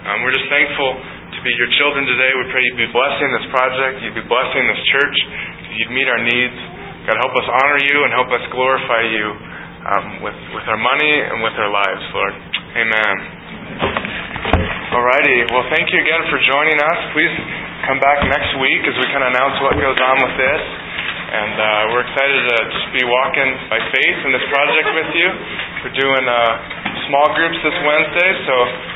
Um, 0.09 0.17
we're 0.25 0.33
just 0.33 0.49
thankful 0.49 0.89
to 0.97 1.39
be 1.45 1.53
your 1.53 1.69
children 1.77 2.09
today. 2.09 2.33
We 2.33 2.49
pray 2.49 2.65
you'd 2.65 2.81
be 2.81 2.89
blessing 2.89 3.29
this 3.29 3.47
project, 3.53 4.01
you'd 4.01 4.17
be 4.17 4.25
blessing 4.25 4.63
this 4.65 4.81
church 4.89 5.17
you'd 5.77 5.93
meet 5.93 6.07
our 6.07 6.21
needs. 6.21 6.57
God, 7.07 7.17
help 7.17 7.33
us 7.33 7.47
honor 7.61 7.79
you 7.81 7.97
and 8.05 8.11
help 8.13 8.29
us 8.29 8.43
glorify 8.53 9.01
you 9.09 9.25
um, 9.81 10.05
with, 10.21 10.37
with 10.53 10.65
our 10.69 10.77
money 10.77 11.13
and 11.25 11.41
with 11.41 11.55
our 11.57 11.71
lives, 11.71 12.03
Lord. 12.13 12.35
Amen. 12.77 13.15
Alrighty. 14.93 15.37
Well, 15.49 15.65
thank 15.73 15.89
you 15.89 15.99
again 16.03 16.21
for 16.29 16.37
joining 16.45 16.77
us. 16.77 16.99
Please 17.15 17.33
come 17.91 17.99
back 17.99 18.23
next 18.23 18.55
week 18.55 18.87
as 18.87 18.95
we 18.95 19.03
kind 19.11 19.19
of 19.19 19.35
announce 19.35 19.59
what 19.59 19.75
goes 19.75 19.99
on 19.99 20.15
with 20.23 20.35
this. 20.39 20.63
And 21.27 21.55
uh, 21.59 21.91
we're 21.91 22.07
excited 22.07 22.39
to 22.39 22.57
just 22.71 22.87
be 22.95 23.03
walking 23.03 23.51
by 23.67 23.83
faith 23.91 24.17
in 24.23 24.31
this 24.31 24.47
project 24.47 24.87
with 24.95 25.11
you. 25.11 25.27
We're 25.83 25.97
doing 25.99 26.23
uh, 26.23 26.39
small 27.11 27.35
groups 27.35 27.59
this 27.59 27.75
Wednesday, 27.83 28.31
so 28.47 28.53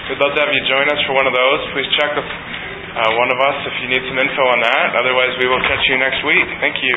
we'd 0.08 0.20
love 0.24 0.32
to 0.32 0.40
have 0.48 0.52
you 0.52 0.64
join 0.72 0.88
us 0.88 1.00
for 1.04 1.12
one 1.12 1.28
of 1.28 1.36
those. 1.36 1.60
Please 1.76 1.92
check 2.00 2.16
with 2.16 2.24
uh, 2.24 3.20
one 3.20 3.36
of 3.36 3.40
us 3.44 3.58
if 3.68 3.76
you 3.84 3.92
need 3.92 4.04
some 4.08 4.16
info 4.16 4.44
on 4.48 4.64
that. 4.64 4.96
Otherwise, 4.96 5.36
we 5.44 5.48
will 5.52 5.64
catch 5.68 5.84
you 5.92 6.00
next 6.00 6.24
week. 6.24 6.48
Thank 6.64 6.80
you. 6.80 6.96